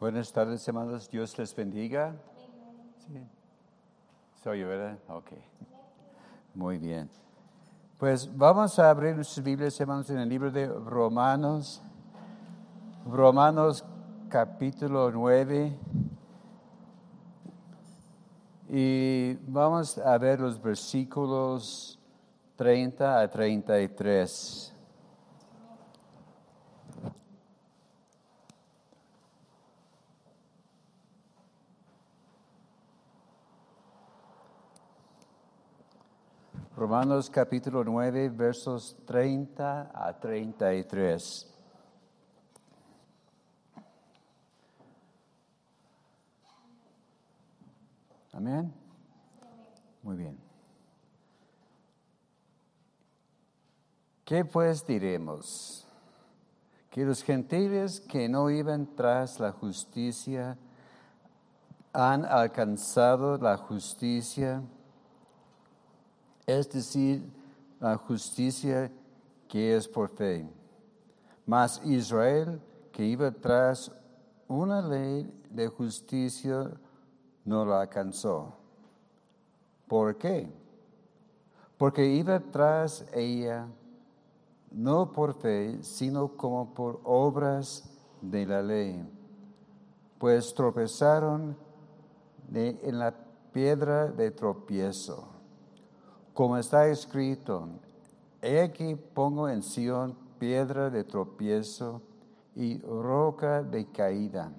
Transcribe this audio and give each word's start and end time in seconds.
Buenas 0.00 0.32
tardes, 0.32 0.66
hermanos. 0.68 1.10
Dios 1.10 1.36
les 1.38 1.52
bendiga. 1.56 2.14
Sí. 2.98 3.20
Soy 4.44 4.60
yo, 4.60 4.68
¿verdad? 4.68 4.96
Ok. 5.08 5.32
Muy 6.54 6.78
bien. 6.78 7.10
Pues 7.98 8.30
vamos 8.36 8.78
a 8.78 8.90
abrir 8.90 9.16
nuestras 9.16 9.44
Biblias, 9.44 9.80
hermanos, 9.80 10.08
en 10.10 10.18
el 10.18 10.28
libro 10.28 10.52
de 10.52 10.68
Romanos. 10.68 11.82
Romanos 13.10 13.84
capítulo 14.28 15.10
9. 15.10 15.76
Y 18.68 19.34
vamos 19.48 19.98
a 19.98 20.16
ver 20.16 20.38
los 20.38 20.62
versículos 20.62 21.98
30 22.54 23.18
a 23.18 23.28
33. 23.28 24.76
Romanos 36.78 37.28
capítulo 37.28 37.82
9, 37.82 38.28
versos 38.28 38.96
30 39.04 39.90
a 39.92 40.12
33. 40.16 41.52
Amén. 48.32 48.72
Muy 50.04 50.14
bien. 50.14 50.38
¿Qué 54.24 54.44
pues 54.44 54.86
diremos? 54.86 55.84
Que 56.90 57.04
los 57.04 57.24
gentiles 57.24 57.98
que 57.98 58.28
no 58.28 58.50
iban 58.50 58.94
tras 58.94 59.40
la 59.40 59.50
justicia 59.50 60.56
han 61.92 62.24
alcanzado 62.24 63.36
la 63.36 63.56
justicia 63.56 64.62
es 66.48 66.70
decir, 66.70 67.22
la 67.78 67.98
justicia 67.98 68.90
que 69.46 69.76
es 69.76 69.86
por 69.86 70.08
fe. 70.08 70.48
Mas 71.44 71.78
Israel, 71.84 72.58
que 72.90 73.04
iba 73.04 73.30
tras 73.30 73.92
una 74.48 74.80
ley 74.80 75.30
de 75.50 75.68
justicia, 75.68 76.70
no 77.44 77.66
la 77.66 77.82
alcanzó. 77.82 78.56
¿Por 79.86 80.16
qué? 80.16 80.50
Porque 81.76 82.06
iba 82.06 82.40
tras 82.40 83.04
ella 83.12 83.68
no 84.70 85.12
por 85.12 85.34
fe, 85.34 85.82
sino 85.82 86.28
como 86.28 86.72
por 86.72 87.00
obras 87.04 87.90
de 88.22 88.46
la 88.46 88.62
ley. 88.62 89.06
Pues 90.18 90.54
tropezaron 90.54 91.58
en 92.54 92.98
la 92.98 93.14
piedra 93.52 94.06
de 94.06 94.30
tropiezo 94.30 95.37
como 96.38 96.56
está 96.56 96.86
escrito, 96.86 97.68
he 98.40 98.60
aquí 98.60 98.94
pongo 98.94 99.48
en 99.48 99.60
Sion 99.60 100.16
piedra 100.38 100.88
de 100.88 101.02
tropiezo 101.02 102.00
y 102.54 102.78
roca 102.78 103.64
de 103.64 103.90
caída. 103.90 104.52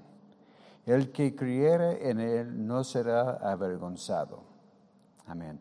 El 0.85 1.09
que 1.13 1.33
creyere 1.37 2.09
en 2.09 2.19
él 2.19 2.67
no 2.67 2.83
será 2.83 3.37
avergonzado. 3.49 4.43
Amén. 5.25 5.57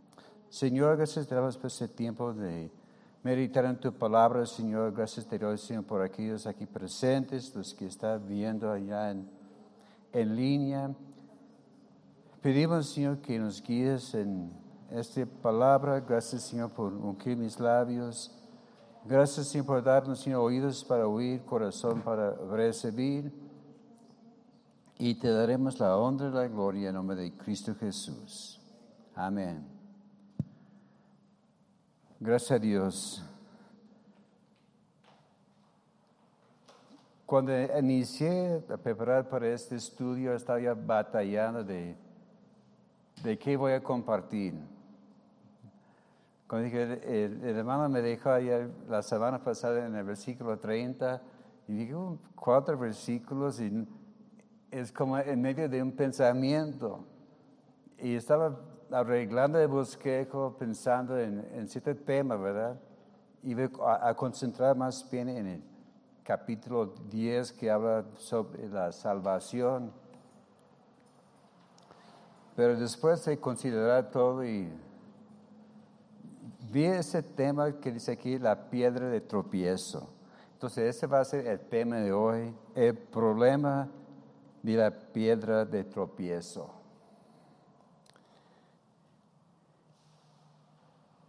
Señor, 0.48 0.96
gracias 0.96 1.28
te 1.28 1.36
damos 1.36 1.56
por 1.56 1.66
este 1.66 1.86
tiempo 1.86 2.32
de 2.32 2.68
meditar 3.22 3.64
en 3.66 3.78
tu 3.78 3.92
palabra, 3.92 4.44
Señor. 4.44 4.92
Gracias 4.92 5.24
te 5.24 5.38
doy, 5.38 5.56
Señor, 5.56 5.84
por 5.84 6.02
aquellos 6.02 6.48
aquí 6.48 6.66
presentes, 6.66 7.54
los 7.54 7.72
que 7.74 7.86
están 7.86 8.26
viendo 8.26 8.72
allá 8.72 9.12
en, 9.12 9.30
en 10.12 10.34
línea. 10.34 10.90
Pedimos, 12.42 12.88
Señor, 12.88 13.18
que 13.18 13.38
nos 13.38 13.62
guíes 13.62 14.14
en 14.14 14.66
esta 14.90 15.26
palabra. 15.26 16.00
Gracias, 16.00 16.42
Señor, 16.42 16.70
por 16.70 16.92
ungir 16.92 17.36
mis 17.36 17.58
labios. 17.58 18.34
Gracias, 19.04 19.48
Señor, 19.48 19.66
por 19.66 19.82
darnos, 19.82 20.26
oídos 20.26 20.84
para 20.84 21.06
oír, 21.06 21.42
corazón 21.44 22.02
para 22.02 22.32
recibir. 22.32 23.32
Y 24.98 25.14
te 25.14 25.28
daremos 25.28 25.78
la 25.78 25.96
honra 25.96 26.28
y 26.28 26.32
la 26.32 26.48
gloria 26.48 26.88
en 26.88 26.94
nombre 26.94 27.16
de 27.16 27.32
Cristo 27.36 27.74
Jesús. 27.74 28.60
Amén. 29.14 29.64
Gracias 32.20 32.50
a 32.50 32.58
Dios. 32.58 33.24
Cuando 37.24 37.52
inicié 37.78 38.64
a 38.72 38.76
preparar 38.76 39.28
para 39.28 39.48
este 39.48 39.76
estudio, 39.76 40.34
estaba 40.34 40.74
batallando 40.74 41.62
de, 41.62 41.94
de 43.22 43.38
qué 43.38 43.56
voy 43.56 43.72
a 43.72 43.82
compartir. 43.82 44.54
Como 46.48 46.62
dije, 46.62 46.82
el, 47.24 47.44
hermano 47.44 47.90
me 47.90 48.00
dijo 48.00 48.30
ayer, 48.30 48.70
la 48.88 49.02
semana 49.02 49.44
pasada 49.44 49.84
en 49.84 49.94
el 49.94 50.02
versículo 50.02 50.58
30, 50.58 51.20
y 51.68 51.72
digo, 51.74 52.18
cuatro 52.34 52.78
versículos, 52.78 53.60
y 53.60 53.86
es 54.70 54.90
como 54.90 55.18
en 55.18 55.42
medio 55.42 55.68
de 55.68 55.82
un 55.82 55.92
pensamiento. 55.92 57.04
Y 57.98 58.14
estaba 58.14 58.58
arreglando 58.90 59.58
el 59.58 59.68
bosquejo, 59.68 60.56
pensando 60.58 61.18
en, 61.18 61.46
en 61.52 61.68
cierto 61.68 61.94
tema, 61.94 62.34
¿verdad? 62.36 62.80
Voy 63.42 63.70
a, 63.84 64.08
a, 64.08 64.14
concentrar 64.14 64.74
más 64.74 65.06
bien 65.10 65.28
en 65.28 65.46
el 65.48 65.62
capítulo 66.24 66.94
10 67.10 67.52
que 67.52 67.70
habla 67.70 68.06
sobre 68.14 68.66
la 68.70 68.90
salvación. 68.90 69.92
Pero 72.56 72.74
después 72.74 73.22
de 73.26 73.38
considerar 73.38 74.10
todo 74.10 74.42
y 74.42 74.72
vi 76.70 76.84
ese 76.84 77.22
tema 77.22 77.72
que 77.72 77.92
dice 77.92 78.12
aquí, 78.12 78.38
la 78.38 78.68
piedra 78.70 79.08
de 79.08 79.20
tropiezo. 79.20 80.08
Entonces, 80.52 80.96
ese 80.96 81.06
va 81.06 81.20
a 81.20 81.24
ser 81.24 81.46
el 81.46 81.60
tema 81.60 81.96
de 81.96 82.12
hoy, 82.12 82.54
el 82.74 82.96
problema 82.96 83.88
de 84.62 84.76
la 84.76 84.90
piedra 84.90 85.64
de 85.64 85.84
tropiezo. 85.84 86.74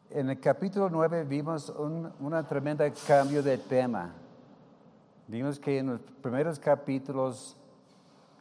En 0.09 0.29
el 0.31 0.39
capítulo 0.39 0.89
9 0.89 1.23
vimos 1.25 1.69
un 1.69 2.11
una 2.19 2.41
tremenda 2.44 2.89
cambio 3.07 3.44
de 3.44 3.59
tema. 3.59 4.11
Vimos 5.27 5.59
que 5.59 5.77
en 5.77 5.88
los 5.88 6.01
primeros 6.21 6.57
capítulos 6.57 7.56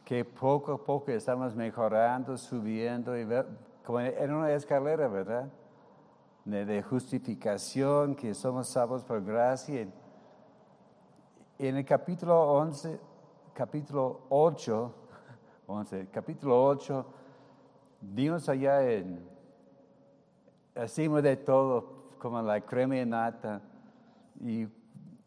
que 0.03 0.25
poco 0.25 0.73
a 0.73 0.83
poco 0.83 1.11
estamos 1.11 1.55
mejorando, 1.55 2.35
subiendo, 2.35 3.15
y 3.15 3.27
como 3.85 3.99
en 3.99 4.33
una 4.33 4.51
escalera, 4.51 5.07
¿verdad? 5.07 5.47
De, 6.45 6.81
justificación, 6.81 8.15
que 8.15 8.33
somos 8.33 8.67
salvos 8.67 9.03
por 9.03 9.23
gracia. 9.23 9.87
En 11.57 11.77
el 11.77 11.85
capítulo 11.85 12.41
11, 12.53 12.99
capítulo 13.53 14.21
8, 14.29 14.95
11, 15.67 16.07
capítulo 16.11 16.65
8, 16.65 17.05
vimos 18.01 18.47
allá 18.49 18.89
en, 18.89 19.27
hacemos 20.75 21.21
de 21.21 21.37
todo, 21.37 22.07
como 22.17 22.41
la 22.41 22.61
crema 22.61 22.97
y 22.97 23.05
nata, 23.05 23.61
y, 24.39 24.67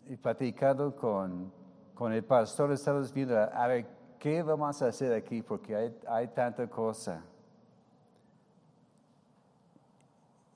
y 0.07 0.17
platicando 0.17 0.97
con, 0.97 1.53
con 1.95 2.13
el 2.13 2.25
pastor, 2.25 2.73
estamos 2.73 3.13
viendo, 3.13 3.39
a 3.39 3.67
ver, 3.67 3.87
¿qué 4.19 4.43
vamos 4.43 4.81
a 4.83 4.87
hacer 4.87 5.13
aquí? 5.13 5.43
Porque 5.43 5.77
hay, 5.77 5.97
hay 6.09 6.29
tanta 6.29 6.67
cosa. 6.69 7.23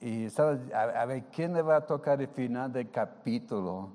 Y 0.06 0.26
estaba, 0.26 0.56
a, 0.72 1.04
ver, 1.04 1.24
¿quién 1.34 1.52
le 1.52 1.62
va 1.62 1.78
a 1.78 1.80
tocar 1.84 2.22
el 2.22 2.28
final 2.28 2.72
del 2.72 2.88
capítulo? 2.92 3.88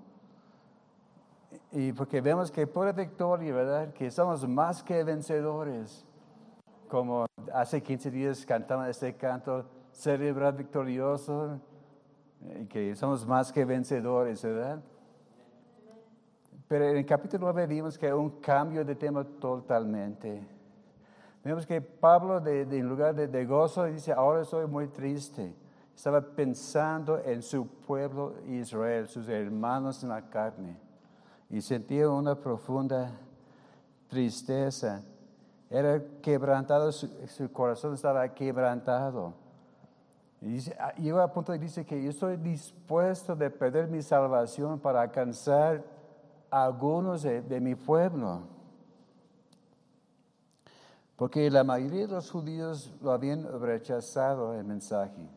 Y 1.72 1.94
porque 1.94 2.19
vemos 2.19 2.51
que 2.51 2.68
por 2.68 2.94
victoria, 2.94 3.53
¿verdad? 3.53 3.94
Que 3.94 4.12
somos 4.12 4.45
más 4.45 4.83
que 4.83 5.06
vencedores. 5.06 6.06
Como 6.89 7.27
hace 7.53 7.81
15 7.81 8.12
días 8.12 8.45
cantamos 8.45 8.89
este 8.89 9.15
canto, 9.15 9.63
celebrar 9.94 10.57
victorioso, 10.57 11.62
y 12.59 12.65
que 12.65 12.94
somos 12.94 13.25
más 13.25 13.50
que 13.53 13.63
vencedores, 13.63 14.44
¿verdad? 14.44 14.81
Pero 16.68 16.89
en 16.89 16.97
el 16.97 17.06
capítulo 17.06 17.53
9 17.53 17.68
vimos 17.68 17.97
que 17.97 18.07
hay 18.07 18.12
un 18.12 18.41
cambio 18.41 18.83
de 18.83 18.95
tema 18.95 19.24
totalmente. 19.24 20.45
Vemos 21.41 21.65
que 21.65 21.80
Pablo, 21.80 22.41
de, 22.41 22.63
en 22.63 22.89
lugar 22.89 23.15
de, 23.15 23.30
de 23.30 23.45
gozo, 23.45 23.86
dice, 23.86 24.12
ahora 24.12 24.44
soy 24.44 24.68
muy 24.68 24.89
triste 24.89 25.56
estaba 25.95 26.21
pensando 26.21 27.19
en 27.19 27.41
su 27.41 27.67
pueblo 27.67 28.33
Israel, 28.47 29.07
sus 29.07 29.27
hermanos 29.29 30.03
en 30.03 30.09
la 30.09 30.21
carne, 30.29 30.77
y 31.49 31.61
sentía 31.61 32.09
una 32.09 32.35
profunda 32.35 33.11
tristeza. 34.07 35.03
Era 35.69 36.01
quebrantado, 36.21 36.91
su, 36.91 37.51
corazón 37.51 37.93
estaba 37.93 38.27
quebrantado. 38.33 39.33
Y 40.41 40.57
ah, 40.79 40.93
llegó 40.95 41.19
a 41.21 41.31
punto 41.31 41.51
de 41.51 41.59
dice 41.59 41.85
que 41.85 42.01
yo 42.01 42.09
estoy 42.09 42.35
dispuesto 42.35 43.35
de 43.35 43.49
perder 43.49 43.88
mi 43.88 44.01
salvación 44.01 44.79
para 44.79 45.01
alcanzar 45.01 45.83
a 46.49 46.65
algunos 46.65 47.21
de, 47.21 47.41
de 47.41 47.61
mi 47.61 47.75
pueblo. 47.75 48.41
porque 51.15 51.51
la 51.51 51.63
mayoría 51.63 52.07
de 52.07 52.13
los 52.13 52.31
judíos 52.31 52.91
lo 52.99 53.11
habían 53.11 53.61
rechazado 53.61 54.55
el 54.55 54.63
mensaje. 54.63 55.29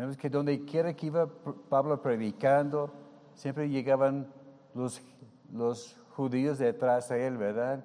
Vemos 0.00 0.16
que 0.16 0.30
donde 0.30 0.64
quiera 0.64 0.94
que 0.94 1.08
iba 1.08 1.28
Pablo 1.68 2.00
predicando, 2.00 2.90
siempre 3.34 3.68
llegaban 3.68 4.32
los, 4.72 5.02
los 5.52 5.94
judíos 6.16 6.56
detrás 6.56 7.10
de 7.10 7.26
él, 7.26 7.36
¿verdad? 7.36 7.84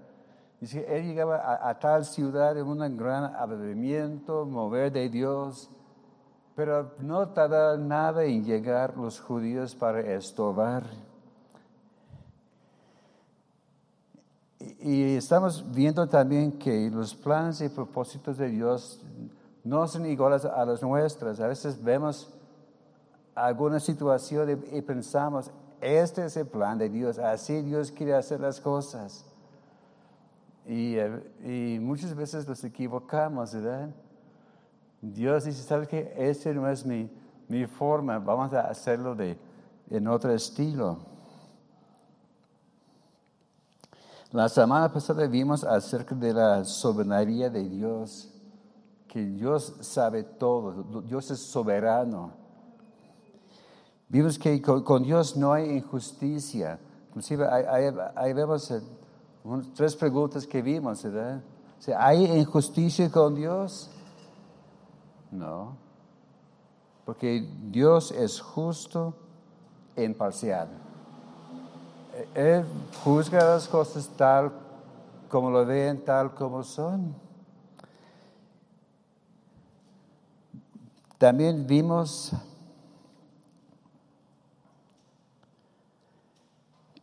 Dice, 0.61 0.85
él 0.87 1.07
llegaba 1.07 1.59
a, 1.69 1.77
tal 1.77 2.05
ciudad 2.05 2.57
en 2.57 2.67
un 2.67 2.95
gran 2.95 3.35
avivamiento, 3.35 4.45
mover 4.45 4.93
de 4.93 5.09
Dios, 5.09 5.69
pero 6.55 6.93
no 6.99 7.27
tardaba 7.27 7.75
nada 7.75 8.23
en 8.23 8.45
llegar 8.45 8.95
los 8.95 9.19
judíos 9.19 9.75
para 9.75 9.99
estorbar. 9.99 10.85
Y 14.79 15.17
estamos 15.17 15.69
viendo 15.73 16.07
también 16.07 16.53
que 16.53 16.89
los 16.89 17.13
planes 17.13 17.59
y 17.59 17.67
propósitos 17.67 18.37
de 18.37 18.47
Dios 18.47 19.01
no 19.65 19.87
son 19.87 20.05
iguales 20.05 20.45
a 20.45 20.63
los 20.63 20.81
nuestros. 20.81 21.39
A 21.39 21.47
veces 21.47 21.83
vemos 21.83 22.29
alguna 23.33 23.79
situación 23.79 24.63
y 24.71 24.81
pensamos, 24.81 25.51
este 25.81 26.23
es 26.23 26.37
el 26.37 26.45
plan 26.45 26.77
de 26.77 26.87
Dios, 26.87 27.17
así 27.17 27.61
Dios 27.61 27.91
quiere 27.91 28.13
hacer 28.13 28.39
las 28.39 28.61
cosas. 28.61 29.25
Y, 30.67 30.95
y 31.43 31.79
muchas 31.79 32.15
veces 32.15 32.47
nos 32.47 32.63
equivocamos, 32.63 33.53
¿verdad? 33.53 33.89
Dios 35.01 35.45
dice, 35.45 35.61
¿sabes 35.61 35.87
qué? 35.87 36.13
Ese 36.15 36.53
no 36.53 36.69
es 36.69 36.85
mi, 36.85 37.09
mi 37.47 37.65
forma, 37.65 38.19
vamos 38.19 38.53
a 38.53 38.61
hacerlo 38.61 39.15
de, 39.15 39.37
en 39.89 40.07
otro 40.07 40.31
estilo. 40.31 40.99
La 44.31 44.47
semana 44.49 44.91
pasada 44.91 45.25
vimos 45.27 45.63
acerca 45.63 46.13
de 46.13 46.33
la 46.33 46.63
soberanía 46.65 47.49
de 47.49 47.69
Dios, 47.69 48.34
que 49.15 49.23
Dios 49.23 49.73
sabe 49.79 50.23
todo, 50.23 51.01
Dios 51.03 51.31
es 51.31 51.39
soberano. 51.39 52.33
Vimos 54.09 54.37
que 54.37 54.61
con, 54.61 55.03
Dios 55.03 55.37
no 55.37 55.53
hay 55.53 55.77
injusticia. 55.77 56.77
Inclusive 57.07 57.47
ahí 58.13 58.33
vemos 58.33 58.73
tres 59.73 59.95
preguntas 59.95 60.45
que 60.45 60.61
vimos, 60.61 61.01
¿verdad? 61.01 61.41
¿Hay 61.97 62.25
injusticia 62.25 63.09
con 63.09 63.35
Dios? 63.35 63.89
No, 65.31 65.77
porque 67.05 67.47
Dios 67.71 68.11
es 68.11 68.41
justo 68.41 69.13
e 69.95 70.03
imparcial. 70.03 70.67
Él 72.33 72.65
juzga 73.01 73.45
las 73.45 73.65
cosas 73.69 74.09
tal 74.17 74.51
como 75.29 75.49
lo 75.49 75.65
ven, 75.65 76.03
tal 76.03 76.35
como 76.35 76.63
son. 76.63 77.23
También 81.17 81.65
vimos 81.65 82.33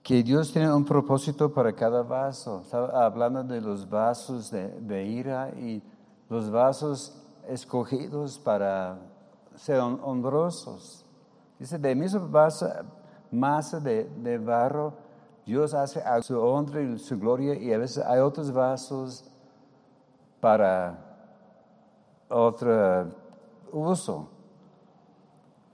que 0.03 0.23
Dios 0.23 0.53
tiene 0.53 0.73
un 0.73 0.85
propósito 0.85 1.53
para 1.53 1.73
cada 1.73 2.03
vaso. 2.03 2.61
Estaba 2.62 3.06
hablando 3.06 3.43
de 3.43 3.61
los 3.61 3.88
vasos 3.88 4.50
de, 4.50 5.05
ira 5.06 5.50
y 5.56 5.82
los 6.29 6.50
vasos 6.50 7.17
escogidos 7.49 8.38
para 8.38 8.99
ser 9.55 9.81
honrosos. 9.81 11.06
Dice, 11.58 11.79
de 11.79 11.94
misma 11.94 12.29
masa 13.31 13.81
de, 13.81 14.05
de, 14.05 14.37
barro, 14.37 14.93
Dios 15.47 15.73
hace 15.73 16.03
a 16.03 16.20
su 16.20 16.38
honra 16.38 16.82
y 16.82 16.99
su 16.99 17.19
gloria 17.19 17.55
y 17.55 17.73
a 17.73 17.79
veces 17.79 18.05
hay 18.05 18.20
otros 18.20 18.53
vasos 18.53 19.25
para 20.38 20.99
otro 22.29 23.22
uso. 23.73 24.29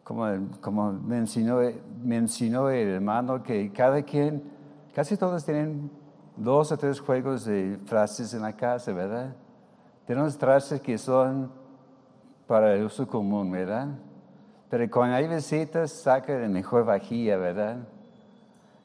Como, 0.04 0.24
como 0.60 0.92
mencionó, 0.92 1.60
mencionó 2.02 2.70
el 2.70 2.88
hermano 2.88 3.42
que 3.42 3.70
cada 3.72 4.02
quien, 4.02 4.42
casi 4.94 5.16
todos 5.16 5.44
tienen 5.44 5.90
dos 6.36 6.72
o 6.72 6.78
tres 6.78 7.00
juegos 7.00 7.44
de 7.44 7.78
frases 7.84 8.32
en 8.32 8.42
la 8.42 8.54
casa, 8.54 8.92
¿verdad? 8.92 9.34
Tenemos 10.06 10.38
trastes 10.38 10.80
que 10.80 10.96
son 10.96 11.50
para 12.46 12.74
el 12.74 12.84
uso 12.84 13.06
común, 13.06 13.50
¿verdad? 13.50 13.88
Pero 14.70 14.90
cuando 14.90 15.16
hay 15.16 15.28
visitas, 15.28 15.92
saca 15.92 16.36
de 16.36 16.48
mejor 16.48 16.84
vajilla, 16.84 17.36
¿verdad? 17.36 17.78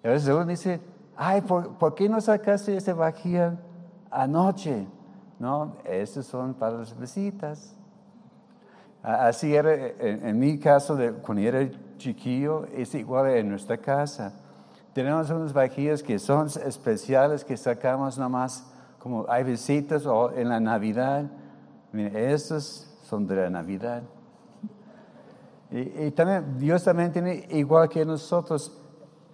Y 0.03 0.07
a 0.07 0.11
veces 0.11 0.29
uno 0.29 0.45
dice, 0.45 0.81
ay, 1.15 1.41
¿por, 1.41 1.95
qué 1.95 2.09
no 2.09 2.19
sacaste 2.19 2.75
esa 2.75 2.93
vajilla 2.93 3.57
anoche? 4.11 4.85
No, 5.39 5.77
esos 5.85 6.25
son 6.25 6.53
para 6.53 6.77
las 6.77 6.97
visitas. 6.97 7.75
Así 9.03 9.53
era 9.53 9.75
en, 9.99 10.39
mi 10.39 10.57
caso, 10.57 10.95
de, 10.95 11.11
cuando 11.11 11.43
era 11.43 11.69
chiquillo, 11.97 12.65
es 12.73 12.95
igual 12.95 13.31
en 13.31 13.49
nuestra 13.49 13.77
casa. 13.77 14.33
Tenemos 14.93 15.29
unas 15.29 15.51
vajillas 15.51 16.01
que 16.01 16.17
son 16.17 16.47
especiales 16.47 17.43
que 17.43 17.57
sacamos 17.57 18.17
nomás 18.17 18.65
como 18.99 19.25
hay 19.27 19.43
visitas 19.43 20.05
o 20.05 20.31
en 20.31 20.47
la 20.47 20.61
Navidad. 20.61 21.25
Miren, 21.91 22.15
estos 22.15 22.87
son 23.03 23.27
de 23.27 23.35
la 23.35 23.49
Navidad. 23.49 24.03
Y, 25.69 26.11
también 26.11 26.57
Dios 26.57 26.83
también 26.85 27.11
tiene, 27.11 27.45
igual 27.49 27.89
que 27.89 28.05
nosotros, 28.05 28.71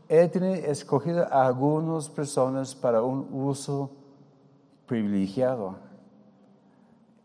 Él 0.07 0.31
tiene 0.31 0.67
escogido 0.67 1.27
a 1.31 1.45
algunas 1.45 2.09
personas 2.09 2.73
para 2.73 3.03
un 3.03 3.27
uso 3.31 3.91
privilegiado. 4.87 5.75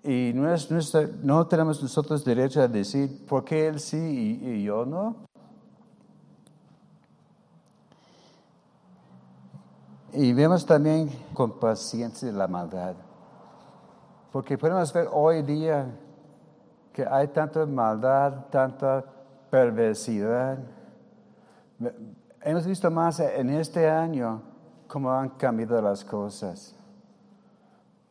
Y 0.05 0.33
no, 0.35 0.53
es 0.53 0.71
nuestra, 0.71 1.09
no 1.23 1.47
tenemos 1.47 1.83
nosotros 1.83 2.23
derecho 2.23 2.61
a 2.61 2.69
decir 2.69 3.25
por 3.27 3.43
qué 3.43 3.67
Él 3.67 3.81
sí 3.81 3.97
y, 3.97 4.49
y 4.51 4.63
yo 4.63 4.85
no. 4.85 5.17
Y 10.13 10.35
vemos 10.35 10.67
también 10.67 11.11
con 11.33 11.59
paciencia 11.59 12.31
la 12.31 12.47
maldad. 12.47 12.95
Porque 14.31 14.59
podemos 14.59 14.93
ver 14.93 15.09
hoy 15.11 15.43
día 15.43 15.87
que 16.93 17.07
hay 17.07 17.29
tanta 17.29 17.65
maldad, 17.65 18.47
tanta 18.51 19.03
perversidad. 19.51 20.59
Hemos 22.43 22.67
visto 22.67 22.91
más 22.91 23.21
en 23.21 23.49
este 23.49 23.89
año 23.89 24.43
cómo 24.87 25.11
han 25.11 25.31
cambiado 25.31 25.81
las 25.81 26.05
cosas. 26.05 26.77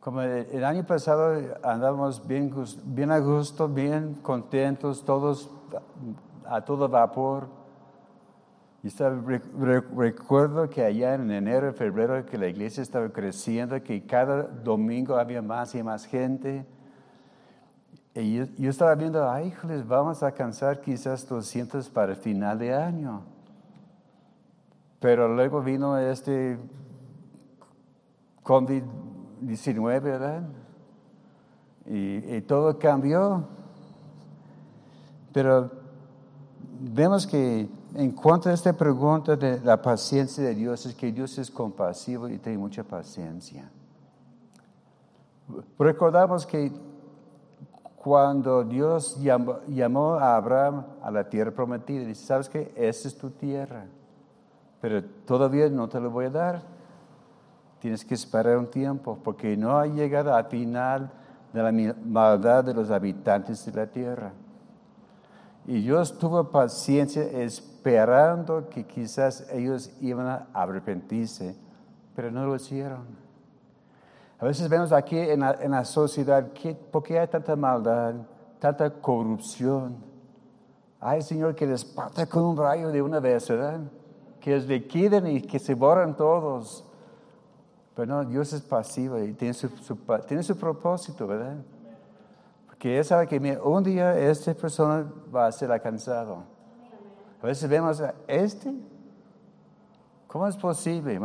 Como 0.04 0.20
el 0.20 0.62
año 0.66 0.84
pasado 0.84 1.56
andábamos 1.62 2.26
bien, 2.26 2.54
bien 2.84 3.10
a 3.10 3.20
gusto, 3.20 3.66
bien 3.66 4.12
contentos, 4.16 5.02
todos 5.02 5.50
a 6.44 6.60
todo 6.60 6.90
vapor. 6.90 7.48
Y 8.82 8.90
recuerdo 9.96 10.68
que 10.68 10.84
allá 10.84 11.14
en 11.14 11.30
enero, 11.30 11.72
febrero, 11.72 12.26
que 12.26 12.36
la 12.36 12.48
iglesia 12.48 12.82
estaba 12.82 13.08
creciendo, 13.08 13.82
que 13.82 14.04
cada 14.04 14.42
domingo 14.42 15.16
había 15.16 15.40
más 15.40 15.74
y 15.74 15.82
más 15.82 16.04
gente. 16.04 16.66
Y 18.14 18.44
yo, 18.58 18.68
estaba 18.68 18.94
viendo, 18.96 19.26
ay, 19.26 19.46
híjoles, 19.46 19.88
vamos 19.88 20.22
a 20.22 20.26
alcanzar 20.26 20.82
quizás 20.82 21.26
200 21.26 21.88
para 21.88 22.12
el 22.12 22.18
final 22.18 22.58
de 22.58 22.74
año. 22.74 23.22
Pero 25.00 25.34
luego 25.34 25.62
vino 25.62 25.96
este 25.96 26.58
COVID-19, 29.44 30.02
¿verdad? 30.02 30.42
Y, 31.86 32.36
y, 32.36 32.40
todo 32.42 32.78
cambió. 32.78 33.44
Pero 35.32 35.70
vemos 36.80 37.26
que 37.26 37.68
en 37.94 38.10
cuanto 38.12 38.48
a 38.48 38.52
esta 38.52 38.72
pregunta 38.72 39.36
de 39.36 39.60
la 39.60 39.80
paciencia 39.80 40.42
de 40.44 40.54
Dios, 40.54 40.86
es 40.86 40.94
que 40.94 41.12
Dios 41.12 41.38
es 41.38 41.50
compasivo 41.50 42.28
y 42.28 42.38
tiene 42.38 42.58
mucha 42.58 42.82
paciencia. 42.82 43.70
Recordamos 45.78 46.46
que 46.46 46.72
cuando 47.96 48.64
Dios 48.64 49.18
llamó, 49.20 50.14
a 50.14 50.36
Abraham 50.36 50.84
a 51.02 51.10
la 51.10 51.28
tierra 51.28 51.50
prometida, 51.50 52.04
dice, 52.04 52.26
¿sabes 52.26 52.48
qué? 52.48 52.72
Esa 52.76 53.08
es 53.08 53.16
tu 53.16 53.30
tierra, 53.30 53.86
pero 54.80 55.02
todavía 55.26 55.68
no 55.68 55.88
te 55.88 56.00
lo 56.00 56.10
voy 56.10 56.26
a 56.26 56.30
dar. 56.30 56.73
Tienes 57.84 58.02
que 58.02 58.14
esperar 58.14 58.56
un 58.56 58.70
tiempo, 58.70 59.18
porque 59.22 59.58
no 59.58 59.76
ha 59.76 59.86
llegado 59.86 60.34
al 60.34 60.46
final 60.46 61.10
de 61.52 61.62
la 61.62 61.94
maldad 62.02 62.64
de 62.64 62.72
los 62.72 62.90
habitantes 62.90 63.62
de 63.66 63.72
la 63.72 63.86
tierra. 63.86 64.32
Y 65.66 65.82
Dios 65.82 66.18
tuvo 66.18 66.50
paciencia 66.50 67.22
esperando 67.24 68.70
que 68.70 68.86
quizás 68.86 69.46
ellos 69.52 69.90
iban 70.00 70.26
a 70.26 70.46
arrepentirse, 70.54 71.54
pero 72.16 72.30
no 72.30 72.46
lo 72.46 72.56
hicieron. 72.56 73.04
A 74.38 74.46
veces 74.46 74.66
vemos 74.70 74.90
aquí 74.90 75.18
en 75.18 75.40
la, 75.40 75.84
sociedad, 75.84 76.52
que, 76.54 76.74
¿por 76.74 77.02
qué 77.02 77.18
hay 77.18 77.28
tanta 77.28 77.54
maldad, 77.54 78.14
tanta 78.60 78.88
corrupción? 78.88 79.96
Ay, 80.98 81.20
Señor, 81.20 81.54
que 81.54 81.66
les 81.66 81.84
parta 81.84 82.24
con 82.24 82.44
un 82.44 82.56
rayo 82.56 82.88
de 82.88 83.02
una 83.02 83.20
vez, 83.20 83.46
¿verdad? 83.46 83.80
Que 84.40 84.52
les 84.52 84.66
liquiden 84.66 85.26
y 85.26 85.42
que 85.42 85.58
se 85.58 85.74
borran 85.74 86.16
todos. 86.16 86.86
Pero 87.94 88.06
no, 88.06 88.24
Dios 88.24 88.52
es 88.52 88.60
pasivo 88.62 89.18
y 89.18 89.32
tiene 89.34 89.54
su, 89.54 89.68
tiene 90.26 90.42
su 90.42 90.56
propósito, 90.56 91.26
¿verdad? 91.26 91.56
Porque 92.66 92.98
Él 92.98 93.04
sabe 93.04 93.28
que 93.28 93.58
un 93.62 93.84
día 93.84 94.18
esta 94.18 94.52
persona 94.54 95.06
va 95.34 95.46
a 95.46 95.52
ser 95.52 95.70
alcanzado. 95.70 96.42
A 97.40 97.46
veces 97.46 97.68
vemos 97.68 98.00
a 98.00 98.14
este, 98.26 98.74
¿cómo 100.26 100.48
es 100.48 100.56
posible? 100.56 101.20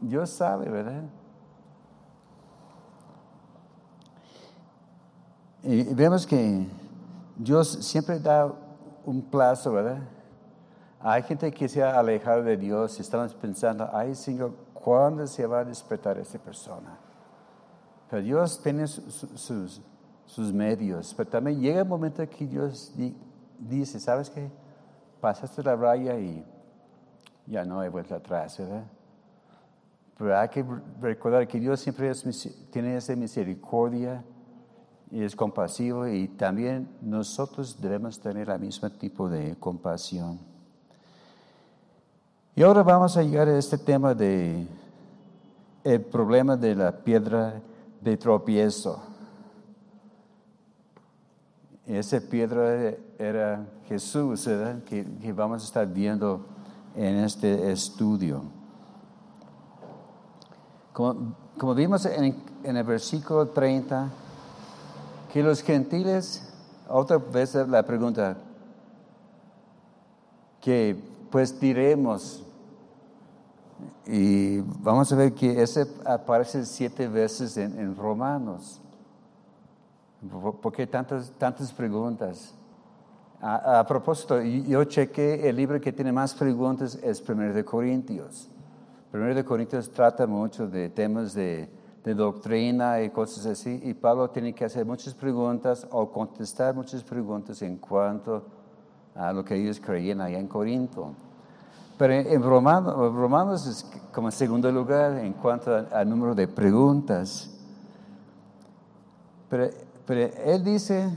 Dios 0.00 0.30
sabe, 0.30 0.68
¿verdad? 0.68 1.04
Y 5.62 5.94
vemos 5.94 6.26
que 6.26 6.66
Dios 7.36 7.68
siempre 7.68 8.18
da 8.18 8.52
un 9.04 9.22
plazo, 9.22 9.72
¿verdad? 9.72 9.98
Hay 11.00 11.22
gente 11.22 11.52
que 11.52 11.68
se 11.68 11.82
ha 11.82 11.98
alejado 11.98 12.42
de 12.42 12.56
Dios 12.56 12.98
y 12.98 13.02
estamos 13.02 13.34
pensando, 13.34 13.88
ay 13.92 14.14
Señor, 14.14 14.63
¿cuándo 14.84 15.26
se 15.26 15.46
va 15.46 15.60
a 15.60 15.64
despertar 15.64 16.18
esta 16.18 16.38
persona? 16.38 16.98
Pero 18.10 18.22
Dios 18.22 18.60
tiene 18.62 18.86
sus, 18.86 19.80
sus, 20.26 20.52
medios, 20.52 21.14
pero 21.16 21.30
también 21.30 21.58
llega 21.58 21.80
el 21.80 21.88
momento 21.88 22.28
que 22.28 22.46
Dios 22.46 22.92
dice, 23.58 23.98
¿sabes 23.98 24.28
qué? 24.28 24.50
Pasaste 25.22 25.62
la 25.62 25.74
raya 25.74 26.18
y 26.18 26.44
ya 27.46 27.64
no 27.64 27.80
hay 27.80 27.88
vuelta 27.88 28.16
atrás, 28.16 28.58
¿verdad? 28.58 28.84
Pero 30.18 30.38
hay 30.38 30.48
que 30.48 30.64
recordar 31.00 31.48
que 31.48 31.58
Dios 31.58 31.80
siempre 31.80 32.12
tiene 32.70 32.96
esa 32.96 33.16
misericordia 33.16 34.22
y 35.10 35.22
es 35.22 35.34
compasivo 35.34 36.06
y 36.06 36.28
también 36.28 36.88
nosotros 37.00 37.80
debemos 37.80 38.20
tener 38.20 38.50
el 38.50 38.60
mismo 38.60 38.90
tipo 38.90 39.30
de 39.30 39.56
compasión. 39.56 40.53
Y 42.56 42.62
ahora 42.62 42.84
vamos 42.84 43.16
a 43.16 43.22
llegar 43.24 43.48
a 43.48 43.58
este 43.58 43.76
tema 43.76 44.14
de 44.14 44.68
el 45.82 46.00
problema 46.02 46.56
de 46.56 46.76
la 46.76 46.92
piedra 46.92 47.60
de 48.00 48.16
tropiezo. 48.16 49.02
Esa 51.84 52.20
piedra 52.20 52.94
era 53.18 53.66
Jesús. 53.88 54.48
Que, 54.86 55.32
vamos 55.34 55.62
a 55.62 55.66
estar 55.66 55.86
viendo 55.86 56.46
en 56.94 57.16
este 57.16 57.72
estudio. 57.72 58.44
Como, 60.92 61.74
vimos 61.74 62.06
en 62.06 62.76
el 62.76 62.84
versículo 62.84 63.48
30, 63.48 64.10
que 65.32 65.42
los 65.42 65.60
gentiles, 65.60 66.54
otra 66.88 67.18
vez 67.18 67.56
la 67.56 67.82
pregunta, 67.82 68.36
que 70.60 71.13
pues 71.34 71.58
diremos, 71.58 72.44
y 74.06 74.60
vamos 74.60 75.12
a 75.12 75.16
ver 75.16 75.34
que 75.34 75.60
ese 75.60 75.84
aparece 76.04 76.64
siete 76.64 77.08
veces 77.08 77.56
en, 77.56 77.96
Romanos. 77.96 78.80
¿Por 80.62 80.72
qué 80.72 80.86
tantas, 80.86 81.32
tantas 81.32 81.72
preguntas? 81.72 82.54
A, 83.40 83.84
propósito, 83.84 84.40
yo 84.42 84.84
chequé 84.84 85.48
el 85.48 85.56
libro 85.56 85.80
que 85.80 85.92
tiene 85.92 86.12
más 86.12 86.32
preguntas 86.32 86.96
es 87.02 87.20
Primero 87.20 87.52
de 87.52 87.64
Corintios. 87.64 88.48
Primero 89.10 89.34
de 89.34 89.44
Corintios 89.44 89.90
trata 89.90 90.28
mucho 90.28 90.68
de 90.68 90.88
temas 90.88 91.34
de 91.34 91.68
de 92.04 92.14
doctrina 92.14 93.02
y 93.02 93.10
cosas 93.10 93.46
así, 93.46 93.80
y 93.82 93.94
Pablo 93.94 94.30
tiene 94.30 94.54
que 94.54 94.66
hacer 94.66 94.84
muchas 94.84 95.14
preguntas 95.14 95.84
o 95.90 96.12
contestar 96.12 96.74
muchas 96.74 97.02
preguntas 97.02 97.60
en 97.62 97.78
cuanto 97.78 98.53
a 99.14 99.32
lo 99.32 99.44
que 99.44 99.54
ellos 99.54 99.80
creían 99.80 100.20
allá 100.20 100.38
en 100.38 100.48
Corinto. 100.48 101.12
Pero 101.96 102.12
en 102.14 102.42
Romanos, 102.42 102.94
Romanos 103.14 103.66
es 103.66 103.86
como 104.12 104.30
segundo 104.30 104.70
lugar 104.72 105.18
en 105.18 105.32
cuanto 105.34 105.86
al 105.92 106.08
número 106.08 106.34
de 106.34 106.48
preguntas. 106.48 107.50
Pero, 109.48 109.70
pero 110.04 110.30
él 110.44 110.64
dice 110.64 111.08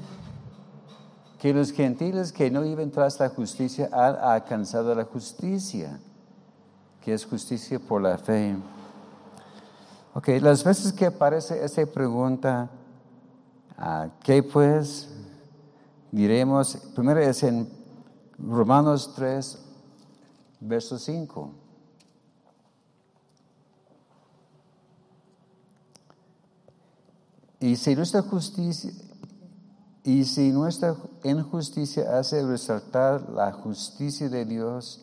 que 1.40 1.54
los 1.54 1.72
gentiles 1.72 2.32
que 2.32 2.52
no 2.52 2.64
iban 2.64 2.92
tras 2.92 3.20
la 3.20 3.30
justicia 3.30 3.90
han 3.92 4.16
alcanzado 4.18 4.94
la 4.94 5.06
justicia, 5.06 6.00
que 7.02 7.14
es 7.14 7.26
justicia 7.26 7.80
por 7.80 8.02
la 8.02 8.18
fe. 8.18 8.56
Ok, 10.14 10.30
las 10.42 10.64
veces 10.64 10.94
que 10.94 11.06
aparece 11.06 11.64
esa 11.64 11.86
pregunta, 11.86 12.70
ah, 13.78 14.10
¿qué 14.24 14.42
pues 14.44 15.10
diremos? 16.12 16.76
Primero 16.96 17.20
es 17.20 17.44
en 17.44 17.77
Romanos 18.40 19.14
3, 19.16 19.58
verso 20.60 20.98
5. 20.98 21.52
Y 27.60 27.76
si 27.76 27.96
nuestra 27.96 28.22
justicia, 28.22 28.92
y 30.04 30.24
si 30.26 30.52
nuestra 30.52 30.96
injusticia 31.24 32.18
hace 32.18 32.46
resaltar 32.46 33.30
la 33.30 33.52
justicia 33.52 34.30
de 34.30 34.46
Dios, 34.46 35.02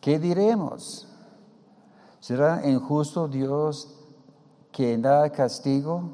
¿qué 0.00 0.18
diremos? 0.18 1.06
¿Será 2.20 2.68
injusto 2.68 3.28
Dios 3.28 3.88
que 4.72 4.98
da 4.98 5.30
castigo 5.30 6.10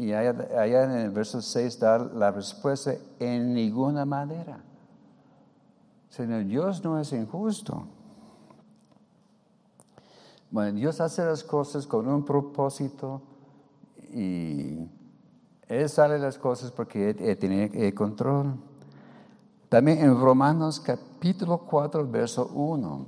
y 0.00 0.14
allá, 0.14 0.84
en 0.84 0.92
el 0.92 1.10
verso 1.10 1.42
6 1.42 1.78
da 1.78 1.98
la 1.98 2.30
respuesta 2.30 2.94
en 3.18 3.52
ninguna 3.52 4.06
manera. 4.06 4.58
Señor, 6.08 6.46
Dios 6.46 6.82
no 6.82 6.98
es 6.98 7.12
injusto. 7.12 7.84
Bueno, 10.50 10.78
Dios 10.78 11.02
hace 11.02 11.22
las 11.22 11.44
cosas 11.44 11.86
con 11.86 12.08
un 12.08 12.24
propósito 12.24 13.20
y 14.10 14.88
Él 15.68 15.88
sale 15.90 16.18
las 16.18 16.38
cosas 16.38 16.70
porque 16.70 17.10
Él, 17.10 17.36
tiene 17.36 17.70
el 17.74 17.92
control. 17.92 18.54
También 19.68 19.98
en 19.98 20.18
Romanos 20.18 20.80
capítulo 20.80 21.58
4, 21.58 22.08
verso 22.08 22.50
1. 22.54 23.06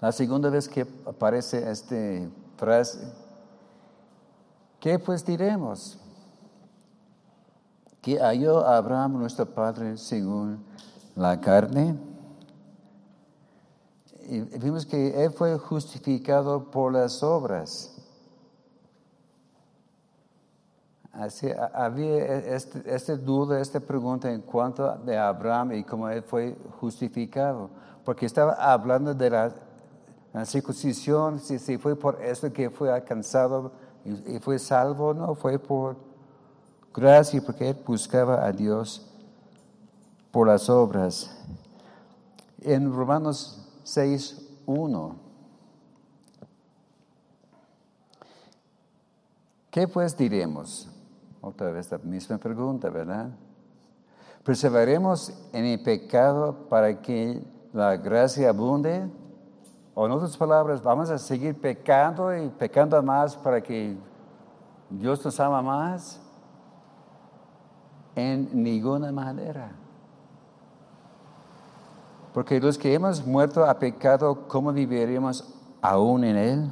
La 0.00 0.10
segunda 0.10 0.50
vez 0.50 0.68
que 0.68 0.84
aparece 1.06 1.70
este 1.70 2.28
frase, 2.56 3.23
¿qué 4.84 4.98
pues 4.98 5.24
diremos? 5.24 5.98
Que 8.02 8.18
halló 8.18 8.66
Abraham 8.66 9.18
nuestro 9.18 9.46
padre 9.46 9.96
según 9.96 10.62
la 11.16 11.40
carne. 11.40 11.96
Y 14.28 14.40
vimos 14.58 14.84
que 14.84 15.24
él 15.24 15.30
fue 15.30 15.56
justificado 15.56 16.70
por 16.70 16.92
las 16.92 17.22
obras. 17.22 17.96
Así, 21.12 21.48
había 21.72 22.22
esta 22.54 22.80
este 22.80 23.16
duda, 23.16 23.62
esta 23.62 23.80
pregunta 23.80 24.30
en 24.30 24.42
cuanto 24.42 24.86
a 24.86 25.28
Abraham 25.28 25.72
y 25.72 25.84
cómo 25.84 26.10
él 26.10 26.22
fue 26.22 26.58
justificado, 26.78 27.70
porque 28.04 28.26
estaba 28.26 28.52
hablando 28.52 29.14
de 29.14 29.30
la 29.30 29.54
la 30.34 30.44
circuncisión, 30.44 31.38
si, 31.38 31.60
si, 31.60 31.78
fue 31.78 31.94
por 31.94 32.20
eso 32.20 32.52
que 32.52 32.68
fue 32.68 32.92
alcanzado 32.92 33.70
y, 34.04 34.38
fue 34.38 34.58
salvo, 34.58 35.14
no, 35.14 35.34
fue 35.34 35.58
por 35.58 35.96
gracia, 36.92 37.40
porque 37.44 37.70
él 37.70 37.76
buscaba 37.86 38.44
a 38.44 38.52
Dios 38.52 39.10
por 40.30 40.46
las 40.46 40.68
obras. 40.68 41.36
En 42.60 42.92
Romanos 42.92 43.66
6, 43.84 44.40
1. 44.66 45.16
¿Qué 49.70 49.88
pues 49.88 50.16
diremos? 50.16 50.88
Otra 51.40 51.70
vez 51.72 51.90
la 51.90 51.98
misma 51.98 52.38
pregunta, 52.38 52.90
¿verdad? 52.90 53.30
¿Perseveremos 54.44 55.32
en 55.52 55.64
el 55.64 55.82
pecado 55.82 56.68
para 56.68 57.00
que 57.00 57.42
la 57.72 57.96
gracia 57.96 58.50
abunde? 58.50 59.10
O 59.94 60.06
en 60.06 60.12
otras 60.12 60.36
palabras, 60.36 60.82
vamos 60.82 61.08
a 61.10 61.18
seguir 61.18 61.60
pecando 61.60 62.36
y 62.36 62.48
pecando 62.48 63.00
más 63.02 63.36
para 63.36 63.62
que 63.62 63.96
Dios 64.90 65.24
nos 65.24 65.38
ama 65.38 65.62
más. 65.62 66.20
En 68.16 68.62
ninguna 68.62 69.12
manera. 69.12 69.72
Porque 72.32 72.60
los 72.60 72.76
que 72.76 72.92
hemos 72.92 73.24
muerto 73.24 73.64
a 73.64 73.78
pecado, 73.78 74.48
¿cómo 74.48 74.72
viviríamos 74.72 75.54
aún 75.80 76.24
en 76.24 76.36
él? 76.36 76.70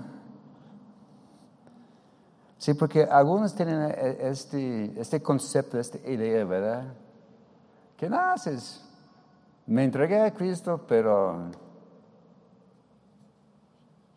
Sí, 2.58 2.74
porque 2.74 3.04
algunos 3.04 3.54
tienen 3.54 3.92
este, 4.20 5.00
este 5.00 5.22
concepto, 5.22 5.78
esta 5.78 5.98
idea, 6.08 6.44
¿verdad? 6.44 6.94
Que 7.96 8.08
naces. 8.08 8.84
Me 9.66 9.84
entregué 9.84 10.20
a 10.20 10.32
Cristo, 10.32 10.80
pero 10.88 11.50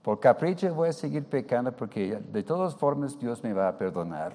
por 0.06 0.20
capricho 0.20 0.72
voy 0.76 0.90
a 0.90 0.94
seguir 0.94 1.24
pecando 1.24 1.72
porque 1.72 2.22
de 2.32 2.44
todas 2.44 2.76
formas 2.76 3.18
Dios 3.18 3.44
me 3.44 3.54
va 3.54 3.70
a 3.70 3.76
perdonar. 3.76 4.34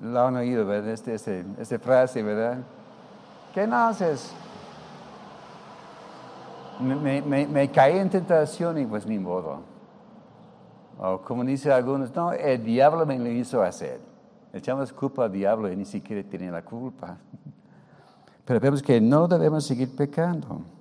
Lo 0.00 0.20
han 0.20 0.36
oído, 0.36 0.64
¿verdad? 0.64 0.92
Esta 0.92 1.12
este, 1.12 1.44
este 1.58 1.80
frase, 1.80 2.22
¿verdad? 2.22 2.58
¿Qué 3.52 3.66
naces? 3.66 4.32
me, 6.78 7.20
me, 7.22 7.48
me 7.48 7.70
caí 7.72 7.98
en 7.98 8.08
tentación 8.08 8.78
y 8.78 8.86
pues 8.86 9.04
ni 9.04 9.18
modo. 9.18 9.62
O 10.96 11.20
como 11.22 11.42
dicen 11.42 11.72
algunos, 11.72 12.14
no, 12.14 12.30
el 12.30 12.62
diablo 12.62 13.04
me 13.04 13.18
lo 13.18 13.28
hizo 13.28 13.60
hacer. 13.64 13.98
Echamos 14.52 14.92
culpa 14.92 15.24
al 15.24 15.32
diablo 15.32 15.72
y 15.72 15.74
ni 15.74 15.84
siquiera 15.84 16.22
tiene 16.22 16.52
la 16.52 16.64
culpa. 16.64 17.18
Pero 18.44 18.60
vemos 18.60 18.80
que 18.80 19.00
no 19.00 19.26
debemos 19.26 19.66
seguir 19.66 19.96
pecando. 19.96 20.77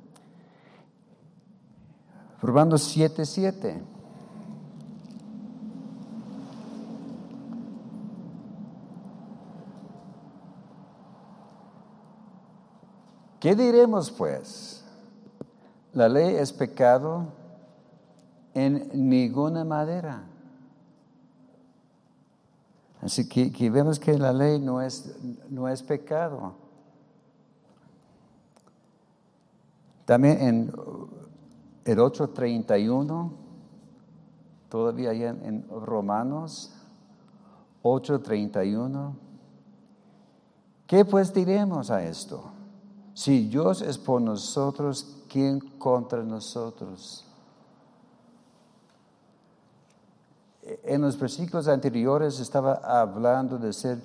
Romanos 2.42 2.84
7, 2.84 3.26
7. 3.26 3.82
¿Qué 13.40 13.56
diremos 13.56 14.12
pues? 14.12 14.84
La 15.94 16.10
ley 16.10 16.36
es 16.36 16.52
pecado 16.52 17.28
en 18.54 18.90
ninguna 18.94 19.64
manera. 19.64 20.24
Así 23.02 23.30
que, 23.30 23.70
vemos 23.70 24.00
que 24.00 24.18
la 24.18 24.34
ley 24.34 24.60
no 24.60 24.82
es, 24.82 25.16
no 25.50 25.70
es 25.70 25.82
pecado. 25.84 26.56
También 30.06 30.42
en 30.42 30.72
el 31.88 32.00
8.31, 32.00 33.32
todavía 34.68 35.14
en, 35.14 35.46
en 35.46 35.70
Romanos 35.70 36.74
8.31, 37.82 39.14
¿qué 40.86 41.06
pues 41.06 41.34
diremos 41.34 41.90
a 41.90 42.04
esto? 42.04 42.52
Si 43.14 43.48
Dios 43.48 43.82
es 43.82 43.98
por 43.98 44.22
nosotros, 44.22 45.24
¿quién 45.30 45.60
contra 45.60 46.22
nosotros? 46.24 47.26
En 50.84 51.02
los 51.02 51.18
versículos 51.18 51.70
anteriores 51.70 52.42
estaba 52.42 52.74
hablando 52.84 53.58
de 53.58 53.72
ser 53.72 54.00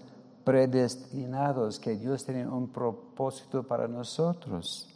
predestinados, 0.44 1.80
que 1.80 1.96
Dios 1.96 2.24
tiene 2.24 2.46
un 2.46 2.68
propósito 2.68 3.64
para 3.64 3.88
nosotros. 3.88 4.91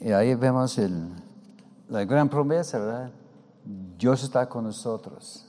Y 0.00 0.12
ahí 0.12 0.34
vemos 0.34 0.78
el, 0.78 1.10
la 1.88 2.04
gran 2.04 2.28
promesa, 2.28 2.78
¿verdad? 2.78 3.10
Dios 3.98 4.22
está 4.24 4.48
con 4.48 4.64
nosotros. 4.64 5.46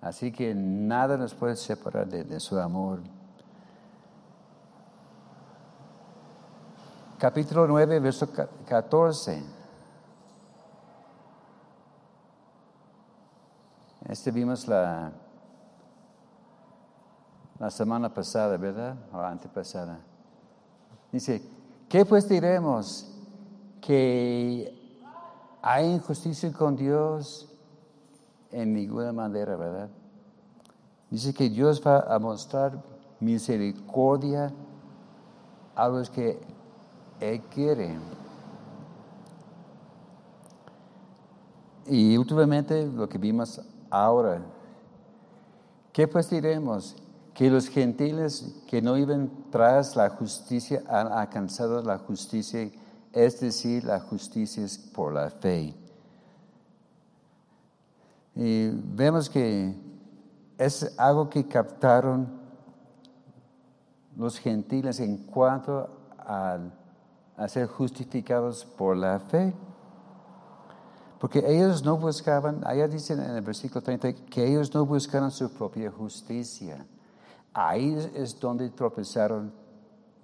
Así 0.00 0.32
que 0.32 0.54
nada 0.54 1.16
nos 1.16 1.34
puede 1.34 1.56
separar 1.56 2.08
de 2.08 2.40
su 2.40 2.58
amor. 2.58 3.00
capítulo 7.22 7.68
9, 7.68 8.00
verso 8.00 8.28
14. 8.66 9.44
Este 14.08 14.32
vimos 14.32 14.66
la, 14.66 15.12
la 17.60 17.70
semana 17.70 18.12
pasada, 18.12 18.56
¿verdad? 18.56 18.96
O 19.12 19.18
antepasada. 19.20 20.00
Dice, 21.12 21.40
¿qué 21.88 22.04
pues 22.04 22.28
diremos? 22.28 23.11
Que 23.82 24.74
hay 25.60 25.92
injusticia 25.92 26.50
con 26.52 26.74
Dios 26.76 27.46
en 28.50 28.72
ninguna 28.72 29.12
manera, 29.12 29.56
¿verdad? 29.56 29.90
Dice 31.10 31.34
que 31.34 31.50
Dios 31.50 31.82
va 31.86 32.00
a 32.00 32.18
mostrar 32.18 32.82
misericordia 33.20 34.50
a 35.74 35.88
los 35.88 36.08
que 36.08 36.40
él 37.20 37.40
quiere. 37.54 37.98
Y 41.86 42.16
últimamente 42.16 42.86
lo 42.86 43.08
que 43.08 43.18
vimos 43.18 43.60
ahora, 43.90 44.40
¿qué 45.92 46.08
pues 46.08 46.30
diremos? 46.30 46.96
Que 47.34 47.50
los 47.50 47.68
gentiles 47.68 48.54
que 48.66 48.80
no 48.80 48.96
iban 48.96 49.30
tras 49.50 49.96
la 49.96 50.08
justicia 50.10 50.82
han 50.88 51.08
alcanzado 51.08 51.82
la 51.82 51.98
justicia, 51.98 52.70
es 53.12 53.40
decir, 53.40 53.84
la 53.84 54.00
justicia 54.00 54.64
es 54.64 54.78
por 54.78 55.12
la 55.12 55.30
fe. 55.30 55.74
Y 58.34 58.68
vemos 58.70 59.28
que 59.28 59.74
es 60.56 60.98
algo 60.98 61.28
que 61.28 61.46
captaron 61.46 62.40
los 64.16 64.38
gentiles 64.38 65.00
en 65.00 65.18
cuanto 65.18 65.88
a 66.18 66.58
ser 67.48 67.66
justificados 67.66 68.64
por 68.64 68.96
la 68.96 69.18
fe. 69.18 69.52
Porque 71.18 71.42
ellos 71.46 71.84
no 71.84 71.96
buscaban, 71.98 72.62
allá 72.66 72.88
dicen 72.88 73.20
en 73.20 73.30
el 73.30 73.42
versículo 73.42 73.80
30, 73.80 74.12
que 74.30 74.44
ellos 74.44 74.74
no 74.74 74.84
buscaron 74.84 75.30
su 75.30 75.50
propia 75.52 75.90
justicia. 75.90 76.84
Ahí 77.52 77.96
es 78.14 78.40
donde 78.40 78.70
tropezaron 78.70 79.52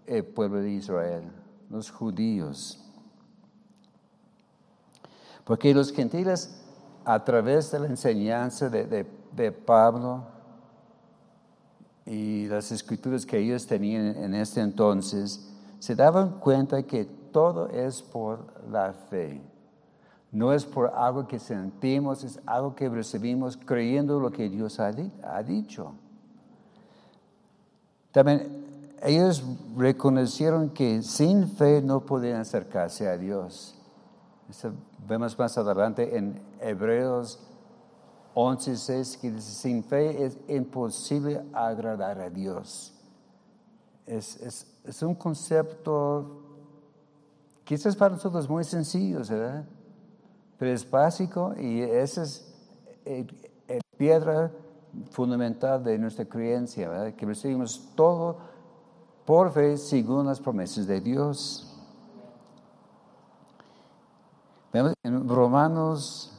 el 0.07 0.25
pueblo 0.25 0.61
de 0.61 0.71
Israel, 0.71 1.31
los 1.71 1.91
judíos. 1.91 2.85
Porque 5.45 5.73
los 5.73 5.93
gentiles, 5.93 6.63
a 7.05 7.25
través 7.25 7.71
de 7.71 7.81
la 7.81 7.87
enseñanza 7.87 8.69
de, 8.69 9.07
de 9.33 9.53
Pablo 9.53 10.25
y 12.05 12.47
las 12.47 12.71
escrituras 12.73 13.25
que 13.25 13.39
ellos 13.39 13.67
tenían 13.67 14.17
en 14.17 14.35
este 14.35 14.61
entonces, 14.61 15.49
se 15.79 15.95
daban 15.95 16.39
cuenta 16.39 16.83
que 16.83 17.05
todo 17.05 17.69
es 17.69 18.03
por 18.03 18.47
la 18.71 18.93
fe. 18.93 19.41
No 20.31 20.53
es 20.53 20.65
por 20.65 20.93
algo 20.95 21.27
que 21.27 21.39
sentimos, 21.39 22.23
es 22.25 22.39
algo 22.45 22.75
que 22.75 22.89
recibimos 22.89 23.57
creyendo 23.57 24.21
lo 24.21 24.31
que 24.31 24.49
Dios 24.49 24.79
ha, 24.79 24.93
dicho. 25.43 25.95
También 28.13 28.68
ellos 29.03 29.43
reconocieron 29.77 30.71
que 30.71 31.03
sin 31.03 31.49
fe 31.49 31.83
no 31.83 32.05
podían 32.05 32.41
acercarse 32.41 33.09
a 33.09 33.17
Dios. 33.17 33.75
vemos 35.07 35.39
más 35.39 35.57
adelante 35.59 36.17
en 36.17 36.41
Hebreos 36.61 37.39
11:6 38.35 39.21
que 39.21 39.31
dice, 39.31 39.53
sin 39.53 39.85
fe 39.85 40.25
es 40.25 40.39
imposible 40.49 41.43
agradar 41.53 42.21
a 42.21 42.31
Dios. 42.31 42.95
es, 44.07 44.67
es 44.89 45.03
un 45.03 45.15
concepto 45.15 46.43
quizás 47.69 47.95
para 47.95 48.15
nosotros 48.15 48.49
muy 48.49 48.65
sencillo, 48.65 49.19
¿verdad? 49.19 49.67
Pero 50.59 50.73
es 50.73 50.91
básico 50.91 51.55
y 51.61 51.83
esa 51.83 52.23
es 52.23 52.55
eh, 53.05 53.27
piedra 53.99 54.51
fundamental 55.11 55.85
de 55.85 55.99
nuestra 55.99 56.25
creencia, 56.25 56.89
¿verdad? 56.89 57.15
Que 57.15 57.27
recibimos 57.27 57.91
todo 57.95 58.39
por 59.29 59.53
fe 59.53 59.77
según 59.77 60.25
las 60.25 60.41
promesas 60.41 60.87
de 60.87 61.03
Dios. 61.03 61.67
Vemos 64.73 64.95
en 65.03 65.29
Romanos 65.29 66.33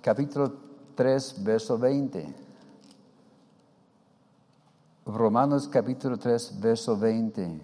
capítulo 0.00 0.52
3, 0.94 1.42
verso 1.42 1.76
20. 1.76 2.32
Romanos 5.06 5.66
capítulo 5.66 6.16
3, 6.16 6.60
verso 6.60 6.96
20. 6.96 7.60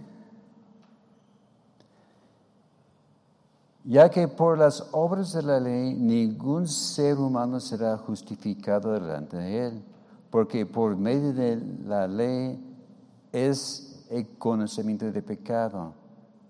ya 3.85 4.09
que 4.11 4.27
por 4.27 4.59
las 4.59 4.89
obras 4.91 5.33
de 5.33 5.43
la 5.43 5.61
ley 5.61 5.95
ningún 5.95 6.67
ser 6.67 7.19
humano 7.19 7.61
será 7.61 7.97
justificado 7.99 8.93
delante 8.93 9.37
de 9.37 9.67
él, 9.67 9.85
porque 10.29 10.67
por 10.67 10.97
medio 10.97 11.33
de 11.33 11.57
la 11.85 12.09
ley 12.09 12.61
es 13.33 13.92
el 14.13 14.29
conocimiento 14.37 15.11
de 15.11 15.23
pecado. 15.23 15.95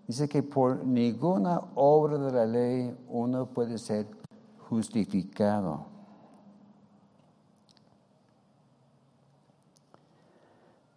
Dice 0.08 0.28
que 0.28 0.42
por 0.42 0.84
ninguna 0.84 1.60
obra 1.76 2.18
de 2.18 2.32
la 2.32 2.44
ley 2.44 2.96
uno 3.08 3.46
puede 3.46 3.78
ser 3.78 4.06
justificado. 4.68 5.86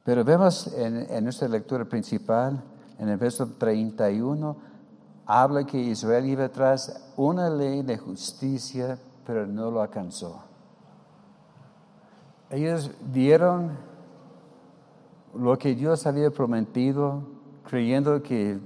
Pero 0.04 0.24
vemos 0.24 0.68
en, 0.76 1.24
nuestra 1.24 1.48
lectura 1.48 1.86
principal, 1.86 2.64
en 2.98 3.10
el 3.10 3.18
verso 3.18 3.48
31, 3.48 4.58
habla 5.28 5.66
que 5.66 5.78
Israel 5.78 6.26
iba 6.26 6.50
tras 6.50 7.12
una 7.16 7.50
ley 7.50 7.84
de 7.84 7.98
justicia, 7.98 8.98
pero 9.26 9.46
no 9.46 9.70
lo 9.70 9.82
alcanzó. 9.82 10.44
Ellos 12.50 12.92
vieron 13.02 13.95
lo 15.38 15.58
que 15.58 15.76
Dios 15.76 16.06
había 16.06 16.32
prometido, 16.32 17.24
creyendo 17.64 18.22
que, 18.22 18.60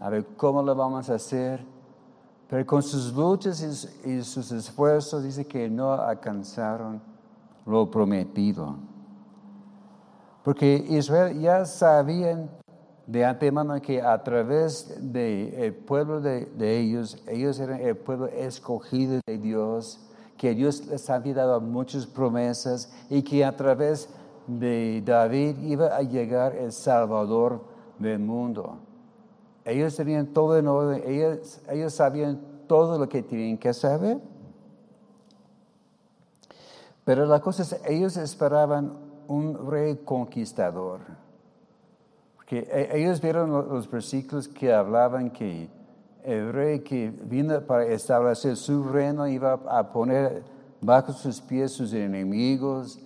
a 0.00 0.10
ver, 0.10 0.26
¿cómo 0.36 0.62
lo 0.62 0.74
vamos 0.74 1.10
a 1.10 1.14
hacer? 1.14 1.64
Pero 2.48 2.66
con 2.66 2.82
sus 2.82 3.14
luchas 3.14 3.88
y 4.04 4.22
sus 4.22 4.52
esfuerzos 4.52 5.22
dice 5.22 5.46
que 5.46 5.68
no 5.68 5.92
alcanzaron 5.92 7.00
lo 7.66 7.90
prometido. 7.90 8.76
Porque 10.42 10.84
Israel 10.88 11.40
ya 11.40 11.64
sabían 11.64 12.50
de 13.06 13.24
antemano 13.24 13.80
que 13.80 14.00
a 14.00 14.22
través 14.22 14.94
del 15.00 15.74
pueblo 15.74 16.20
de, 16.20 16.46
de, 16.46 16.78
ellos, 16.78 17.22
ellos 17.26 17.58
eran 17.58 17.80
el 17.80 17.96
pueblo 17.96 18.26
escogido 18.26 19.20
de 19.26 19.38
Dios, 19.38 20.00
que 20.36 20.54
Dios 20.54 20.86
les 20.86 21.08
había 21.08 21.34
dado 21.34 21.60
muchas 21.60 22.06
promesas 22.06 22.92
y 23.08 23.22
que 23.22 23.44
a 23.44 23.56
través 23.56 24.08
de 24.08 24.23
David 24.46 25.58
iba 25.62 25.96
a 25.96 26.02
llegar 26.02 26.54
el 26.56 26.72
Salvador 26.72 27.62
del 27.98 28.18
mundo. 28.18 28.78
Ellos 29.64 29.96
tenían 29.96 30.26
todo 30.28 30.58
en 30.58 30.68
orden, 30.68 31.02
ellos, 31.06 31.60
ellos 31.70 31.94
sabían 31.94 32.40
todo 32.66 32.98
lo 32.98 33.08
que 33.08 33.22
tenían 33.22 33.56
que 33.56 33.72
saber. 33.72 34.18
Pero 37.04 37.26
la 37.26 37.40
cosa 37.40 37.62
es, 37.62 37.80
ellos 37.86 38.16
esperaban 38.16 38.92
un 39.26 39.70
rey 39.70 39.96
conquistador. 40.04 41.00
Porque 42.36 42.68
e, 42.70 42.98
ellos 42.98 43.20
vieron 43.20 43.50
los 43.50 43.90
versículos 43.90 44.48
que 44.48 44.72
hablaban 44.72 45.30
que 45.30 45.68
el 46.22 46.52
rey 46.52 46.80
que 46.80 47.10
vino 47.10 47.60
para 47.62 47.86
establecer 47.86 48.56
su 48.56 48.82
reino 48.84 49.26
iba 49.28 49.60
a 49.68 49.92
poner 49.92 50.42
bajo 50.80 51.12
sus 51.12 51.40
pies 51.40 51.72
sus 51.72 51.92
enemigos. 51.92 52.98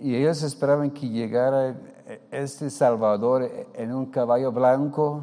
Y 0.00 0.16
ellos 0.16 0.42
esperaban 0.42 0.90
que 0.90 1.06
llegara 1.06 1.76
este 2.30 2.70
Salvador 2.70 3.48
en 3.74 3.92
un 3.94 4.06
caballo 4.06 4.50
blanco, 4.50 5.22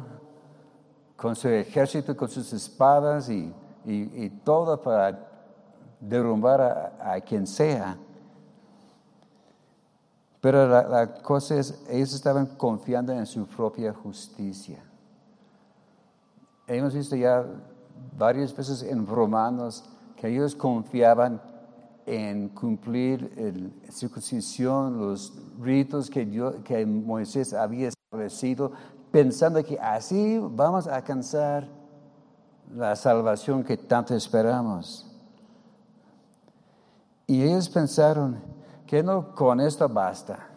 con 1.16 1.34
su 1.34 1.48
ejército, 1.48 2.16
con 2.16 2.28
sus 2.28 2.52
espadas 2.52 3.28
y, 3.28 3.52
y, 3.84 4.30
todo 4.44 4.80
para 4.80 5.18
derrumbar 5.98 6.60
a, 7.00 7.20
quien 7.22 7.44
sea. 7.44 7.98
Pero 10.40 10.68
la, 10.68 10.84
la, 10.84 11.12
cosa 11.14 11.56
es, 11.56 11.84
ellos 11.90 12.14
estaban 12.14 12.46
confiando 12.46 13.12
en 13.12 13.26
su 13.26 13.46
propia 13.46 13.92
justicia. 13.92 14.78
Hemos 16.68 16.94
visto 16.94 17.16
ya 17.16 17.44
varias 18.16 18.56
veces 18.56 18.84
en 18.84 19.04
Romanos 19.04 19.84
que 20.14 20.28
ellos 20.28 20.54
confiaban 20.54 21.40
en 22.08 22.48
cumplir 22.48 23.30
la 23.36 23.92
circuncisión, 23.92 24.98
los 24.98 25.34
ritos 25.60 26.08
que, 26.08 26.86
Moisés 26.86 27.52
había 27.52 27.88
establecido, 27.88 28.72
pensando 29.10 29.62
que 29.62 29.78
así 29.78 30.38
vamos 30.40 30.86
a 30.86 30.96
alcanzar 30.96 31.68
la 32.74 32.96
salvación 32.96 33.62
que 33.62 33.76
tanto 33.76 34.14
esperamos. 34.14 35.04
Y 37.26 37.42
ellos 37.42 37.68
pensaron 37.68 38.40
que 38.86 39.02
no 39.02 39.34
con 39.34 39.60
esto 39.60 39.86
basta. 39.86 40.48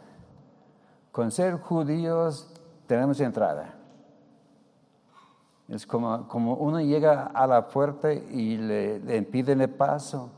Con 1.12 1.32
ser 1.32 1.60
judíos 1.60 2.50
tenemos 2.88 3.20
entrada. 3.20 3.76
Es 5.68 5.86
como, 5.86 6.30
como 6.30 6.54
uno 6.56 6.80
llega 6.80 7.24
a 7.26 7.46
la 7.46 7.68
puerta 7.68 8.14
y 8.14 8.56
le, 8.56 9.00
le 9.00 9.18
impiden 9.18 9.60
el 9.60 9.70
paso 9.70 10.30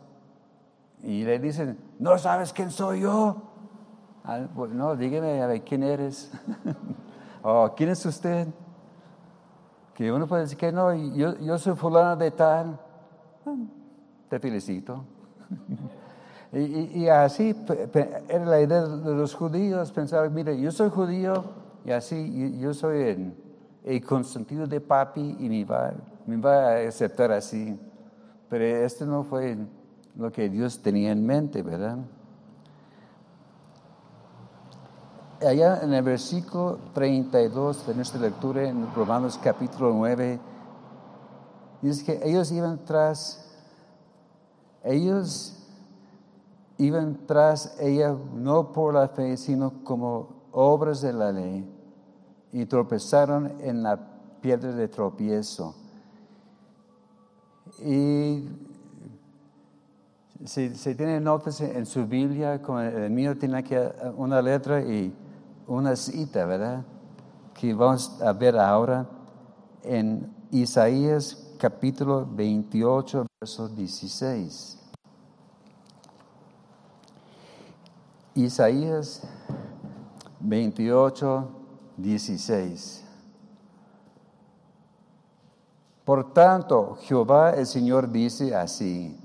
y 1.04 1.26
le 1.26 1.38
dicen, 1.38 1.78
¿no 2.00 2.18
sabes 2.18 2.54
quién 2.54 2.72
soy 2.72 3.02
yo? 3.02 3.42
Ah, 4.24 4.48
pues, 4.56 4.72
no, 4.72 4.96
dígame 4.96 5.42
a 5.42 5.48
ver 5.48 5.62
quién 5.64 5.84
eres. 5.84 6.32
o 7.44 7.74
quién 7.76 7.90
es 7.90 8.06
usted. 8.06 8.48
Que 9.94 10.12
uno 10.12 10.26
puede 10.28 10.44
decir 10.44 10.58
que 10.58 10.72
no, 10.72 10.94
yo, 10.94 11.38
yo 11.40 11.58
soy 11.58 11.76
fulano 11.76 12.16
de 12.16 12.32
tal. 12.32 12.80
Te 14.30 14.40
felicito. 14.40 15.04
y, 16.54 17.04
y, 17.04 17.10
así 17.10 17.54
era 18.30 18.46
la 18.46 18.62
idea 18.62 18.84
de 18.86 19.14
los 19.14 19.36
judíos, 19.36 19.92
pensar, 19.92 20.30
mire, 20.32 20.60
yo 20.60 20.72
soy 20.72 20.90
judío 20.90 21.44
y 21.84 21.92
así 21.92 22.58
yo, 22.60 22.74
soy 22.74 23.02
el, 23.02 23.34
el, 23.84 24.06
consentido 24.06 24.66
de 24.66 24.80
papi 24.80 25.36
y 25.38 25.50
me 25.50 25.66
va, 25.66 25.94
me 26.26 26.38
va 26.38 26.70
a 26.70 26.88
aceptar 26.88 27.32
así. 27.34 27.78
Pero 28.50 28.64
este 28.64 29.06
no 29.06 29.24
fue 29.24 29.58
lo 30.16 30.32
que 30.32 30.50
Dios 30.50 30.80
tenía 30.80 31.12
en 31.12 31.26
mente, 31.26 31.62
¿verdad? 31.64 31.98
Allá 35.42 35.82
en 35.82 35.94
el 35.94 36.04
versículo 36.04 36.78
32 36.94 37.88
de 37.88 37.96
nuestra 37.96 38.22
lectura 38.22 38.64
en 38.64 38.94
Romanos 38.96 39.40
capítulo 39.44 39.92
9, 39.94 40.40
dice 41.82 42.06
que 42.06 42.30
ellos 42.30 42.52
iban 42.52 42.86
tras, 42.86 43.52
ellos 44.84 45.60
iban 46.78 47.26
tras 47.26 47.78
ella 47.80 48.16
no 48.36 48.72
por 48.72 48.94
la 48.94 49.10
fe, 49.10 49.36
sino 49.36 49.84
como 49.84 50.30
obras 50.52 51.02
de 51.02 51.12
la 51.12 51.32
ley, 51.32 51.70
y 52.54 52.66
tropezaron 52.66 53.54
en 53.62 53.84
la 53.84 54.00
piedra 54.40 54.72
de 54.72 54.88
tropiezo. 54.88 55.76
Y 57.80 58.48
si, 60.46 60.76
si 60.76 60.96
tiene 60.96 61.20
notas 61.20 61.62
en 61.62 61.86
su 61.86 62.06
Biblia, 62.06 62.62
como 62.62 62.80
el 62.80 63.10
mío 63.10 63.38
tiene 63.38 63.58
aquí 63.58 63.76
una 64.18 64.42
letra 64.42 64.82
y 64.82 65.14
una 65.68 65.96
cita, 65.96 66.46
¿verdad? 66.46 66.84
Que 67.54 67.74
vamos 67.74 68.22
a 68.22 68.34
ver 68.34 68.58
ahora 68.58 69.08
en 69.84 70.32
Isaías 70.52 71.56
capítulo 71.58 72.28
28, 72.30 73.26
verso 73.42 73.70
16. 73.70 74.80
Isaías 78.36 79.22
28, 80.40 81.50
16. 81.98 83.04
Por 86.04 86.34
tanto, 86.34 86.98
Jehová 87.02 87.52
el 87.52 87.66
Señor 87.66 88.12
dice 88.12 88.54
así, 88.54 89.18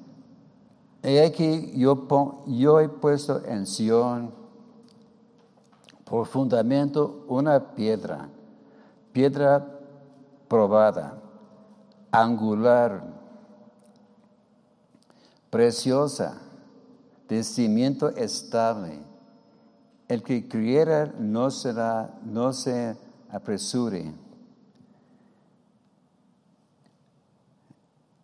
He 1.02 1.24
aquí 1.24 1.72
yo, 1.76 2.44
yo 2.46 2.80
he 2.80 2.88
puesto 2.88 3.44
en 3.44 3.66
Sión 3.66 4.32
por 6.04 6.26
fundamento 6.26 7.24
una 7.28 7.74
piedra, 7.74 8.28
piedra 9.12 9.64
probada, 10.48 11.18
angular, 12.10 13.04
preciosa, 15.50 16.40
de 17.28 17.44
cimiento 17.44 18.08
estable. 18.08 18.98
El 20.08 20.22
que 20.22 20.48
creyera 20.48 21.12
no 21.18 21.50
será, 21.50 22.18
no 22.24 22.54
se 22.54 22.96
apresure. 23.30 24.14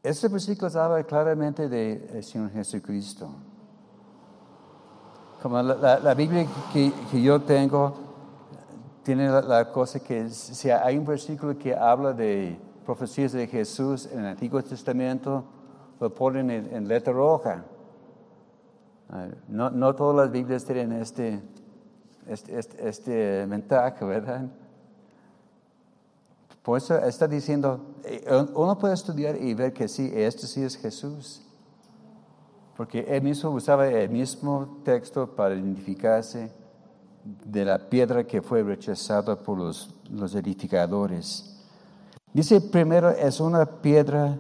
Este 0.05 0.29
versículo 0.29 0.71
habla 0.79 1.03
claramente 1.03 1.67
del 1.67 2.23
Señor 2.23 2.51
Jesucristo. 2.51 3.31
Como 5.41 5.63
la, 5.63 6.15
Biblia 6.15 6.47
que, 6.75 6.93
yo 7.23 7.41
tengo 7.41 7.95
tiene 9.03 9.31
la, 9.31 9.73
cosa 9.73 10.01
que 10.01 10.29
si 10.29 10.69
hay 10.69 10.99
un 10.99 11.07
versículo 11.07 11.59
que 11.59 11.75
habla 11.75 12.13
de 12.13 12.59
profecías 12.85 13.33
de 13.33 13.47
Jesús 13.47 14.07
en 14.13 14.21
el 14.21 14.27
Antiguo 14.27 14.63
Testamento, 14.63 15.43
lo 15.99 16.13
ponen 16.13 16.51
en, 16.51 16.87
letra 16.87 17.15
roja. 17.15 17.65
No, 19.49 19.71
no, 19.71 19.95
todas 19.95 20.17
las 20.27 20.31
Biblias 20.31 20.67
tienen 20.67 20.93
este, 20.93 21.41
este, 22.27 22.59
este, 22.59 22.89
este 22.91 23.47
mensaje, 23.47 24.05
¿verdad? 24.05 24.51
Por 26.65 26.79
eso 26.79 26.97
está 26.99 27.29
diciendo, 27.29 27.79
eh, 28.03 28.25
uno 28.55 28.77
puede 28.77 28.95
estudiar 28.95 29.41
y 29.41 29.55
ver 29.55 29.73
que 29.73 29.87
sí, 29.87 30.11
este 30.13 30.49
sí 30.49 30.63
es 30.63 30.77
Jesús. 30.77 31.43
Porque 32.77 33.01
él 33.01 33.23
mismo 33.23 33.51
usaba 33.51 33.87
el 33.87 34.09
mismo 34.09 34.81
texto 34.83 35.37
para 35.37 35.55
identificarse 35.55 36.51
de 37.23 37.65
la 37.65 37.79
piedra 37.79 38.25
que 38.25 38.43
fue 38.43 38.63
rechazada 38.65 39.39
por 39.39 39.59
los, 39.59 39.95
los 40.11 40.35
edificadores. 40.35 41.55
Dice 42.33 42.61
primero, 42.61 43.11
es 43.11 43.39
una 43.39 43.65
piedra 43.65 44.37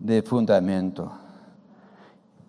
de 0.00 0.22
fundamento. 0.22 1.12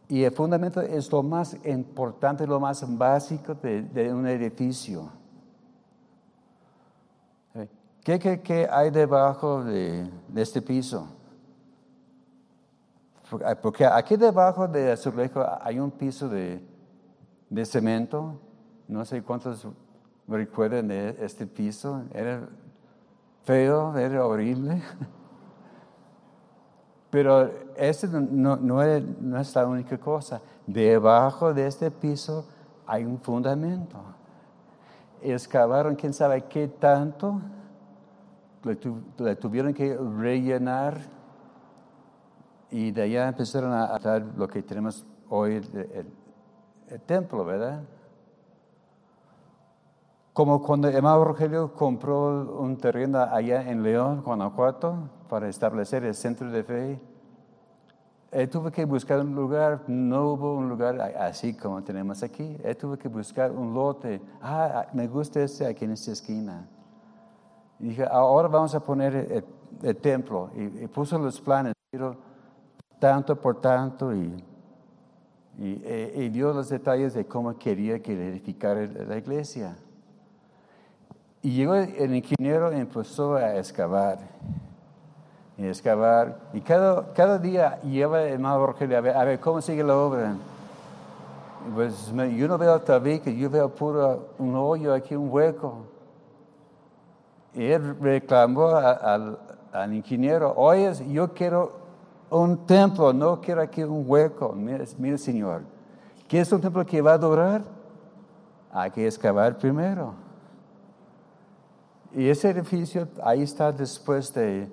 Y 0.07 0.23
el 0.23 0.31
fundamento 0.31 0.81
es 0.81 1.11
lo 1.11 1.21
más 1.21 1.55
importante, 1.65 2.47
lo 2.47 2.59
más 2.59 2.83
básico 2.97 3.53
de, 3.53 4.11
un 4.11 4.25
edificio. 4.25 5.07
¿Qué, 8.17 8.67
hay 8.71 8.89
debajo 8.89 9.63
de, 9.63 10.09
este 10.35 10.63
piso? 10.63 11.07
Porque 13.61 13.85
aquí 13.85 14.17
debajo 14.17 14.67
de 14.67 14.93
Azulejo 14.93 15.45
hay 15.61 15.77
un 15.77 15.91
piso 15.91 16.27
de, 16.27 16.59
cemento. 17.65 18.39
No 18.87 19.05
sé 19.05 19.21
cuántos 19.21 19.67
recuerdan 20.27 20.87
de 20.87 21.17
este 21.19 21.45
piso. 21.45 22.01
Era 22.11 22.49
feo, 23.43 23.95
era 23.95 24.25
horrible. 24.25 24.81
Pero 27.11 27.51
no, 28.31 28.55
no, 28.55 28.81
es, 28.81 29.03
no 29.21 29.39
es 29.39 29.53
la 29.53 29.67
única 29.67 29.99
cosa. 29.99 30.41
Debajo 30.65 31.53
de 31.53 31.67
este 31.67 31.91
piso 31.91 32.47
hay 32.87 33.05
un 33.05 33.19
fundamento. 33.19 33.97
Excavaron 35.21 35.95
quién 35.95 36.11
sabe 36.11 36.45
qué 36.45 36.67
tanto 36.67 37.39
le, 38.63 38.75
tu- 38.75 39.01
le 39.17 39.35
tuvieron 39.35 39.73
que 39.73 39.95
rellenar 39.97 40.97
y 42.71 42.91
de 42.91 43.01
allá 43.03 43.27
empezaron 43.27 43.73
a 43.73 43.97
dar 43.99 44.21
lo 44.37 44.47
que 44.47 44.61
tenemos 44.61 45.05
hoy, 45.29 45.55
el, 45.55 45.75
el- 46.89 47.01
templo, 47.01 47.45
¿verdad? 47.45 47.83
Como 50.33 50.61
cuando 50.61 50.87
Emma 50.87 51.15
Rogelio 51.23 51.73
compró 51.73 52.59
un 52.59 52.77
terreno 52.77 53.19
allá 53.19 53.69
en 53.69 53.83
León, 53.83 54.21
Guanajuato, 54.23 55.09
para 55.27 55.49
establecer 55.49 56.03
el 56.05 56.15
centro 56.15 56.49
de 56.49 56.63
fe. 56.63 56.99
Él 58.31 58.49
tuvo 58.49 58.71
que 58.71 58.85
buscar 58.85 59.19
un 59.19 59.35
lugar, 59.35 59.83
no 59.87 60.29
hubo 60.33 60.53
un 60.55 60.69
lugar 60.69 60.99
así 61.19 61.53
como 61.55 61.83
tenemos 61.83 62.23
aquí. 62.23 62.57
Él 62.63 62.77
tuvo 62.77 62.95
que 62.97 63.07
buscar 63.07 63.51
un 63.51 63.73
lote. 63.73 64.21
Ah, 64.41 64.87
me 64.93 65.07
gusta 65.07 65.41
este 65.41 65.65
aquí 65.65 65.85
en 65.85 65.91
esta 65.91 66.11
esquina. 66.11 66.67
Y 67.79 67.89
dije, 67.89 68.05
ahora 68.09 68.47
vamos 68.47 68.75
a 68.75 68.79
poner 68.79 69.15
el, 69.15 69.43
el 69.83 69.95
templo. 69.97 70.49
Y, 70.55 70.83
y 70.83 70.87
puso 70.87 71.17
los 71.17 71.39
planes, 71.39 71.73
tanto 72.99 73.35
por 73.39 73.61
tanto, 73.61 74.13
y, 74.13 74.43
y, 75.57 75.81
e- 75.85 76.13
y 76.17 76.29
dio 76.29 76.53
los 76.53 76.69
detalles 76.69 77.13
de 77.13 77.25
cómo 77.25 77.57
quería 77.57 77.99
que 78.01 78.13
edificara 78.13 78.85
la 78.85 79.17
iglesia. 79.17 79.77
Y 81.41 81.51
llegó 81.51 81.75
el 81.75 82.13
ingeniero 82.13 82.73
y 82.73 82.79
empezó 82.79 83.35
a 83.35 83.55
excavar. 83.55 84.19
Y 85.57 85.65
excavar. 85.67 86.37
Y 86.53 86.59
cada, 86.61 87.13
cada 87.13 87.37
día 87.37 87.79
lleva 87.81 88.23
el 88.23 88.33
hermano 88.33 88.65
Rogelio 88.67 88.97
a 88.97 89.01
ver, 89.01 89.15
a 89.15 89.23
ver 89.23 89.39
cómo 89.39 89.61
sigue 89.61 89.83
la 89.83 89.97
obra. 89.97 90.35
Pues 91.73 92.13
yo 92.13 92.47
no 92.47 92.57
veo 92.57 92.79
tabique, 92.81 93.35
yo 93.35 93.49
veo 93.49 93.69
puro 93.69 94.29
un 94.37 94.55
hoyo 94.55 94.93
aquí, 94.93 95.15
un 95.15 95.29
hueco. 95.29 95.85
Y 97.53 97.65
él 97.65 97.97
reclamó 97.99 98.67
a- 98.67 98.91
al, 98.91 99.39
al 99.71 99.93
ingeniero, 99.93 100.53
oye, 100.55 100.91
yo 101.11 101.33
quiero 101.33 101.73
un 102.29 102.65
templo, 102.65 103.11
no 103.11 103.41
quiero 103.41 103.61
aquí 103.61 103.83
un 103.83 104.03
hueco. 104.07 104.53
Mire, 104.53 104.85
mire, 104.97 105.17
señor, 105.17 105.61
¿quieres 106.27 106.51
un 106.51 106.61
templo 106.61 106.85
que 106.85 107.01
va 107.01 107.13
a 107.13 107.17
durar? 107.17 107.63
Hay 108.71 108.91
que 108.91 109.07
excavar 109.07 109.57
primero. 109.57 110.13
Y 112.13 112.27
ese 112.29 112.49
edificio 112.49 113.07
ahí 113.23 113.43
está 113.43 113.71
después 113.71 114.33
de 114.33 114.67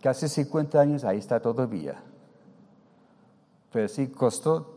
casi 0.00 0.28
50 0.28 0.80
años, 0.80 1.04
ahí 1.04 1.18
está 1.18 1.40
todavía. 1.40 2.00
Pero 3.72 3.88
sí 3.88 4.08
costó 4.08 4.72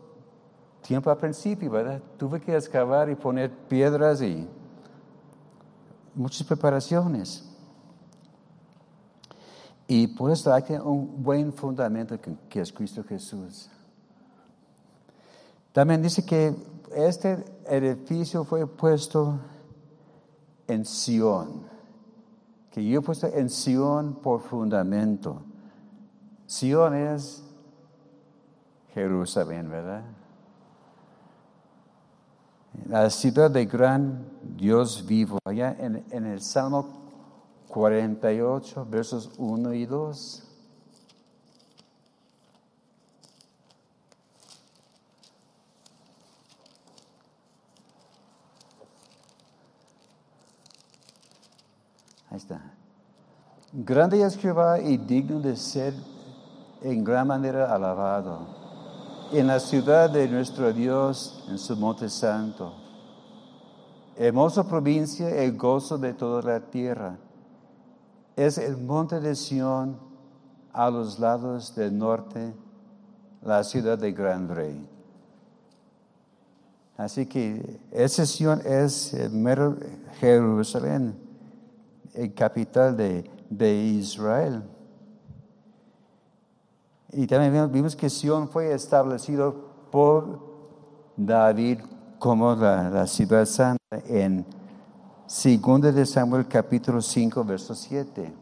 tiempo 0.80 1.10
al 1.10 1.16
principio, 1.18 1.70
¿verdad? 1.70 2.00
Tuve 2.16 2.40
que 2.40 2.56
excavar 2.56 3.08
y 3.10 3.14
poner 3.14 3.50
piedras 3.50 4.22
y 4.22 4.48
muchas 6.18 6.46
preparaciones. 6.46 7.44
Y 9.86 10.08
por 10.08 10.30
eso 10.30 10.52
hay 10.52 10.62
que 10.62 10.78
un 10.78 11.22
buen 11.22 11.52
fundamento 11.52 12.20
que, 12.20 12.36
que 12.48 12.60
es 12.60 12.72
Cristo 12.72 13.02
Jesús. 13.04 13.70
También 15.72 16.02
dice 16.02 16.26
que 16.26 16.54
este 16.94 17.44
edificio 17.66 18.44
fue 18.44 18.66
puesto 18.66 19.38
en 20.66 20.84
Sión, 20.84 21.62
que 22.70 22.84
yo 22.84 22.98
he 22.98 23.02
puesto 23.02 23.28
en 23.28 23.48
Sión 23.48 24.16
por 24.16 24.40
fundamento. 24.40 25.42
Sión 26.46 26.94
es 26.94 27.42
Jerusalén, 28.92 29.70
¿verdad? 29.70 30.04
La 32.88 33.10
ciudad 33.10 33.50
de 33.50 33.66
gran 33.66 34.26
Dios 34.56 35.04
vivo, 35.06 35.38
allá 35.44 35.76
en, 35.78 36.26
el 36.26 36.40
Salmo 36.40 36.86
48, 37.68 38.86
versos 38.88 39.30
1 39.38 39.74
y 39.74 39.86
2. 39.86 40.44
Ahí 52.30 52.36
está. 52.36 52.60
Grande 53.72 54.22
es 54.22 54.36
Jehová 54.36 54.80
y 54.80 54.96
digno 54.96 55.40
de 55.40 55.56
ser 55.56 55.94
en 56.82 57.04
gran 57.04 57.26
manera 57.26 57.74
alabado. 57.74 58.67
En 59.30 59.46
la 59.46 59.60
ciudad 59.60 60.08
de 60.08 60.26
nuestro 60.26 60.72
Dios, 60.72 61.44
en 61.50 61.58
su 61.58 61.76
monte 61.76 62.08
santo. 62.08 62.72
Hermosa 64.16 64.66
provincia, 64.66 65.28
el 65.28 65.54
gozo 65.54 65.98
de 65.98 66.14
toda 66.14 66.40
la 66.40 66.60
tierra. 66.60 67.18
Es 68.36 68.56
el 68.56 68.78
monte 68.78 69.20
de 69.20 69.34
Sión 69.34 69.98
a 70.72 70.88
los 70.88 71.18
lados 71.18 71.74
del 71.74 71.98
norte, 71.98 72.54
la 73.42 73.62
ciudad 73.64 73.98
de 73.98 74.12
gran 74.12 74.48
rey. 74.48 74.88
Así 76.96 77.26
que 77.26 77.80
esa 77.90 78.24
Sión 78.24 78.62
es 78.64 79.12
el 79.12 79.30
Jerusalén, 80.20 81.14
el 82.14 82.32
capital 82.32 82.96
de 82.96 83.74
Israel. 83.84 84.62
Y 87.12 87.26
también 87.26 87.72
vimos- 87.72 87.96
que 87.96 88.10
Sión 88.10 88.48
fue 88.48 88.72
establecido 88.74 89.54
por 89.90 90.40
David 91.16 91.80
como 92.18 92.54
la, 92.54 92.90
la 92.90 93.06
ciudad 93.06 93.46
santa 93.46 93.78
en 94.06 94.44
2 95.26 95.94
de 95.94 96.04
Samuel 96.06 96.46
capítulo 96.46 97.00
5 97.00 97.44
verso 97.44 97.74
7. 97.74 98.32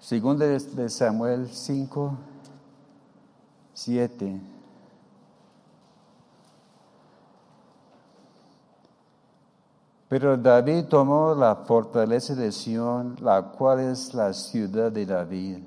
Segunda 0.00 0.44
de 0.44 0.58
de 0.58 0.88
Samuel 0.88 1.48
5, 1.52 2.16
7. 3.74 4.40
Pero 10.10 10.36
David 10.36 10.86
tomó 10.86 11.36
la 11.36 11.54
fortaleza 11.54 12.34
de 12.34 12.50
Sión, 12.50 13.14
la 13.20 13.42
cual 13.42 13.78
es 13.78 14.12
la 14.12 14.32
ciudad 14.32 14.90
de 14.90 15.06
David. 15.06 15.58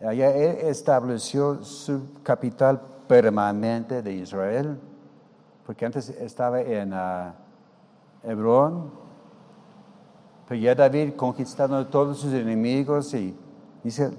Allá 0.00 0.30
él 0.30 0.68
estableció 0.68 1.64
su 1.64 2.22
capital 2.22 2.80
permanente 3.08 4.02
de 4.02 4.12
Israel, 4.12 4.78
porque 5.66 5.84
antes 5.84 6.10
estaba 6.10 6.60
en 6.60 6.92
ah, 6.94 7.34
Hebrón, 8.22 8.92
pero 10.46 10.60
ya 10.60 10.76
David 10.76 11.14
conquistando 11.16 11.84
todos 11.88 12.20
sus 12.20 12.32
enemigos 12.32 13.12
y 13.14 13.36
dice, 13.82 14.12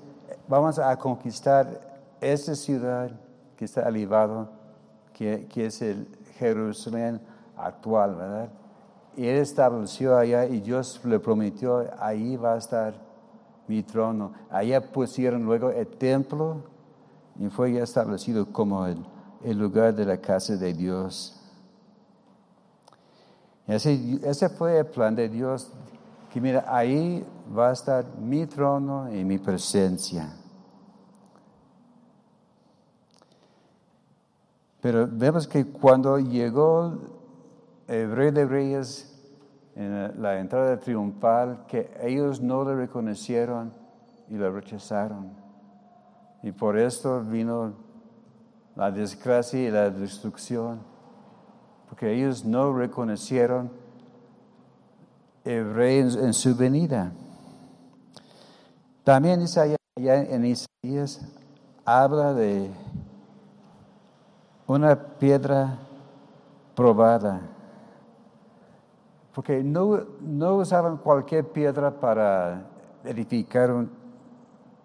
vamos 0.46 0.78
a 0.78 0.94
conquistar 0.98 1.80
esta 2.20 2.54
ciudad 2.54 3.10
que 3.56 3.64
está 3.64 3.88
alivado, 3.88 4.50
que, 5.14 5.48
que 5.48 5.68
es 5.68 5.82
el 5.82 6.06
Jerusalén 6.38 7.22
actual, 7.56 8.16
¿verdad? 8.16 8.50
Él 9.18 9.38
estableció 9.38 10.18
allá 10.18 10.46
y 10.46 10.62
Dios 10.62 11.02
le 11.04 11.20
prometió, 11.20 11.86
ahí 12.00 12.38
va 12.38 12.54
a 12.54 12.58
estar 12.58 12.94
mi 13.68 13.84
trono. 13.84 14.34
Allá 14.50 14.82
pusieron 14.82 15.44
luego 15.44 15.70
el 15.70 15.88
templo 15.88 16.64
y 17.40 17.50
fue 17.50 17.74
ya 17.74 17.84
establecido 17.84 18.46
como 18.52 18.86
el, 18.86 18.98
lugar 19.58 19.94
de 19.96 20.06
la 20.06 20.18
casa 20.18 20.56
de 20.56 20.74
Dios. 20.74 21.38
Así, 23.68 24.20
ese 24.24 24.50
fue 24.50 24.80
el 24.80 24.86
plan 24.86 25.16
de 25.16 25.30
Dios, 25.30 25.72
que 26.32 26.42
mira, 26.42 26.66
ahí 26.68 27.26
va 27.56 27.70
a 27.70 27.74
estar 27.74 28.06
mi 28.18 28.46
trono 28.46 29.14
y 29.14 29.24
mi 29.24 29.38
presencia. 29.38 30.34
Pero 34.82 35.08
vemos 35.10 35.48
que 35.48 35.66
cuando 35.66 36.18
llegó 36.18 37.21
el 37.92 38.34
de 38.34 38.46
reyes 38.46 39.08
en 39.76 40.22
la 40.22 40.40
entrada 40.40 40.80
triunfal, 40.80 41.66
que 41.68 41.92
ellos 42.02 42.40
no 42.40 42.64
le 42.64 42.74
reconocieron 42.76 43.74
y 44.30 44.36
lo 44.36 44.50
rechazaron. 44.50 45.34
Y 46.42 46.54
por 46.54 46.78
esto 46.78 47.22
vino 47.22 47.74
la 48.78 48.92
desgracia 48.92 49.60
y 49.60 49.70
la 49.70 49.90
destrucción, 49.90 50.80
porque 51.90 52.14
ellos 52.14 52.46
no 52.46 52.74
reconocieron 52.74 53.70
el 55.44 55.78
en, 55.82 56.34
su 56.34 56.56
venida. 56.56 57.12
También 59.04 59.42
allá 59.42 59.76
en 59.98 60.46
Isaías, 60.46 61.26
habla 61.84 62.34
de 62.34 62.72
una 64.66 64.96
piedra 65.18 65.78
probada 66.74 67.51
porque 69.34 69.64
no, 69.64 70.02
no 70.20 70.56
usaban 70.56 70.98
cualquier 70.98 71.48
piedra 71.48 71.92
para 71.92 72.66
edificar 73.04 73.72
un, 73.72 73.90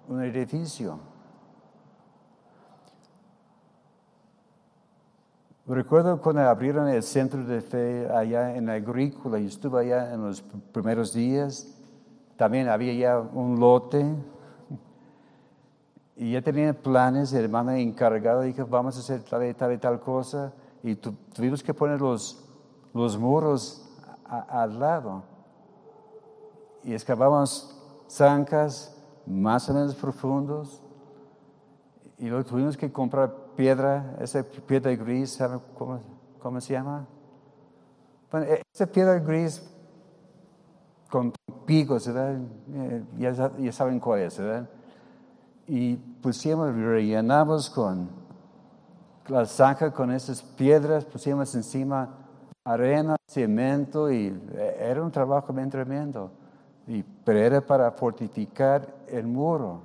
un 0.08 0.22
edificio. 0.22 0.98
Recuerdo 5.66 6.20
cuando 6.20 6.42
abrieron 6.42 6.88
el 6.88 7.02
centro 7.02 7.44
de 7.44 7.60
fe 7.60 8.08
allá 8.08 8.54
en 8.54 8.70
Agrícola, 8.70 9.40
y 9.40 9.46
estuve 9.46 9.80
allá 9.80 10.14
en 10.14 10.22
los 10.22 10.42
primeros 10.70 11.12
días, 11.12 11.76
también 12.36 12.68
había 12.68 12.92
ya 12.92 13.18
un 13.18 13.58
lote, 13.58 14.06
y 16.16 16.32
ya 16.32 16.42
tenía 16.42 16.72
planes, 16.72 17.32
el 17.32 17.44
hermano 17.44 17.72
encargado 17.72 18.42
dijo, 18.42 18.64
vamos 18.64 18.96
a 18.96 19.00
hacer 19.00 19.24
tal 19.24 19.44
y 19.44 19.54
tal 19.54 19.72
y 19.72 19.78
tal 19.78 19.98
cosa, 19.98 20.52
y 20.84 20.94
tu, 20.94 21.12
tuvimos 21.34 21.64
que 21.64 21.74
poner 21.74 22.00
los, 22.00 22.48
los 22.94 23.18
muros 23.18 23.85
al 24.28 24.78
lado. 24.78 25.22
Y 26.82 26.92
excavamos 26.92 27.76
zancas 28.08 28.96
más 29.26 29.68
o 29.68 29.74
menos 29.74 29.94
profundos. 29.94 30.82
Y 32.18 32.28
luego 32.28 32.44
tuvimos 32.44 32.76
que 32.76 32.90
comprar 32.90 33.34
piedra, 33.56 34.16
esa 34.20 34.42
piedra 34.42 34.94
gris, 34.94 35.32
¿sabe 35.34 35.58
cómo, 35.76 36.00
cómo 36.40 36.60
se 36.60 36.72
llama? 36.72 37.06
Bueno, 38.30 38.46
e, 38.46 38.62
esa 38.72 38.86
piedra 38.86 39.18
gris 39.18 39.62
con 41.10 41.32
picos, 41.66 42.06
¿verdad? 42.06 42.38
Eh, 42.72 43.04
ya, 43.18 43.52
ya, 43.58 43.72
saben 43.72 44.00
cuál 44.00 44.20
es, 44.20 44.38
¿verdad? 44.38 44.68
Y 45.66 45.96
pusimos, 45.96 46.74
rellenamos 46.74 47.68
con 47.70 48.08
la 49.28 49.44
zanja 49.46 49.92
con 49.92 50.12
esas 50.12 50.42
piedras, 50.42 51.04
pusimos 51.04 51.54
encima 51.54 52.14
arena, 52.64 53.15
cemento 53.26 54.10
y 54.10 54.26
eh, 54.54 54.76
era 54.78 55.02
un 55.02 55.10
trabajo 55.10 55.52
bien 55.52 55.68
tremendo. 55.70 56.30
Y, 56.86 57.02
pero 57.02 57.38
era 57.38 57.60
para 57.60 57.90
fortificar 57.90 58.86
el 59.08 59.26
muro. 59.26 59.80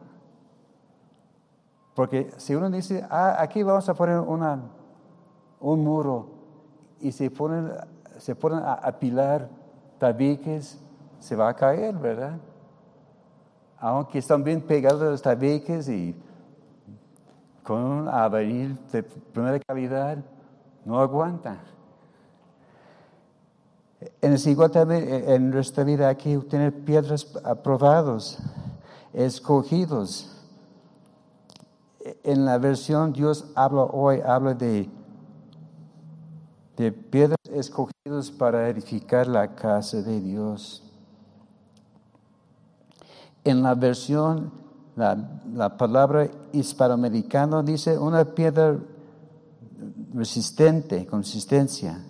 Porque 1.95 2.31
si 2.37 2.55
uno 2.55 2.69
dice, 2.69 3.05
ah, 3.09 3.35
aquí 3.39 3.63
vamos 3.63 3.87
a 3.89 3.93
poner 3.93 4.19
una, 4.19 4.61
un 5.59 5.83
muro 5.83 6.29
y 6.99 7.11
se 7.11 7.29
ponen, 7.29 7.71
se 8.17 8.35
ponen 8.35 8.59
a 8.59 8.73
apilar 8.73 9.49
tabiques, 9.97 10.79
se 11.19 11.35
va 11.35 11.49
a 11.49 11.53
caer, 11.55 11.95
¿verdad? 11.95 12.37
Aunque 13.77 14.19
están 14.19 14.43
bien 14.43 14.61
pegados 14.61 15.01
los 15.01 15.21
tabiques 15.21 15.89
y 15.89 16.15
con 17.63 17.83
un 17.83 18.07
avenir 18.07 18.77
de 18.91 19.03
primera 19.03 19.59
calidad, 19.59 20.17
no 20.85 20.99
aguanta. 20.99 21.57
En 24.21 24.35
en 24.45 25.49
nuestra 25.51 25.83
vida 25.83 26.09
aquí 26.09 26.37
tener 26.37 26.73
piedras 26.83 27.27
aprobados, 27.43 28.39
escogidos 29.13 30.31
en 32.23 32.45
la 32.45 32.57
versión 32.57 33.13
Dios 33.13 33.45
habla 33.55 33.83
hoy, 33.83 34.21
habla 34.25 34.53
de, 34.53 34.89
de 36.77 36.91
piedras 36.91 37.37
escogidas 37.51 38.31
para 38.31 38.69
edificar 38.69 39.27
la 39.27 39.55
casa 39.55 40.01
de 40.01 40.19
Dios. 40.19 40.83
En 43.43 43.63
la 43.63 43.75
versión, 43.75 44.51
la, 44.95 45.17
la 45.53 45.77
palabra 45.77 46.29
hispanoamericana 46.51 47.63
dice 47.63 47.97
una 47.97 48.23
piedra 48.25 48.77
resistente, 50.13 51.05
consistencia. 51.07 52.03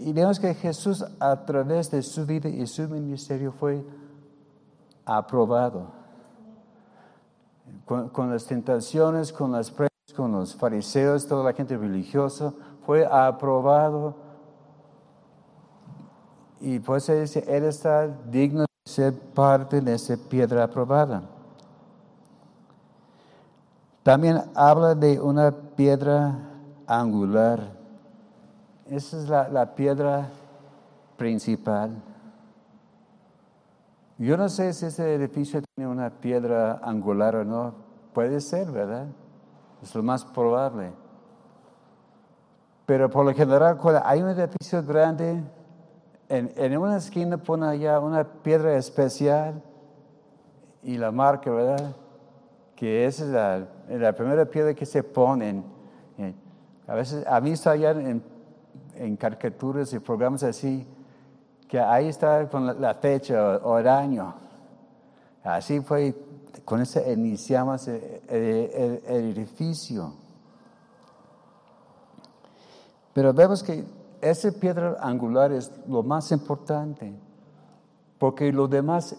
Y 0.00 0.12
vemos 0.14 0.40
que 0.40 0.54
Jesús 0.54 1.04
a 1.18 1.44
través 1.44 1.90
de 1.90 2.02
su 2.02 2.24
vida 2.24 2.48
y 2.48 2.66
su 2.66 2.88
ministerio 2.88 3.52
fue 3.52 3.84
aprobado 5.04 6.00
con, 7.84 8.30
las 8.30 8.46
tentaciones, 8.46 9.32
con 9.32 9.52
las 9.52 9.70
pruebas, 9.70 9.90
con 10.16 10.32
los 10.32 10.54
fariseos, 10.54 11.26
toda 11.26 11.44
la 11.44 11.52
gente 11.52 11.76
religiosa, 11.76 12.52
fue 12.86 13.04
aprobado. 13.04 14.14
Y 16.60 16.78
pues 16.78 17.08
él 17.08 17.22
dice, 17.22 17.44
él 17.48 17.64
está 17.64 18.06
digno 18.06 18.60
de 18.60 18.90
ser 18.90 19.12
parte 19.12 19.80
de 19.80 19.94
esa 19.94 20.16
piedra 20.16 20.64
aprobada. 20.64 21.22
También 24.02 24.42
habla 24.54 24.94
de 24.94 25.20
una 25.20 25.50
piedra 25.50 26.38
angular. 26.86 27.79
Esa 28.90 29.18
es 29.18 29.28
la, 29.28 29.48
la 29.48 29.74
piedra 29.76 30.28
principal. 31.16 31.92
Yo 34.18 34.36
no 34.36 34.48
sé 34.48 34.72
si 34.72 34.86
ese 34.86 35.14
edificio 35.14 35.62
tiene 35.74 35.88
una 35.88 36.10
piedra 36.10 36.80
angular 36.82 37.36
o 37.36 37.44
no. 37.44 37.72
Puede 38.12 38.40
ser, 38.40 38.70
¿verdad? 38.72 39.06
Es 39.80 39.94
lo 39.94 40.02
más 40.02 40.24
probable. 40.24 40.90
Pero 42.84 43.08
por 43.08 43.24
lo 43.24 43.32
general, 43.32 43.78
cuando 43.78 44.02
hay 44.04 44.20
un 44.22 44.30
edificio 44.30 44.82
grande, 44.82 45.40
en, 46.28 46.76
una 46.76 46.96
esquina 46.96 47.38
pone 47.38 47.68
allá 47.68 48.00
una 48.00 48.24
piedra 48.24 48.76
especial 48.76 49.62
y 50.82 50.98
la 50.98 51.12
marca, 51.12 51.48
¿verdad? 51.48 51.94
Que 52.74 53.06
esa 53.06 53.24
es 53.24 53.30
la, 53.30 53.68
la 53.98 54.12
primera 54.12 54.44
piedra 54.44 54.74
que 54.74 54.84
se 54.84 55.04
pone. 55.04 55.62
A 56.88 56.94
veces, 56.94 57.24
a 57.24 57.40
mí 57.40 57.52
está 57.52 57.70
allá 57.70 57.92
en, 57.92 58.20
en 59.00 59.16
caricaturas 59.16 59.92
y 59.94 59.98
programas 59.98 60.42
así, 60.42 60.86
que 61.66 61.80
ahí 61.80 62.08
está 62.08 62.48
con 62.50 62.80
la, 62.80 62.94
fecha 62.94 63.56
o, 63.56 63.78
el 63.78 63.88
año. 63.88 64.34
Así 65.42 65.80
fue, 65.80 66.14
con 66.66 66.82
eso 66.82 67.00
iniciamos 67.10 67.88
el, 67.88 69.00
edificio. 69.06 70.12
Pero 73.14 73.32
vemos 73.32 73.62
que 73.62 73.84
esa 74.20 74.52
piedra 74.52 74.98
angular 75.00 75.50
es 75.50 75.72
lo 75.88 76.02
más 76.02 76.30
importante, 76.30 77.14
porque 78.18 78.52
los 78.52 78.68
demás 78.68 79.16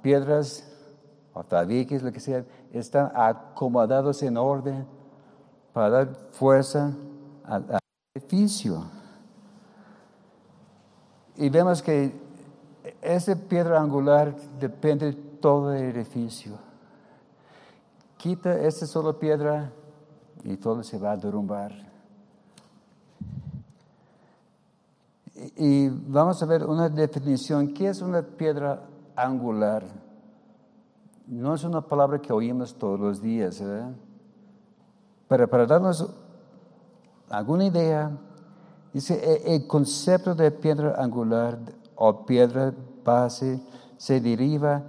piedras 0.00 0.72
o 1.34 1.44
tabiques, 1.44 2.02
lo 2.02 2.12
que 2.12 2.20
sea, 2.20 2.44
están 2.72 3.12
acomodados 3.14 4.22
en 4.22 4.38
orden 4.38 4.86
para 5.74 5.90
dar 5.90 6.16
fuerza 6.30 6.92
al 7.44 7.78
edificio. 8.14 8.84
Y 11.36 11.48
vemos 11.48 11.82
que 11.82 12.12
esa 13.00 13.34
piedra 13.36 13.80
angular 13.80 14.34
depende 14.58 15.06
de 15.06 15.12
todo 15.12 15.72
el 15.72 15.96
edificio. 15.96 16.58
Quita 18.16 18.54
esa 18.60 18.86
sola 18.86 19.12
piedra 19.18 19.72
y 20.44 20.56
todo 20.56 20.82
se 20.82 20.98
va 20.98 21.12
a 21.12 21.16
derrumbar. 21.16 21.72
Y 25.56 25.88
vamos 25.88 26.42
a 26.42 26.46
ver 26.46 26.64
una 26.64 26.88
definición. 26.88 27.74
¿Qué 27.74 27.88
es 27.88 28.00
una 28.00 28.22
piedra 28.22 28.84
angular? 29.16 29.84
No 31.26 31.54
es 31.54 31.64
una 31.64 31.80
palabra 31.80 32.20
que 32.20 32.32
oímos 32.32 32.74
todos 32.74 33.00
los 33.00 33.22
días, 33.22 33.60
¿verdad? 33.60 33.92
Pero 35.28 35.48
para 35.48 35.66
darnos 35.66 36.14
alguna 37.32 37.64
idea, 37.64 38.12
Dice, 38.92 39.14
e, 39.14 39.54
el 39.54 39.66
concepto 39.66 40.34
de 40.34 40.50
piedra 40.50 40.94
angular 40.98 41.58
o 41.96 42.26
piedra 42.26 42.74
base 43.02 43.60
se 43.96 44.20
deriva 44.20 44.82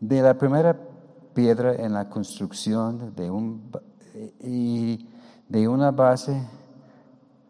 de 0.00 0.22
la 0.22 0.34
primera 0.34 0.76
piedra 1.34 1.74
en 1.74 1.92
la 1.92 2.08
construcción 2.08 3.14
de, 3.14 3.30
un, 3.30 3.70
y 4.40 5.06
de 5.48 5.68
una 5.68 5.90
base 5.90 6.42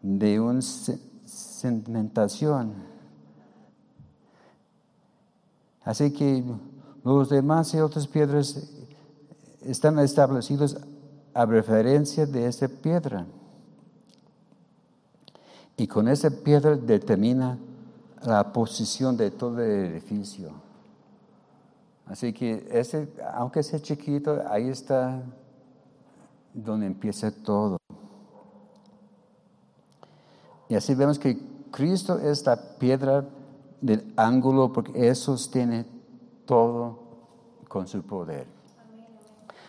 de 0.01 0.39
una 0.39 0.61
cementación. 1.25 2.73
Así 5.83 6.11
que 6.11 6.43
los 7.03 7.29
demás 7.29 7.73
y 7.73 7.79
otras 7.79 8.07
piedras 8.07 8.69
están 9.61 9.99
establecidos 9.99 10.77
a 11.33 11.45
referencia 11.45 12.25
de 12.25 12.45
esta 12.45 12.67
piedra. 12.67 13.25
Y 15.77 15.87
con 15.87 16.07
esa 16.07 16.29
piedra 16.29 16.75
determina 16.75 17.57
la 18.23 18.53
posición 18.53 19.17
de 19.17 19.31
todo 19.31 19.61
el 19.61 19.85
edificio. 19.85 20.51
Así 22.05 22.33
que 22.33 22.67
ese, 22.69 23.07
aunque 23.33 23.63
sea 23.63 23.79
chiquito, 23.79 24.41
ahí 24.47 24.69
está 24.69 25.23
donde 26.53 26.85
empieza 26.85 27.31
todo. 27.31 27.77
Y 30.69 30.75
así 30.75 30.93
vemos 30.95 31.17
que 31.17 31.37
Cristo 31.71 32.19
es 32.19 32.45
la 32.45 32.77
piedra 32.77 33.25
del 33.81 34.13
ángulo 34.15 34.71
porque 34.71 35.07
Él 35.07 35.15
sostiene 35.15 35.85
todo 36.45 36.99
con 37.67 37.87
su 37.87 38.03
poder. 38.03 38.47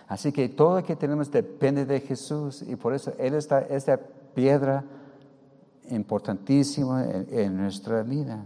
Así 0.07 0.33
que 0.33 0.49
todo 0.49 0.81
lo 0.81 0.87
que 0.87 0.97
tenemos 0.97 1.31
depende 1.31 1.87
de 1.87 2.01
Jesús 2.01 2.63
y 2.63 2.77
por 2.77 2.95
eso 2.95 3.13
Él 3.19 3.35
está 3.35 3.61
esta 3.61 3.99
piedra 4.35 4.85
importantísimo 5.91 6.99
en, 6.99 7.57
nuestra 7.57 8.03
vida. 8.03 8.45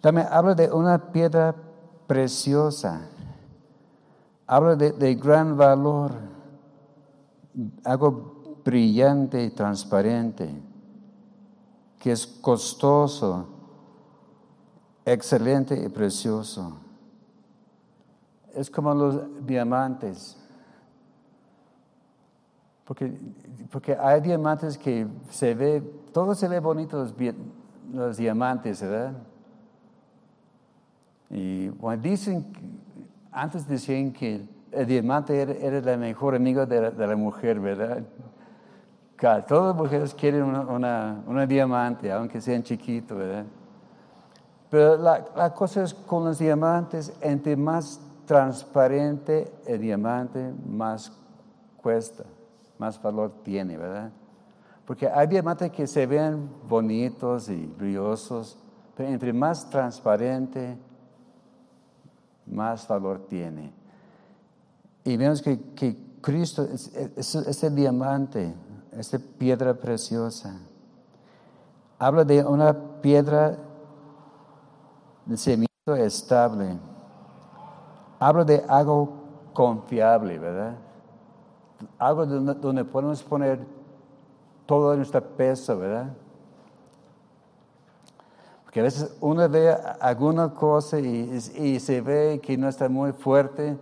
También 0.00 0.26
habla 0.30 0.54
de 0.54 0.70
una 0.70 1.12
piedra 1.12 1.54
preciosa, 2.06 3.08
habla 4.46 4.76
de, 4.76 5.14
gran 5.14 5.56
valor, 5.56 6.12
algo 7.84 8.60
brillante 8.64 9.44
y 9.44 9.50
transparente, 9.50 10.50
que 11.98 12.12
es 12.12 12.26
costoso, 12.26 13.46
excelente 15.04 15.80
y 15.80 15.88
precioso. 15.88 16.78
Es 18.54 18.70
como 18.70 18.94
los 18.94 19.46
diamantes. 19.46 20.39
Porque, 22.90 23.12
porque 23.70 23.96
hay 23.96 24.20
diamantes 24.20 24.76
que 24.76 25.06
se 25.30 25.54
ve, 25.54 25.80
todo 26.12 26.34
se 26.34 26.48
ve 26.48 26.58
bonito 26.58 26.98
los, 26.98 27.14
los 27.92 28.16
diamantes, 28.16 28.82
¿verdad? 28.82 29.12
Y 31.30 31.68
bueno, 31.68 32.02
dicen, 32.02 32.46
antes 33.30 33.68
decían 33.68 34.12
que 34.12 34.44
el 34.72 34.86
diamante 34.86 35.40
era, 35.40 35.52
era 35.52 35.92
el 35.92 36.00
mejor 36.00 36.34
amigo 36.34 36.66
de 36.66 36.90
la, 36.90 37.14
mujer, 37.14 37.60
¿verdad? 37.60 38.02
todas 39.46 39.68
las 39.68 39.76
mujeres 39.76 40.12
quieren 40.12 40.42
una, 40.42 41.22
una, 41.28 41.46
diamante, 41.46 42.10
aunque 42.10 42.40
sean 42.40 42.64
chiquitos, 42.64 43.16
¿verdad? 43.16 43.44
Pero 44.68 44.96
la, 44.96 45.24
la, 45.36 45.54
cosa 45.54 45.84
es 45.84 45.94
con 45.94 46.24
los 46.24 46.40
diamantes, 46.40 47.16
entre 47.20 47.56
más 47.56 48.00
transparente 48.26 49.48
el 49.64 49.80
diamante, 49.80 50.52
más 50.66 51.12
cuesta, 51.76 52.24
más 52.80 53.00
valor 53.00 53.42
tiene, 53.44 53.76
¿verdad? 53.76 54.10
Porque 54.86 55.06
hay 55.06 55.26
diamantes 55.26 55.70
que 55.70 55.86
se 55.86 56.06
ven 56.06 56.50
bonitos 56.66 57.50
y 57.50 57.66
brillosos, 57.66 58.56
pero 58.96 59.10
entre 59.10 59.34
más 59.34 59.68
transparente, 59.68 60.78
más 62.46 62.88
valor 62.88 63.26
tiene. 63.28 63.70
Y 65.04 65.14
vemos 65.18 65.42
que, 65.42 65.60
que 65.74 65.94
Cristo 66.22 66.64
es, 66.64 66.90
ese 67.34 67.70
diamante, 67.70 68.54
esta 68.92 69.18
piedra 69.18 69.74
preciosa. 69.74 70.58
Habla 71.98 72.24
de 72.24 72.42
una 72.42 72.74
piedra 73.02 73.58
de 75.26 75.36
cimiento 75.36 75.94
estable. 75.96 76.78
Habla 78.18 78.44
de 78.44 78.64
algo 78.66 79.12
confiable, 79.52 80.38
¿verdad? 80.38 80.76
Algo 81.98 82.26
donde, 82.26 82.54
donde 82.54 82.84
podemos 82.84 83.22
poner 83.22 83.60
todo 84.66 84.96
nuestro 84.96 85.22
peso, 85.22 85.78
¿verdad? 85.78 86.12
Porque 88.70 88.78
a 88.78 88.82
veces 88.84 89.16
uno 89.20 89.48
ve 89.48 89.76
alguna 90.00 90.54
cosa 90.54 91.00
y, 91.00 91.80
se 91.80 92.00
ve 92.00 92.40
que 92.40 92.56
no 92.56 92.68
está 92.68 92.88
muy 92.88 93.10
fuerte 93.10 93.76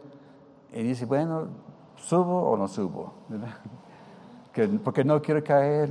y 0.73 0.83
dice, 0.83 1.05
bueno, 1.05 1.49
¿subo 1.97 2.41
o 2.51 2.57
no 2.57 2.67
subo? 2.69 3.13
porque 4.83 5.05
no 5.05 5.21
quiero 5.21 5.45
caer. 5.45 5.91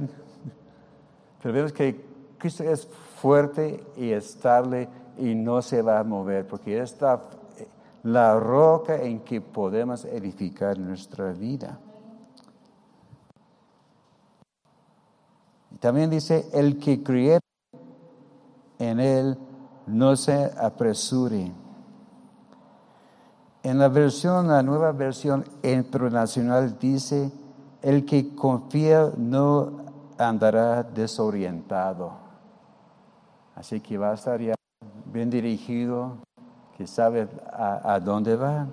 Pero 1.44 1.54
vemos 1.54 1.74
que 1.74 2.04
Cristo 2.40 2.64
es 2.64 2.88
fuerte 3.22 3.86
y 3.98 4.10
estable 4.10 4.90
y 5.20 5.36
no 5.36 5.62
se 5.62 5.84
va 5.84 6.00
a 6.00 6.04
mover 6.04 6.48
porque 6.48 6.82
es 6.82 6.98
la 8.02 8.40
roca 8.40 8.96
en 8.96 9.20
que 9.20 9.42
podemos 9.42 10.06
edificar 10.06 10.80
nuestra 10.80 11.34
vida. 11.34 11.78
También 15.80 16.10
dice, 16.10 16.50
el 16.54 16.80
que 16.80 17.04
cree 17.04 17.40
en 18.80 19.00
él 19.00 19.38
no 19.86 20.16
se 20.16 20.52
apresure. 20.60 21.52
En 23.64 23.80
la 23.80 23.90
versión, 23.90 24.48
la 24.48 24.64
nueva 24.64 24.92
versión 24.92 25.44
internacional 25.64 26.78
dice, 26.80 27.32
el 27.82 28.06
que 28.06 28.34
confía 28.36 29.12
no 29.18 29.86
andará 30.18 30.84
desorientado. 30.84 32.12
Así 33.56 33.80
que 33.82 33.98
va 33.98 34.12
a 34.12 34.14
estar 34.14 34.40
ya 34.40 34.56
bien 35.12 35.30
dirigido, 35.30 36.18
que 36.78 36.88
sabe 36.88 37.28
a, 37.52 37.94
a 37.94 38.00
dónde 38.00 38.36
va. 38.36 38.68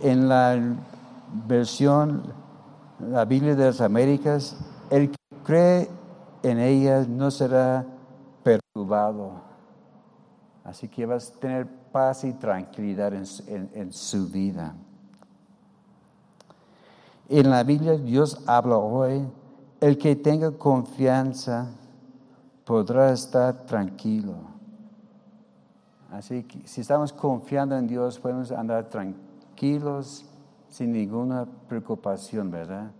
En 0.00 0.28
la 0.28 0.56
versión, 1.46 2.22
la 3.00 3.24
Biblia 3.24 3.54
de 3.54 3.66
las 3.66 3.80
Américas, 3.80 4.56
el 4.90 5.17
cree 5.48 5.88
en 6.42 6.58
ella 6.58 7.06
no 7.08 7.30
será 7.30 7.86
Así 10.62 10.86
que 10.88 11.06
vas 11.06 11.30
a 11.30 11.40
tener 11.40 11.66
paz 11.90 12.22
y 12.24 12.34
tranquilidad 12.34 13.14
en, 13.14 13.92
su 13.94 14.28
vida. 14.28 14.74
En 17.30 17.48
la 17.48 17.62
Biblia 17.62 17.96
Dios 17.96 18.42
habla 18.46 18.76
hoy, 18.76 19.26
el 19.80 19.96
que 19.96 20.14
tenga 20.16 20.50
confianza 20.50 21.70
podrá 22.66 23.10
estar 23.10 23.64
tranquilo. 23.64 24.34
Así 26.12 26.42
que 26.42 26.68
si 26.68 26.82
estamos 26.82 27.10
confiando 27.10 27.74
en 27.74 27.86
Dios, 27.86 28.18
podemos 28.18 28.52
andar 28.52 28.90
tranquilos 28.90 30.26
sin 30.68 30.92
ninguna 30.92 31.46
preocupación, 31.66 32.50
¿verdad? 32.50 32.90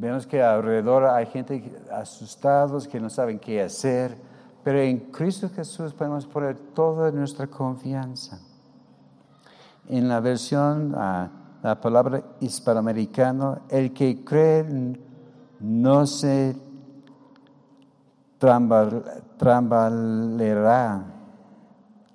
Vemos 0.00 0.28
que 0.28 0.40
alrededor 0.40 1.06
hay 1.06 1.26
gente 1.26 1.82
asustados 1.90 2.86
que 2.86 3.00
no 3.00 3.10
saben 3.10 3.40
qué 3.40 3.60
hacer, 3.60 4.16
pero 4.62 4.78
en 4.78 5.10
Cristo 5.10 5.50
Jesús 5.50 5.92
podemos 5.92 6.24
poner 6.24 6.56
toda 6.72 7.10
nuestra 7.10 7.48
confianza. 7.48 8.38
En 9.88 10.08
la 10.08 10.20
versión, 10.20 10.94
uh, 10.94 11.28
la 11.64 11.80
palabra 11.80 12.22
hispanoamericano, 12.38 13.62
el 13.68 13.92
que 13.92 14.22
cree 14.24 14.64
no 15.58 16.06
se 16.06 16.54
trambalerá, 18.38 19.02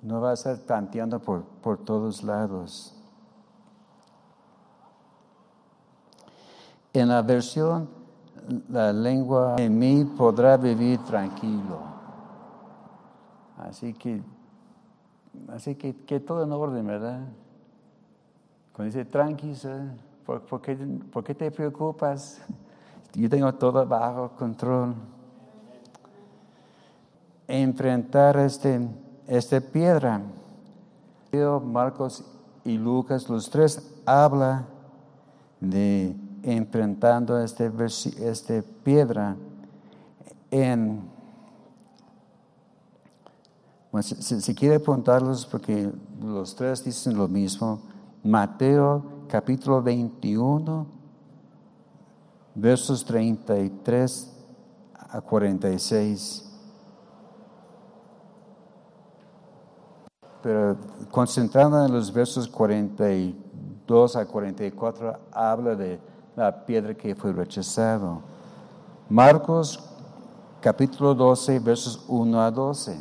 no 0.00 0.22
va 0.22 0.30
a 0.30 0.34
estar 0.34 0.56
tanteando 0.56 1.20
por, 1.20 1.44
por 1.60 1.84
todos 1.84 2.22
lados. 2.22 2.93
En 6.94 7.08
la 7.08 7.22
versión, 7.22 7.88
la 8.68 8.92
lengua 8.92 9.56
en 9.58 9.78
mí 9.78 10.04
podrá 10.04 10.56
vivir 10.56 11.00
tranquilo. 11.00 11.80
Así 13.58 13.92
que, 13.92 14.22
así 15.48 15.74
que, 15.74 15.96
que 16.04 16.20
todo 16.20 16.44
en 16.44 16.52
orden, 16.52 16.86
¿verdad? 16.86 17.20
Cuando 18.72 18.94
dice 18.94 19.04
tranqui, 19.04 19.54
¿por, 20.24 20.60
qué, 20.62 20.76
¿por, 21.12 21.24
qué, 21.24 21.34
te 21.34 21.50
preocupas? 21.50 22.40
Yo 23.14 23.28
tengo 23.28 23.52
todo 23.54 23.84
bajo 23.84 24.30
control. 24.36 24.94
Enfrentar 27.48 28.36
este, 28.36 28.88
esta 29.26 29.60
piedra. 29.60 30.22
Marcos 31.64 32.24
y 32.64 32.78
Lucas, 32.78 33.28
los 33.28 33.50
tres 33.50 34.00
hablan 34.06 34.64
de 35.60 36.14
enfrentando 36.44 37.40
este, 37.40 37.72
esta 38.20 38.62
piedra 38.84 39.36
en 40.50 41.14
si, 44.02 44.54
quiere 44.54 44.76
apuntarlos, 44.76 45.46
porque 45.46 45.90
los 46.20 46.54
tres 46.56 46.84
dicen 46.84 47.16
lo 47.16 47.28
mismo, 47.28 47.80
Mateo 48.22 49.04
capítulo 49.28 49.82
21, 49.82 50.86
versos 52.54 53.04
33 53.04 54.32
a 55.10 55.20
46. 55.20 56.50
Pero 60.42 60.76
concentrado 61.10 61.86
en 61.86 61.92
los 61.92 62.12
versos 62.12 62.48
42 62.48 64.16
a 64.16 64.26
44, 64.26 65.20
habla 65.32 65.76
de 65.76 66.00
la 66.36 66.64
piedra 66.64 66.94
que 66.94 67.14
fue 67.14 67.32
rechazado. 67.32 68.22
Marcos 69.08 69.78
capítulo 70.60 71.14
12, 71.14 71.58
versos 71.60 72.04
1 72.08 72.40
a 72.40 72.50
12. 72.50 73.00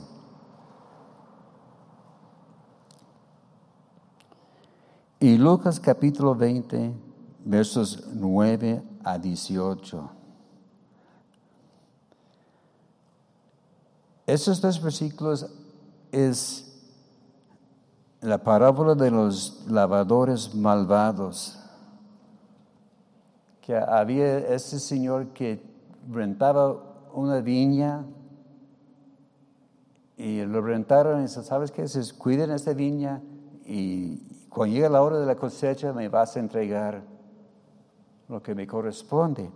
Y 5.19 5.37
Lucas 5.37 5.79
capítulo 5.79 6.35
20, 6.35 6.93
versos 7.45 8.07
9 8.13 8.83
a 9.03 9.17
18. 9.17 10.11
Esos 14.25 14.61
dos 14.61 14.81
versículos 14.81 15.49
es 16.11 16.73
la 18.21 18.37
parábola 18.37 18.95
de 18.95 19.11
los 19.11 19.65
lavadores 19.67 20.53
malvados. 20.55 21.62
Que 23.63 23.77
había 23.77 24.39
ese 24.39 24.77
señor 24.77 25.27
que 25.29 25.63
rentaba 26.11 26.75
una 27.13 27.39
viña 27.39 28.05
y 30.17 30.41
lo 30.43 30.61
rentaron 30.61 31.19
y 31.19 31.21
dice, 31.23 31.43
¿sabes 31.43 31.71
qué? 31.71 31.87
Se 31.87 32.13
cuiden 32.17 32.51
esta 32.51 32.73
viña 32.73 33.21
y 33.65 34.17
cuando 34.49 34.75
llegue 34.75 34.89
la 34.89 35.01
hora 35.01 35.17
de 35.17 35.25
la 35.25 35.35
cosecha 35.35 35.93
me 35.93 36.09
vas 36.09 36.35
a 36.35 36.41
entregar 36.41 37.03
lo 38.27 38.43
que 38.43 38.53
me 38.53 38.67
corresponde. 38.67 39.49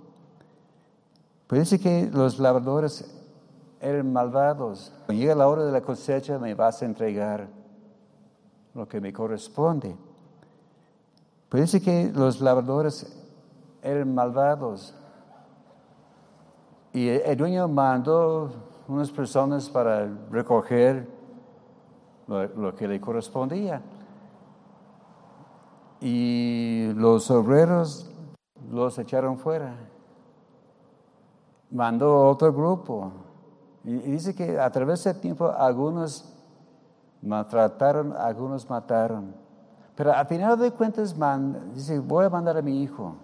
Pues 1.47 1.70
dice 1.70 1.78
que 1.78 2.10
los 2.10 2.39
labradores 2.39 3.14
eran 3.82 4.14
malvados. 4.14 4.93
Cuando 5.05 5.22
llega 5.22 5.36
la 5.36 5.49
hora 5.49 5.66
de 5.66 5.72
la 5.74 5.82
cosecha 5.82 6.39
me 6.39 6.53
vas 6.53 6.82
a 6.82 6.86
entregar 6.86 7.49
lo 8.74 8.88
que 8.88 9.01
me 9.01 9.12
corresponde. 9.12 9.97
Pues 11.49 11.64
dice 11.64 11.82
que 11.82 12.10
los 12.14 12.39
labradores 12.39 13.26
eran 13.88 14.13
malvados. 14.13 14.93
Y 16.93 17.09
el 17.09 17.38
dueño 17.38 17.67
mandó 17.67 18.49
unas 18.88 19.11
personas 19.11 19.69
para 19.69 20.07
recoger 20.31 21.07
lo, 22.27 22.75
que 22.75 22.88
le 22.88 22.99
correspondía. 22.99 23.81
Y 25.99 26.91
los 26.95 27.29
obreros 27.31 28.11
los 28.71 28.97
echaron 28.99 29.38
fuera. 29.38 29.75
Mandó 31.71 32.27
otro 32.27 32.53
grupo. 32.53 33.11
Y, 33.83 33.93
dice 33.93 34.35
que 34.35 34.59
a 34.59 34.69
través 34.69 35.03
del 35.03 35.19
tiempo 35.19 35.51
algunos 35.51 36.33
maltrataron, 37.21 38.13
algunos 38.13 38.69
mataron. 38.69 39.33
Pero 39.95 40.13
al 40.13 40.27
final 40.27 40.59
de 40.59 40.71
cuentas 40.71 41.15
dice, 41.73 41.99
voy 41.99 42.25
a 42.25 42.29
mandar 42.29 42.57
a 42.57 42.61
mi 42.61 42.83
hijo, 42.83 43.15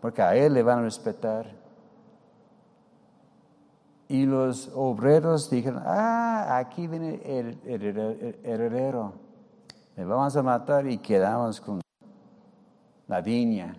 porque 0.00 0.22
a 0.22 0.34
él 0.34 0.54
le 0.54 0.62
van 0.62 0.80
a 0.80 0.82
respetar. 0.82 1.46
Y 4.08 4.26
los 4.26 4.70
obreros 4.74 5.48
dijeron, 5.50 5.82
ah, 5.86 6.56
aquí 6.58 6.88
viene 6.88 7.20
el, 7.24 7.58
heredero. 8.42 9.12
Le 9.96 10.04
vamos 10.04 10.36
a 10.36 10.42
matar 10.42 10.88
y 10.88 10.98
quedamos 10.98 11.60
con 11.60 11.80
la 13.06 13.20
viña. 13.20 13.76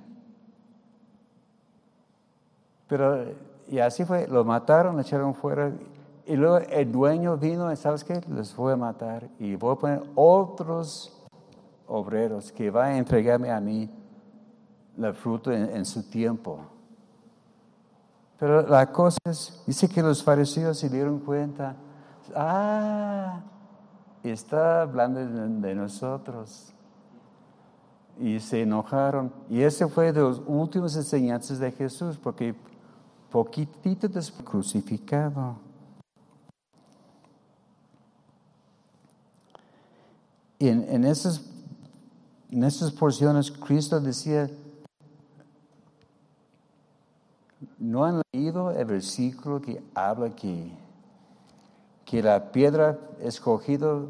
Pero, 2.88 3.26
y 3.68 3.80
así 3.80 4.06
fue, 4.06 4.28
lo 4.28 4.46
mataron, 4.46 4.96
lo 4.96 5.02
echaron 5.02 5.34
fuera. 5.34 5.72
Y 6.26 6.36
luego 6.36 6.60
el 6.60 6.92
dueño 6.92 7.36
vino, 7.36 7.76
¿sabes 7.76 8.04
qué? 8.04 8.22
Les 8.30 8.56
voy 8.56 8.74
a 8.74 8.78
matar 8.78 9.28
y 9.38 9.56
voy 9.56 9.74
a 9.74 9.76
poner 9.76 10.04
otros 10.16 11.18
obreros 11.88 12.54
que 12.54 12.70
van 12.70 12.92
a 12.94 12.98
entregarme 12.98 13.52
a 13.52 13.60
mí 13.60 13.90
la 14.98 15.14
fruta 15.14 15.54
en 15.54 15.86
su 15.86 16.04
tiempo. 16.10 16.60
Pero 18.42 18.68
la 18.68 18.92
cosa 18.92 19.20
es, 19.26 19.62
dice 19.68 19.88
que 19.88 20.02
los 20.02 20.24
fariseos 20.24 20.80
se 20.80 20.90
dieron 20.90 21.20
cuenta, 21.20 21.76
ah, 22.36 23.40
está 24.24 24.82
hablando 24.82 25.20
de, 25.60 25.76
nosotros. 25.76 26.74
Y 28.20 28.40
se 28.40 28.64
enojaron. 28.64 29.32
Y 29.48 29.62
ese 29.62 29.88
fue 29.88 30.12
de 30.12 30.22
los 30.22 30.42
últimos 30.48 30.96
enseñanzas 30.96 31.60
de 31.60 31.72
Jesús, 31.72 32.18
porque 32.18 32.56
poquitito 33.30 34.08
después 34.08 34.44
crucificado. 34.44 35.58
En, 40.58 40.84
en, 40.90 41.06
esas, 41.06 41.42
en 42.50 42.64
esas 42.64 42.92
porciones 42.92 43.52
Cristo 43.52 44.00
decía, 44.00 44.50
¿No 47.78 48.06
han 48.06 48.22
leído 48.34 48.72
el 48.72 48.86
versículo 48.86 49.62
que 49.62 49.84
habla 49.94 50.36
que, 50.36 50.72
que 52.06 52.24
la 52.24 52.52
piedra 52.52 52.98
escogida 53.20 54.02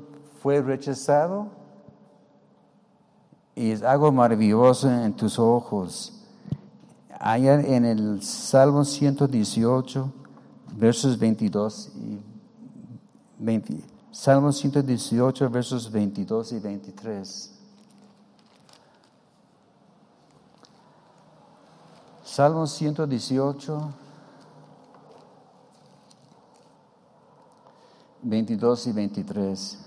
fue 0.41 0.61
rechazado? 0.61 1.47
Y 3.55 3.71
es 3.71 3.83
algo 3.83 4.11
maravilloso 4.11 4.89
en 4.89 5.13
tus 5.13 5.37
ojos. 5.37 6.13
Allá 7.19 7.59
en 7.59 7.85
el 7.85 8.23
Salmo 8.23 8.85
118, 8.85 10.11
versos 10.77 11.19
22 11.19 11.91
y 11.95 12.19
20. 13.39 13.83
Salmo 14.11 14.51
118, 14.51 15.49
versos 15.49 15.91
22 15.91 16.53
y 16.53 16.59
23. 16.59 17.61
Salmo 22.32 22.65
118, 22.65 23.93
22 28.21 28.88
y 28.88 28.91
23. 28.93 29.79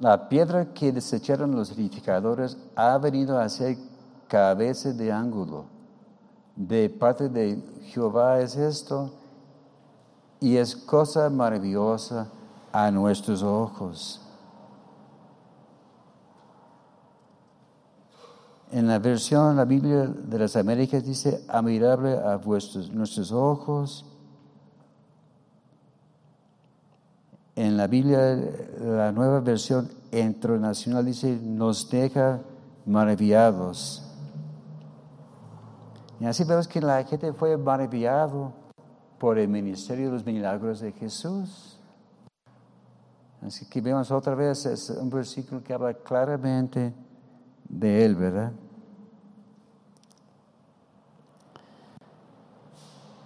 La 0.00 0.26
piedra 0.26 0.72
que 0.72 0.90
desecharon 0.90 1.54
los 1.54 1.70
edificadores 1.72 2.56
ha 2.76 2.96
venido 2.96 3.38
a 3.38 3.46
ser 3.50 3.76
cabeza 4.26 4.94
de 4.94 5.12
ángulo. 5.12 5.66
De 6.56 6.88
parte 6.88 7.28
de 7.28 7.62
Jehová 7.88 8.40
es 8.40 8.56
esto 8.56 9.10
y 10.40 10.56
es 10.56 10.74
cosa 10.74 11.28
maravillosa 11.28 12.28
a 12.72 12.90
nuestros 12.90 13.42
ojos. 13.42 14.23
En 18.72 18.86
la 18.88 18.98
versión, 18.98 19.56
la 19.56 19.64
Biblia 19.64 20.06
de 20.06 20.38
las 20.38 20.56
Américas 20.56 21.04
dice, 21.04 21.44
admirable 21.48 22.18
a 22.18 22.36
vuestros, 22.36 22.90
nuestros 22.90 23.30
ojos. 23.30 24.04
En 27.54 27.76
la 27.76 27.86
Biblia, 27.86 28.36
la 28.80 29.12
nueva 29.12 29.40
versión 29.40 29.88
internacional 30.10 31.04
dice, 31.04 31.38
nos 31.40 31.88
deja 31.88 32.40
maravillados. 32.84 34.02
Y 36.20 36.26
así 36.26 36.44
vemos 36.44 36.66
que 36.66 36.80
la 36.80 37.04
gente 37.04 37.32
fue 37.32 37.56
maravillado 37.56 38.52
por 39.18 39.38
el 39.38 39.48
ministerio 39.48 40.06
de 40.06 40.12
los 40.12 40.26
milagros 40.26 40.80
de 40.80 40.92
Jesús. 40.92 41.78
Así 43.40 43.66
que 43.66 43.80
vemos 43.80 44.10
otra 44.10 44.34
vez, 44.34 44.64
es 44.66 44.90
un 44.90 45.10
versículo 45.10 45.62
que 45.62 45.74
habla 45.74 45.94
claramente 45.94 46.94
de 47.68 48.04
él, 48.04 48.14
¿verdad? 48.14 48.52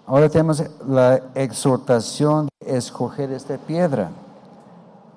Ahora 0.09 0.31
tenemos 0.31 0.65
la 0.87 1.17
exhortación 1.35 2.49
de 2.61 2.79
escoger 2.79 3.31
esta 3.31 3.59
piedra. 3.59 4.11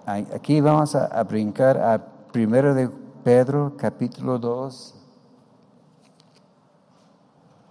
Aquí 0.05 0.59
vamos 0.59 0.95
a, 0.95 1.23
brincar 1.23 1.77
a 1.77 1.97
primero 2.33 2.73
de 2.73 2.89
Pedro, 3.23 3.71
capítulo 3.77 4.37
2, 4.37 4.95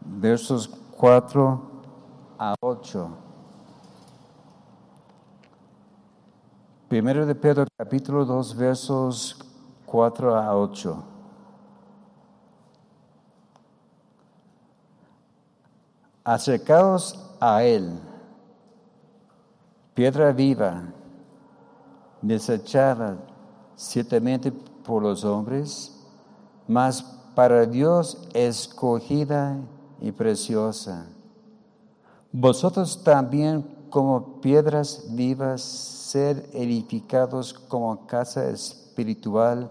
versos 0.01 0.71
4 0.97 1.63
a 2.39 2.55
8. 2.61 3.11
Primero 6.89 7.27
de 7.27 7.35
Pedro, 7.35 7.67
capítulo 7.77 8.25
2, 8.25 8.57
versos 8.57 9.37
4 9.85 10.37
a 10.37 10.57
8. 10.57 11.10
Acercaos 16.31 17.19
a 17.41 17.65
Él, 17.65 17.91
piedra 19.95 20.31
viva, 20.31 20.85
desechada 22.23 23.19
ciertamente 23.75 24.53
por 24.53 25.03
los 25.03 25.25
hombres, 25.25 25.93
mas 26.69 27.03
para 27.35 27.67
Dios 27.67 28.29
escogida 28.33 29.59
y 30.01 30.13
preciosa. 30.13 31.09
Vosotros 32.31 33.03
también 33.03 33.89
como 33.91 34.41
piedras 34.41 35.07
vivas, 35.09 35.63
ser 35.63 36.49
edificados 36.53 37.53
como 37.53 38.07
casa 38.07 38.49
espiritual 38.51 39.69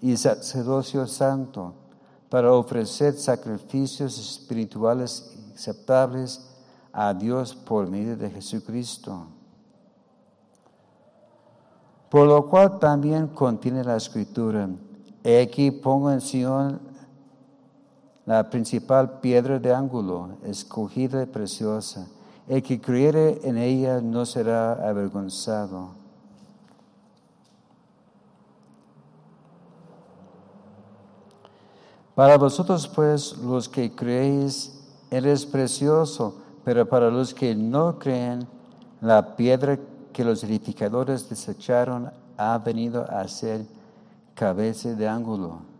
y 0.00 0.16
sacerdocio 0.16 1.06
santo, 1.06 1.74
para 2.30 2.50
ofrecer 2.50 3.12
sacrificios 3.12 4.18
espirituales 4.18 5.36
aceptables 5.54 6.48
a 6.92 7.14
Dios 7.14 7.54
por 7.54 7.88
medio 7.88 8.16
de 8.16 8.30
Jesucristo. 8.30 9.26
Por 12.10 12.26
lo 12.26 12.48
cual 12.48 12.78
también 12.78 13.28
contiene 13.28 13.82
la 13.82 13.96
escritura, 13.96 14.68
he 15.24 15.40
aquí 15.40 15.70
pongo 15.70 16.10
en 16.10 16.20
Sion 16.20 16.80
la 18.26 18.50
principal 18.50 19.20
piedra 19.20 19.58
de 19.58 19.74
ángulo, 19.74 20.36
escogida 20.44 21.22
y 21.22 21.26
preciosa. 21.26 22.06
El 22.46 22.62
que 22.62 22.80
creyere 22.80 23.40
en 23.44 23.56
ella 23.56 24.00
no 24.00 24.26
será 24.26 24.72
avergonzado. 24.88 26.02
Para 32.14 32.36
vosotros 32.36 32.86
pues, 32.88 33.38
los 33.38 33.68
que 33.68 33.94
creéis, 33.94 34.81
él 35.12 35.26
es 35.26 35.44
precioso, 35.44 36.38
pero 36.64 36.88
para 36.88 37.10
los 37.10 37.34
que 37.34 37.54
no 37.54 37.98
creen, 37.98 38.48
la 39.02 39.36
piedra 39.36 39.78
que 40.10 40.24
los 40.24 40.42
edificadores 40.42 41.28
desecharon 41.28 42.10
ha 42.38 42.56
venido 42.56 43.04
a 43.10 43.28
ser 43.28 43.66
cabeza 44.34 44.94
de 44.94 45.06
ángulo. 45.06 45.70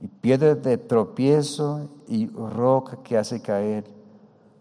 y 0.00 0.06
piedra 0.06 0.54
de 0.54 0.76
tropiezo 0.76 1.88
y 2.06 2.28
roca 2.28 2.98
que 3.02 3.18
hace 3.18 3.42
caer, 3.42 3.84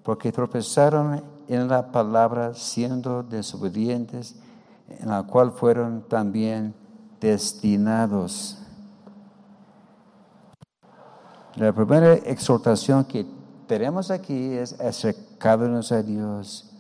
porque 0.02 0.32
tropezaron 0.32 1.22
en 1.48 1.68
la 1.68 1.92
palabra 1.92 2.56
siendo 2.56 3.22
desobedientes, 3.22 4.36
en 4.88 5.10
la 5.10 5.22
cual 5.24 5.52
fueron 5.52 6.02
también 6.08 6.74
destinados. 7.20 8.58
La 11.56 11.72
primera 11.72 12.14
exhortación 12.14 13.04
que 13.04 13.35
tenemos 13.68 14.12
aquí 14.12 14.54
es 14.54 14.80
acercarnos 14.80 15.92
a 15.92 16.02
Dios. 16.02 16.72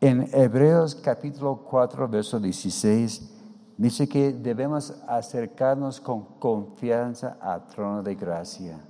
En 0.00 0.28
Hebreos 0.32 0.94
capítulo 0.94 1.64
4, 1.68 2.08
verso 2.08 2.40
16, 2.40 3.30
dice 3.76 4.08
que 4.08 4.32
debemos 4.32 4.94
acercarnos 5.06 6.00
con 6.00 6.24
confianza 6.38 7.36
al 7.40 7.66
trono 7.66 8.02
de 8.02 8.14
gracia. 8.14 8.80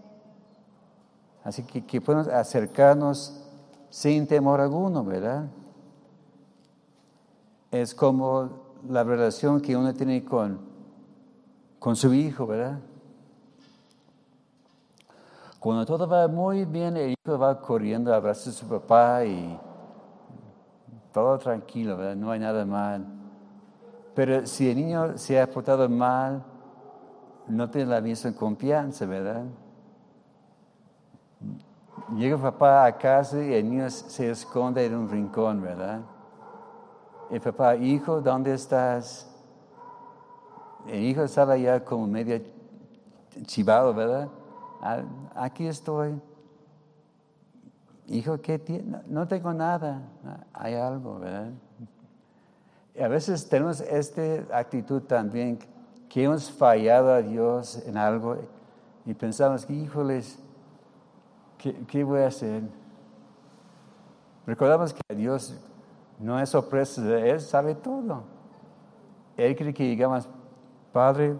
Así 1.45 1.63
que, 1.65 1.85
que 1.85 2.01
podemos 2.01 2.29
acercarnos 2.29 3.41
sin 3.91 4.27
temor 4.27 4.61
alguno, 4.61 5.05
¿verdad? 5.05 5.47
Es 7.71 7.95
como 7.95 8.63
la 8.89 9.05
relación 9.05 9.61
que 9.61 9.77
uno 9.77 9.93
tiene 9.93 10.25
con, 10.25 10.61
con 11.79 11.97
su 11.97 12.15
hijo, 12.15 12.47
¿verdad? 12.47 12.79
Cuando 15.63 15.87
todo 15.87 16.09
va 16.09 16.27
muy 16.27 16.65
bien, 16.65 16.97
el 16.97 17.11
hijo 17.13 17.39
va 17.39 17.61
corriendo 17.61 18.13
a 18.13 18.17
abrazar 18.17 18.53
a 18.53 18.57
su 18.57 18.67
papá 18.67 19.25
y 19.25 19.57
todo 21.13 21.39
tranquilo, 21.39 21.97
¿verdad? 21.97 22.17
No 22.17 22.33
hay 22.33 22.41
nada 22.41 22.67
mal. 22.67 23.07
Pero 24.13 24.45
si 24.45 24.69
el 24.69 24.77
niño 24.77 25.17
se 25.17 25.41
ha 25.41 25.49
portado 25.49 25.89
mal, 25.89 26.43
no 27.47 27.71
tiene 27.71 27.93
la 27.93 28.01
misma 28.01 28.35
confianza, 28.35 29.07
¿verdad? 29.07 29.45
Llega 32.17 32.37
papá 32.39 32.85
a 32.85 32.99
casa 32.99 33.41
y 33.41 33.55
el 33.55 33.71
niño 33.71 33.89
se 33.89 34.33
esconde 34.33 34.85
en 34.85 34.97
un 34.97 35.09
rincón, 35.09 35.63
¿verdad? 35.63 36.01
El 37.31 37.41
papá, 37.41 37.77
hijo, 37.77 38.21
¿dónde 38.21 38.53
estás? 38.53 39.31
El 40.89 41.05
hijo 41.05 41.23
estaba 41.23 41.57
ya 41.57 41.85
como 41.85 42.09
medio 42.09 42.41
chivado, 43.47 43.95
¿verdad? 43.95 44.29
Aquí 45.35 45.67
estoy. 45.67 46.21
Hijo, 48.09 48.41
¿qué 48.41 48.59
tiene? 48.59 49.01
No 49.07 49.29
tengo 49.29 49.53
nada. 49.55 50.03
Hay 50.53 50.75
algo, 50.75 51.21
¿verdad? 51.21 51.53
A 53.01 53.09
veces 53.09 53.49
tenemos 53.49 53.81
esta 53.81 54.23
actitud 54.53 55.03
también 55.03 55.59
que 56.09 56.25
hemos 56.25 56.51
fallado 56.51 57.13
a 57.13 57.23
Dios 57.23 57.83
en 57.87 57.97
algo 57.97 58.37
y 59.07 59.15
pensamos 59.15 59.69
híjoles, 59.71 60.39
¿qué, 61.89 62.05
voy 62.05 62.21
a 62.21 62.27
hacer? 62.27 62.63
Recordamos 64.47 64.93
que 64.93 65.15
Dios 65.15 65.57
no 66.19 66.39
es 66.39 66.51
sorpresa, 66.51 67.01
Él 67.19 67.41
sabe 67.41 67.75
todo. 67.75 68.25
Él 69.37 69.57
quiere 69.57 69.73
que 69.73 69.85
digamos, 69.85 70.29
Padre, 70.93 71.35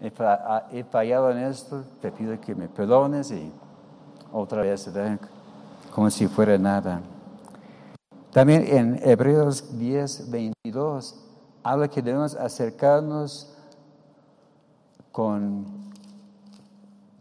he 0.00 0.84
fallado 0.84 1.30
en 1.30 1.38
esto, 1.38 1.84
te 2.00 2.12
pido 2.12 2.40
que 2.40 2.54
me 2.54 2.68
perdones 2.68 3.30
y 3.30 3.52
otra 4.32 4.62
vez, 4.62 4.88
como 5.92 6.10
si 6.10 6.28
fuera 6.28 6.56
nada. 6.58 7.00
También 8.30 8.64
en 8.66 9.00
Hebreos 9.02 9.78
10, 9.78 10.30
22, 10.30 11.24
habla 11.62 11.88
que 11.88 12.02
debemos 12.02 12.34
acercarnos 12.34 13.54
con 15.10 15.66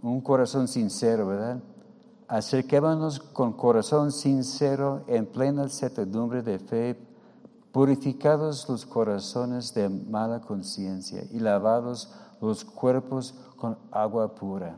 un 0.02 0.22
corazón 0.22 0.68
sincero, 0.68 1.28
¿verdad? 1.28 1.60
Acerquémonos 2.28 3.20
con 3.20 3.54
corazón 3.54 4.12
sincero 4.12 5.04
en 5.08 5.26
plena 5.26 5.68
certidumbre 5.70 6.44
de 6.44 6.60
fe, 6.60 7.00
purificados 7.72 8.68
los 8.70 8.86
corazones 8.86 9.74
de 9.74 9.90
mala 9.90 10.42
conciencia 10.42 11.24
y 11.32 11.40
lavados 11.40 12.14
los 12.42 12.64
cuerpos 12.64 13.34
con 13.56 13.78
agua 13.92 14.34
pura. 14.34 14.76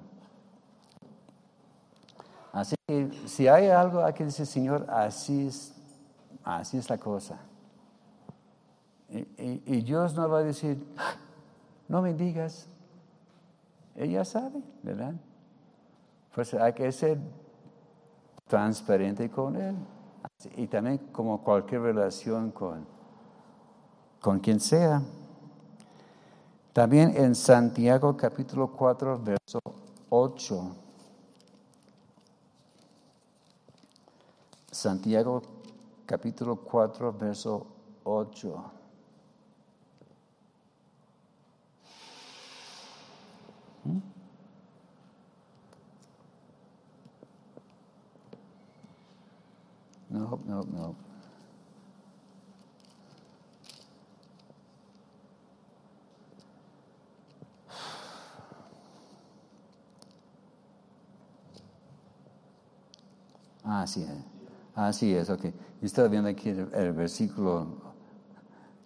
Así 2.51 2.75
que 2.87 3.11
si 3.25 3.47
hay 3.47 3.67
algo 3.67 4.03
hay 4.03 4.13
que 4.13 4.25
decir, 4.25 4.45
Señor, 4.45 4.85
así 4.89 5.47
es, 5.47 5.73
así 6.43 6.77
es 6.77 6.89
la 6.89 6.97
cosa. 6.97 7.39
Y, 9.09 9.81
Dios 9.81 10.13
no 10.13 10.29
va 10.29 10.39
a 10.39 10.43
decir, 10.43 10.85
no 11.87 12.01
me 12.01 12.13
digas. 12.13 12.67
Ella 13.95 14.23
sabe, 14.23 14.61
¿verdad? 14.83 15.13
Pues 16.33 16.53
hay 16.53 16.73
que 16.73 16.91
ser 16.91 17.17
transparente 18.47 19.29
con 19.29 19.55
Él. 19.55 19.75
Y 20.55 20.67
también 20.67 20.99
como 21.11 21.43
cualquier 21.43 21.81
relación 21.81 22.51
con, 22.51 22.85
con 24.21 24.39
quien 24.39 24.59
sea. 24.59 25.01
También 26.79 27.13
en 27.17 27.35
Santiago 27.35 28.15
capítulo 28.15 28.71
4, 28.71 29.19
verso 29.19 29.59
8. 30.07 30.75
Santiago 34.71 35.41
capítulo 36.05 36.55
4, 36.55 37.11
verso 37.11 37.67
8. 38.05 38.63
¿Mm? 43.83 43.97
No, 50.11 50.39
no, 50.45 50.63
no. 50.63 51.08
Ah, 63.63 63.85
sí, 63.85 64.05
así 64.75 65.13
es, 65.13 65.29
ok. 65.29 65.43
Yo 65.43 65.51
estaba 65.81 66.07
viendo 66.07 66.29
aquí 66.29 66.49
el, 66.49 66.93
versículo 66.93 67.67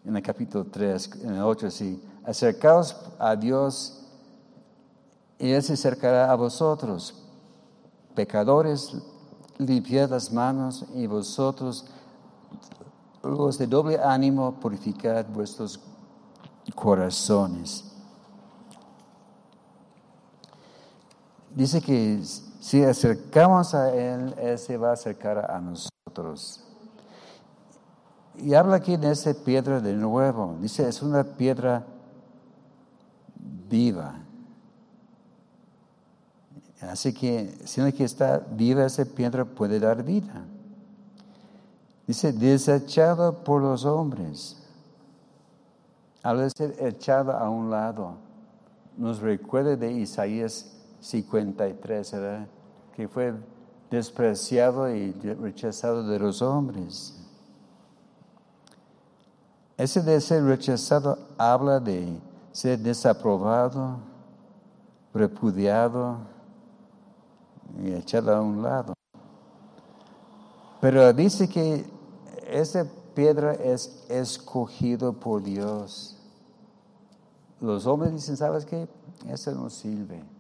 en 0.03 0.15
el 0.15 0.21
capítulo 0.21 0.65
3, 0.65 1.21
en 1.23 1.35
el 1.35 1.41
8, 1.41 1.71
sí. 1.71 2.01
Acercaos 2.23 2.95
a 3.19 3.35
Dios 3.35 4.05
y 5.39 5.51
Él 5.51 5.61
se 5.61 5.73
acercará 5.73 6.31
a 6.31 6.35
vosotros. 6.35 7.15
Pecadores, 8.15 8.95
limpiad 9.57 10.09
las 10.09 10.31
manos 10.31 10.85
y 10.93 11.07
vosotros, 11.07 11.85
los 13.23 13.57
de 13.57 13.67
doble 13.67 13.99
ánimo, 14.01 14.59
purificad 14.59 15.25
vuestros 15.27 15.79
corazones. 16.75 17.92
Dice 21.55 21.81
que 21.81 22.21
si 22.59 22.83
acercamos 22.83 23.75
a 23.75 23.93
Él, 23.93 24.33
Él 24.39 24.57
se 24.57 24.77
va 24.77 24.89
a 24.89 24.93
acercar 24.93 25.51
a 25.51 25.59
nosotros. 25.59 26.63
Y 28.35 28.55
habla 28.55 28.77
aquí 28.77 28.97
de 28.97 29.11
esa 29.11 29.33
piedra 29.33 29.79
de 29.79 29.93
nuevo. 29.93 30.57
Dice, 30.59 30.87
es 30.87 31.01
una 31.03 31.23
piedra 31.23 31.85
viva. 33.69 34.15
Así 36.81 37.13
que, 37.13 37.55
si 37.65 37.81
no 37.81 37.91
que 37.93 38.03
está 38.03 38.39
viva 38.39 38.85
esa 38.85 39.05
piedra, 39.05 39.45
puede 39.45 39.79
dar 39.79 40.03
vida. 40.03 40.45
Dice, 42.07 42.33
desechado 42.33 43.43
por 43.43 43.61
los 43.61 43.85
hombres. 43.85 44.57
Habla 46.23 46.43
de 46.43 46.49
ser 46.49 46.75
echado 46.79 47.31
a 47.31 47.49
un 47.49 47.69
lado. 47.69 48.15
Nos 48.97 49.19
recuerda 49.19 49.75
de 49.75 49.91
Isaías 49.91 50.72
53, 51.03 52.11
¿verdad? 52.13 52.47
que 52.95 53.07
fue 53.07 53.33
despreciado 53.89 54.89
y 54.89 55.11
rechazado 55.11 56.07
de 56.07 56.17
los 56.17 56.41
hombres. 56.41 57.15
Ese 59.77 60.01
de 60.01 60.21
ser 60.21 60.43
rechazado 60.45 61.17
habla 61.37 61.79
de 61.79 62.17
ser 62.51 62.79
desaprobado, 62.79 63.97
repudiado 65.13 66.17
y 67.83 67.91
echado 67.91 68.35
a 68.35 68.41
un 68.41 68.61
lado. 68.61 68.93
Pero 70.79 71.11
dice 71.11 71.49
que 71.49 71.85
esa 72.47 72.85
piedra 73.15 73.53
es 73.53 74.05
escogido 74.09 75.13
por 75.13 75.43
Dios. 75.43 76.17
Los 77.59 77.85
hombres 77.87 78.13
dicen, 78.13 78.37
¿sabes 78.37 78.65
qué? 78.65 78.87
Eso 79.27 79.51
no 79.51 79.69
sirve 79.69 80.32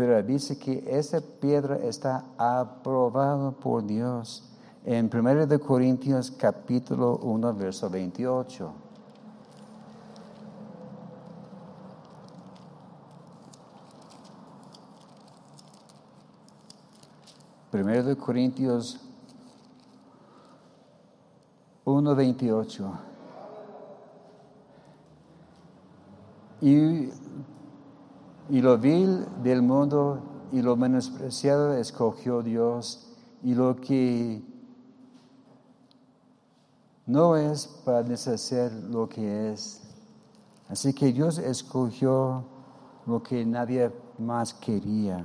pero 0.00 0.22
dice 0.22 0.56
que 0.56 0.82
esa 0.86 1.20
piedra 1.20 1.76
está 1.76 2.24
aprobada 2.38 3.50
por 3.50 3.84
Dios. 3.84 4.42
En 4.82 5.10
1 5.14 5.46
de 5.46 5.58
Corintios 5.58 6.30
capítulo 6.30 7.18
1, 7.18 7.52
verso 7.52 7.90
28. 7.90 8.72
Primero 17.70 18.02
de 18.02 18.16
Corintios 18.16 18.98
1:28. 21.84 22.90
Y 26.62 27.10
y 28.50 28.60
lo 28.60 28.76
vil 28.78 29.26
del 29.42 29.62
mundo 29.62 30.20
y 30.52 30.60
lo 30.60 30.76
menospreciado 30.76 31.74
escogió 31.74 32.42
Dios 32.42 33.06
y 33.42 33.54
lo 33.54 33.76
que 33.76 34.42
no 37.06 37.36
es 37.36 37.66
para 37.84 38.02
deshacer 38.02 38.72
lo 38.72 39.08
que 39.08 39.52
es. 39.52 39.82
Así 40.68 40.92
que 40.92 41.12
Dios 41.12 41.38
escogió 41.38 42.44
lo 43.06 43.22
que 43.22 43.44
nadie 43.44 43.90
más 44.18 44.52
quería. 44.54 45.24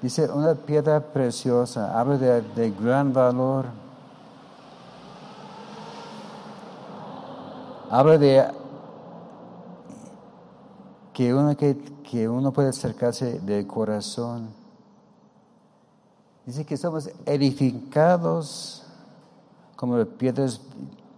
Dice, 0.00 0.30
una 0.30 0.54
piedra 0.54 1.00
preciosa, 1.00 1.98
habla 1.98 2.16
de, 2.16 2.42
de 2.42 2.70
gran 2.70 3.12
valor. 3.12 3.66
Habla 7.90 8.18
de 8.18 8.57
que 11.18 11.34
uno, 11.34 11.56
que, 11.56 11.76
que 12.04 12.28
uno 12.28 12.52
puede 12.52 12.68
acercarse 12.68 13.40
del 13.40 13.66
corazón. 13.66 14.50
Dice 16.46 16.64
que 16.64 16.76
somos 16.76 17.10
edificados 17.26 18.86
como 19.74 20.04
piedras 20.06 20.60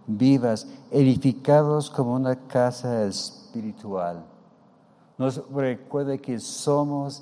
vivas, 0.07 0.67
edificados 0.89 1.87
como 1.91 2.15
una 2.15 2.35
casa 2.47 3.03
espiritual. 3.03 4.25
Nos 5.19 5.47
recuerda 5.51 6.17
que 6.17 6.39
somos 6.39 7.21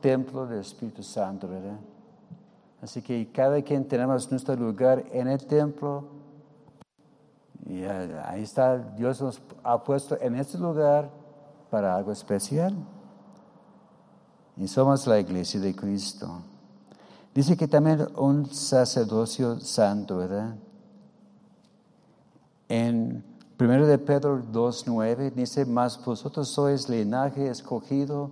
templo 0.00 0.46
del 0.46 0.60
Espíritu 0.60 1.02
Santo, 1.02 1.48
¿verdad? 1.48 1.80
Así 2.80 3.02
que 3.02 3.28
cada 3.32 3.60
quien 3.60 3.88
tenemos 3.88 4.30
nuestro 4.30 4.54
lugar 4.54 5.04
en 5.10 5.26
el 5.26 5.44
templo. 5.48 6.04
Y 7.66 7.82
ahí 7.82 8.44
está, 8.44 8.78
Dios 8.78 9.20
nos 9.20 9.42
ha 9.64 9.82
puesto 9.82 10.16
en 10.20 10.36
este 10.36 10.58
lugar 10.58 11.18
para 11.70 11.94
algo 11.94 12.12
especial. 12.12 12.74
Y 14.56 14.68
somos 14.68 15.06
la 15.06 15.18
iglesia 15.18 15.60
de 15.60 15.74
Cristo. 15.74 16.42
Dice 17.34 17.56
que 17.56 17.68
también 17.68 18.08
un 18.16 18.46
sacerdocio 18.52 19.60
santo, 19.60 20.18
¿verdad? 20.18 20.56
En 22.68 23.24
1 23.58 23.86
de 23.86 23.98
Pedro 23.98 24.42
2.9 24.52 25.32
dice, 25.32 25.64
más 25.64 26.02
vosotros 26.04 26.48
sois 26.48 26.88
linaje 26.88 27.48
escogido, 27.48 28.30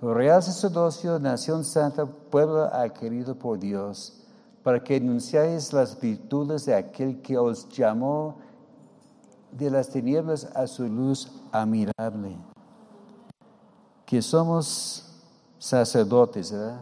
real 0.00 0.42
sacerdocio, 0.42 1.18
nación 1.18 1.64
santa, 1.64 2.04
pueblo 2.06 2.64
adquirido 2.64 3.34
por 3.34 3.58
Dios, 3.58 4.20
para 4.62 4.82
que 4.82 4.96
enunciáis 4.96 5.72
las 5.72 5.98
virtudes 5.98 6.66
de 6.66 6.74
aquel 6.74 7.22
que 7.22 7.38
os 7.38 7.68
llamó 7.70 8.36
de 9.52 9.70
las 9.70 9.88
tinieblas 9.88 10.44
a 10.54 10.66
su 10.66 10.86
luz 10.86 11.30
admirable 11.52 12.36
que 14.06 14.20
somos 14.20 15.04
sacerdotes, 15.58 16.52
¿verdad? 16.52 16.80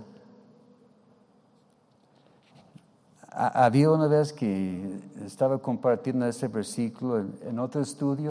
Había 3.34 3.90
una 3.90 4.08
vez 4.08 4.32
que 4.32 5.00
estaba 5.24 5.56
compartiendo 5.58 6.26
ese 6.26 6.48
versículo 6.48 7.24
en, 7.40 7.58
otro 7.58 7.80
estudio 7.80 8.30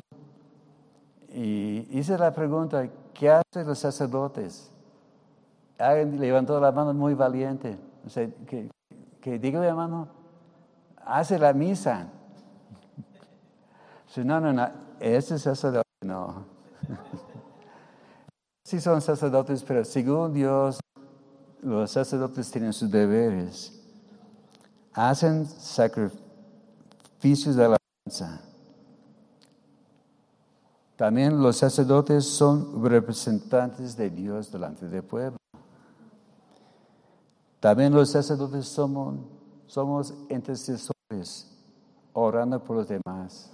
y 1.33 1.87
hice 1.89 2.17
la 2.17 2.31
pregunta, 2.31 2.87
¿qué 3.13 3.29
hacen 3.29 3.65
los 3.65 3.79
sacerdotes? 3.79 4.69
Alguien 5.79 6.19
levantó 6.19 6.59
la 6.59 6.71
mano 6.71 6.93
muy 6.93 7.15
valiente. 7.15 7.79
O 8.05 8.09
sea, 8.09 8.29
que, 8.45 8.69
hermano, 9.23 10.07
hace 11.03 11.39
la 11.39 11.53
misa. 11.53 12.07
no, 14.17 14.39
no, 14.39 14.53
no, 14.53 14.69
ese 14.99 15.39
sacerdote 15.39 15.87
no. 16.05 16.45
Sí 18.71 18.79
son 18.79 19.01
sacerdotes, 19.01 19.63
pero 19.63 19.83
según 19.83 20.33
Dios, 20.33 20.79
los 21.61 21.91
sacerdotes 21.91 22.49
tienen 22.49 22.71
sus 22.71 22.89
deberes. 22.89 23.77
Hacen 24.93 25.45
sacrificios 25.45 27.57
de 27.57 27.65
alabanza. 27.65 28.39
También 30.95 31.43
los 31.43 31.57
sacerdotes 31.57 32.23
son 32.23 32.81
representantes 32.81 33.97
de 33.97 34.09
Dios 34.09 34.49
delante 34.49 34.87
del 34.87 35.03
pueblo. 35.03 35.35
También 37.59 37.91
los 37.91 38.09
sacerdotes 38.09 38.69
somos, 38.69 39.15
somos 39.67 40.13
intercesores, 40.29 41.51
orando 42.13 42.63
por 42.63 42.77
los 42.77 42.87
demás. 42.87 43.51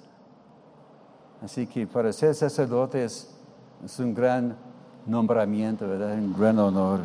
Así 1.42 1.66
que 1.66 1.88
para 1.88 2.14
ser 2.14 2.36
sacerdotes 2.36 3.36
es 3.84 4.00
un 4.00 4.14
gran 4.14 4.67
nombramiento, 5.08 5.88
¿verdad? 5.88 6.14
Un 6.14 6.34
gran 6.34 6.60
honor. 6.60 7.00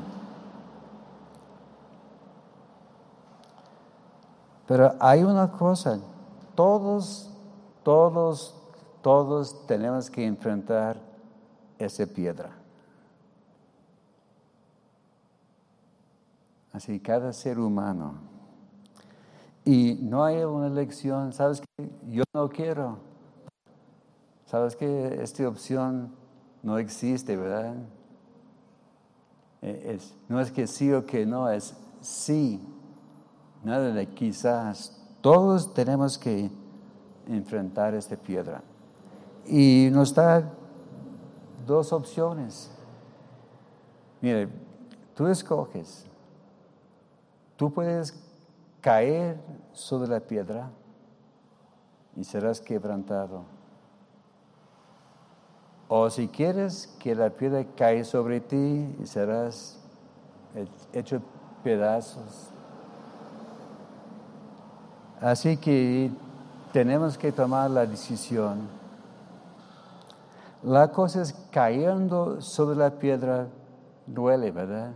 Pero 4.66 4.94
hay 5.00 5.22
una 5.22 5.50
cosa, 5.50 5.98
todos, 6.55 7.30
todos, 7.82 8.55
todos 9.03 9.66
tenemos 9.66 10.11
que 10.11 10.24
enfrentar 10.24 10.96
esa 11.78 12.07
piedra. 12.07 12.50
Así 16.72 16.98
cada 17.00 17.32
ser 17.32 17.59
humano. 17.59 18.14
Y 19.64 19.98
no 20.00 20.24
hay 20.24 20.42
una 20.42 20.66
elección, 20.66 21.32
¿sabes 21.32 21.61
qué? 21.61 21.90
Yo 22.09 22.24
no 22.32 22.48
quiero. 22.48 22.98
¿Sabes 24.46 24.74
qué? 24.74 25.18
Esta 25.22 25.46
opción 25.46 26.21
no 26.62 26.78
existe, 26.78 27.36
¿verdad? 27.36 27.74
Eh, 29.62 29.94
es, 29.96 30.14
no 30.28 30.40
es 30.40 30.50
que 30.50 30.66
sí 30.66 30.92
o 30.92 31.04
que 31.04 31.26
no, 31.26 31.48
es 31.48 31.74
sí. 32.00 32.60
Nada 33.64 33.92
de 33.92 34.08
quizás. 34.08 34.98
Todos 35.20 35.72
tenemos 35.72 36.18
que 36.18 36.50
enfrentar 37.28 37.94
esta 37.94 38.16
piedra. 38.16 38.62
Y 39.46 39.88
nos 39.92 40.14
da 40.14 40.52
dos 41.66 41.92
opciones. 41.92 42.70
Mire, 44.20 44.48
tú 45.14 45.26
escoges. 45.26 46.06
Tú 47.56 47.72
puedes 47.72 48.14
caer 48.80 49.40
sobre 49.72 50.08
la 50.08 50.20
piedra 50.20 50.70
y 52.16 52.24
serás 52.24 52.60
quebrantado 52.60 53.44
o 55.95 56.09
si 56.09 56.26
quieres 56.26 56.86
que 56.99 57.14
la 57.14 57.28
piedra 57.28 57.66
caiga 57.76 58.03
sobre 58.03 58.40
ti 58.40 58.97
y 58.99 59.07
serás 59.07 59.78
hecho 60.90 61.20
pedazos. 61.62 62.49
Así 65.20 65.59
que 65.59 66.11
tenemos 66.72 67.18
que 67.18 67.30
tomar 67.30 67.70
la 67.70 67.84
decisión. 67.84 68.61
La 70.62 70.90
cosa 70.90 71.20
es 71.20 71.34
cayendo 71.51 72.40
sobre 72.40 72.74
la 72.74 72.93
piedra 72.93 73.49
duele, 74.07 74.51
¿verdad? 74.51 74.93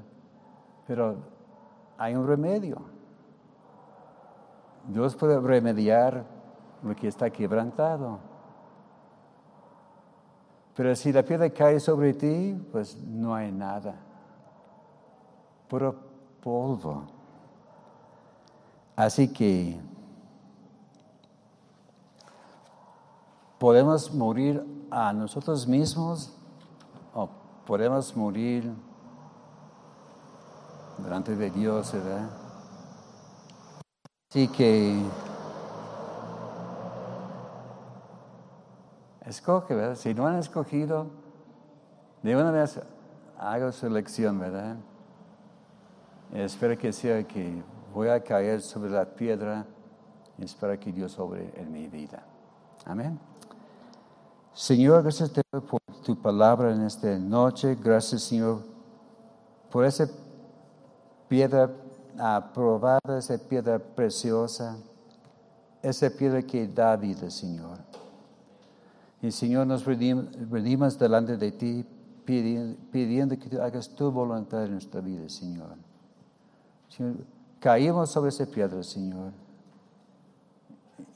Pero 0.86 1.16
hay 1.98 2.14
un 2.14 2.26
remedio. 2.26 2.80
Dios 4.88 5.14
puede 5.14 5.38
remediar 5.40 6.24
lo 6.82 6.96
que 6.96 7.06
está 7.06 7.28
quebrantado. 7.28 8.35
Pero 10.76 10.94
si 10.94 11.10
la 11.10 11.22
piedra 11.22 11.48
cae 11.48 11.80
sobre 11.80 12.12
ti, 12.12 12.54
pues 12.70 12.96
no 12.98 13.34
hay 13.34 13.50
nada. 13.50 13.94
Puro 15.68 15.96
polvo. 16.42 17.04
Así 18.94 19.32
que 19.32 19.80
podemos 23.58 24.12
morir 24.12 24.62
a 24.90 25.14
nosotros 25.14 25.66
mismos 25.66 26.36
o 27.14 27.28
podemos 27.64 28.14
morir 28.14 28.70
delante 30.98 31.34
de 31.34 31.50
Dios, 31.50 31.92
¿verdad? 31.92 32.30
Así 34.30 34.48
que 34.48 35.02
Escoge, 39.26 39.74
¿verdad? 39.74 39.96
Si 39.96 40.14
no 40.14 40.26
han 40.26 40.36
escogido, 40.36 41.08
de 42.22 42.36
una 42.36 42.50
vez 42.50 42.80
hago 43.38 43.72
su 43.72 43.86
elección, 43.86 44.38
¿verdad? 44.38 44.76
espero 46.32 46.76
que 46.76 46.92
sea 46.92 47.22
que 47.22 47.62
voy 47.94 48.08
a 48.08 48.22
caer 48.22 48.60
sobre 48.60 48.90
la 48.90 49.04
piedra 49.04 49.64
y 50.38 50.44
espero 50.44 50.78
que 50.78 50.92
Dios 50.92 51.12
sobre 51.12 51.52
en 51.58 51.72
mi 51.72 51.88
vida. 51.88 52.22
Amén. 52.84 53.18
Señor, 54.52 55.02
gracias 55.02 55.30
por 55.68 55.80
tu 56.04 56.16
palabra 56.20 56.72
en 56.72 56.82
esta 56.82 57.18
noche. 57.18 57.76
Gracias, 57.82 58.22
Señor, 58.22 58.60
por 59.70 59.84
esa 59.84 60.08
piedra 61.28 61.70
aprobada, 62.18 63.18
esa 63.18 63.36
piedra 63.38 63.78
preciosa, 63.78 64.76
esa 65.82 66.08
piedra 66.10 66.42
que 66.42 66.66
da 66.66 66.96
vida, 66.96 67.30
Señor. 67.30 67.78
Y 69.26 69.32
Señor, 69.32 69.66
nos 69.66 69.84
rendimos 69.84 70.96
delante 70.96 71.36
de 71.36 71.50
ti 71.50 71.84
pidiendo, 72.24 73.36
que 73.36 73.48
tú 73.48 73.60
hagas 73.60 73.88
tu 73.88 74.08
voluntad 74.12 74.64
en 74.64 74.72
nuestra 74.72 75.00
vida, 75.00 75.28
Señor. 75.28 75.74
Caímos 77.58 78.08
sobre 78.08 78.28
esa 78.28 78.46
piedra, 78.46 78.84
Señor. 78.84 79.32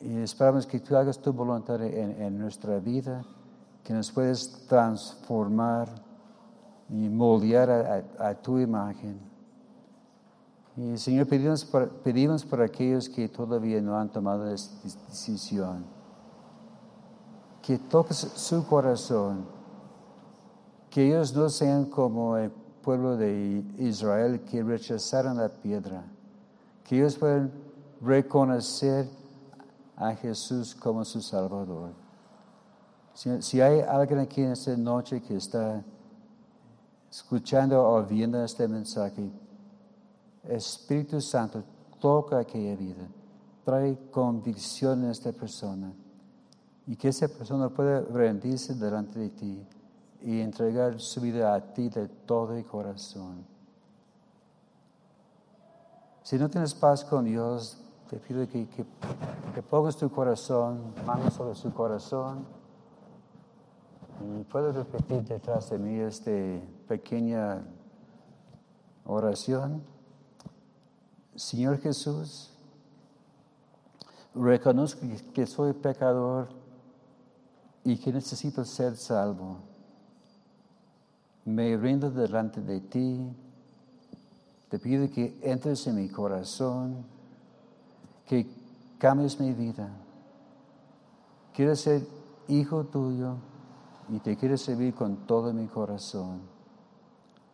Y 0.01 0.17
esperamos 0.17 0.67
que 0.67 0.81
tú 0.81 0.97
hagas 0.97 1.21
tu 1.21 1.33
voluntad 1.33 1.81
en, 1.85 2.37
nuestra 2.37 2.81
vida, 2.81 3.23
que 3.85 3.93
nos 3.93 4.11
puedes 4.11 4.67
transformar 4.67 5.89
y 6.89 7.09
moldear 7.09 7.71
a, 8.19 8.35
tu 8.35 8.59
imagen. 8.59 9.21
Y 10.77 10.97
Señor, 10.97 11.29
pedimos 11.29 11.65
por, 11.65 11.89
pedimos 11.89 12.45
por 12.45 12.61
aquellos 12.61 13.09
que 13.09 13.29
todavía 13.29 13.81
no 13.81 13.97
han 13.97 14.09
tomado 14.09 14.53
esta 14.53 14.75
decisión, 15.07 16.00
que 17.71 17.79
toques 17.79 18.17
su 18.35 18.67
corazón, 18.67 19.47
que 20.91 21.07
ellos 21.07 21.33
no 21.33 21.49
sean 21.49 21.85
como 21.85 22.37
el 22.37 22.51
pueblo 22.51 23.17
de 23.17 23.65
Israel 23.79 24.41
que 24.41 24.61
rechazaron 24.61 25.37
la 25.37 25.49
piedra, 25.49 26.03
que 26.83 26.97
ellos 26.97 27.17
puedan 27.17 27.53
reconocer 28.01 29.09
a 29.95 30.13
Jesús 30.17 30.75
como 30.75 31.05
su 31.05 31.21
Salvador. 31.23 31.93
Si, 33.15 33.61
hay 33.61 33.83
alguien 33.83 34.19
aquí 34.19 34.43
en 34.43 34.51
esta 34.51 34.77
noche 34.77 35.23
que 35.23 35.37
está 35.37 35.81
escuchando 37.09 37.89
o 37.89 38.03
viendo 38.03 38.43
este 38.43 38.67
mensaje, 38.67 39.31
Espíritu 40.43 41.21
Santo 41.21 41.63
toca 42.01 42.41
aquella 42.41 42.75
vida, 42.75 43.07
trae 43.65 43.97
convicción 44.11 45.05
en 45.05 45.11
esta 45.13 45.31
persona 45.31 45.93
y 46.87 46.97
que 46.97 47.09
esa 47.09 47.29
persona 47.29 47.69
pueda 47.69 48.01
rendirse 48.01 48.75
delante 48.75 49.19
de 49.19 49.31
ti 49.31 49.67
y 50.23 50.41
entregar 50.41 51.01
su 51.01 51.21
vida 51.21 51.55
a 51.55 51.73
ti 51.73 51.89
de 51.89 52.09
todo 52.09 52.63
corazón. 52.67 53.45
Si 56.23 56.39
no 56.39 56.49
tienes 56.49 56.75
paz 56.75 57.05
con 57.05 57.25
Dios, 57.25 57.79
te 58.09 58.17
pido 58.19 58.47
que, 58.49 58.85
pongas 59.69 59.97
tu 59.97 60.11
corazón, 60.11 60.93
manos 61.07 61.35
sobre 61.35 61.55
su 61.55 61.73
corazón. 61.73 62.45
Y 64.21 64.45
puedes 64.45 64.75
repetir 64.75 65.23
detrás 65.23 65.71
de 65.71 65.79
mí 65.79 65.99
esta 65.99 66.31
pequeña 66.87 67.65
oración. 69.07 69.83
Señor 71.35 71.79
Jesús, 71.79 72.53
reconozco 74.35 75.07
que 75.33 75.47
soy 75.47 75.73
pecador 75.73 76.60
y 77.85 77.97
que 77.97 78.13
necesito 78.13 78.65
ser 78.65 78.97
salvo. 78.97 79.59
Me 81.45 81.77
rindo 81.77 82.11
delante 82.11 82.61
de 82.61 82.81
ti. 82.81 83.21
Te 84.69 84.79
pido 84.79 85.11
que 85.11 85.39
entres 85.43 85.87
en 85.87 85.97
mi 85.97 86.09
corazón, 86.09 87.05
que 88.27 88.47
cambies 88.99 89.41
mi 89.41 89.53
vida. 89.53 89.91
Quiero 91.55 91.75
ser 91.75 92.07
hijo 92.47 92.85
tuyo 92.85 93.37
y 94.09 94.19
te 94.21 94.37
quiero 94.37 94.57
servir 94.57 94.95
con 94.95 95.27
todo 95.27 95.53
mi 95.53 95.67
corazón. 95.67 96.41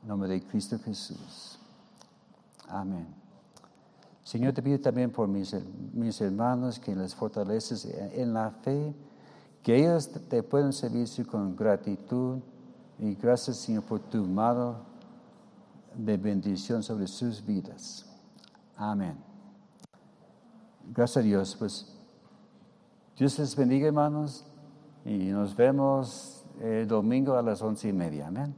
En 0.02 0.08
nombre 0.08 0.28
de 0.28 0.42
Cristo 0.42 0.78
Jesús. 0.78 1.58
Amén. 2.68 3.06
Señor, 4.22 4.52
te 4.52 4.62
pido 4.62 4.80
también 4.80 5.10
por 5.10 5.28
mis, 5.28 5.54
mis 5.94 6.20
hermanos 6.20 6.80
que 6.80 6.94
les 6.94 7.14
fortaleces 7.14 7.84
en 7.84 8.34
la 8.34 8.50
fe, 8.50 8.92
que 9.66 9.74
ellos 9.74 10.08
te 10.28 10.44
puedan 10.44 10.72
servir 10.72 11.08
con 11.26 11.56
gratitud 11.56 12.38
y 13.00 13.16
gracias, 13.16 13.56
Señor, 13.56 13.82
por 13.82 13.98
tu 13.98 14.24
mano 14.24 14.76
de 15.92 16.16
bendición 16.16 16.84
sobre 16.84 17.08
sus 17.08 17.44
vidas. 17.44 18.06
Amén. 18.76 19.16
Gracias 20.94 21.16
a 21.16 21.20
Dios. 21.26 21.56
Pues 21.58 21.92
Dios 23.16 23.36
les 23.40 23.56
bendiga, 23.56 23.88
hermanos, 23.88 24.46
y 25.04 25.32
nos 25.32 25.56
vemos 25.56 26.44
el 26.60 26.86
domingo 26.86 27.34
a 27.34 27.42
las 27.42 27.60
once 27.60 27.88
y 27.88 27.92
media. 27.92 28.28
Amén. 28.28 28.54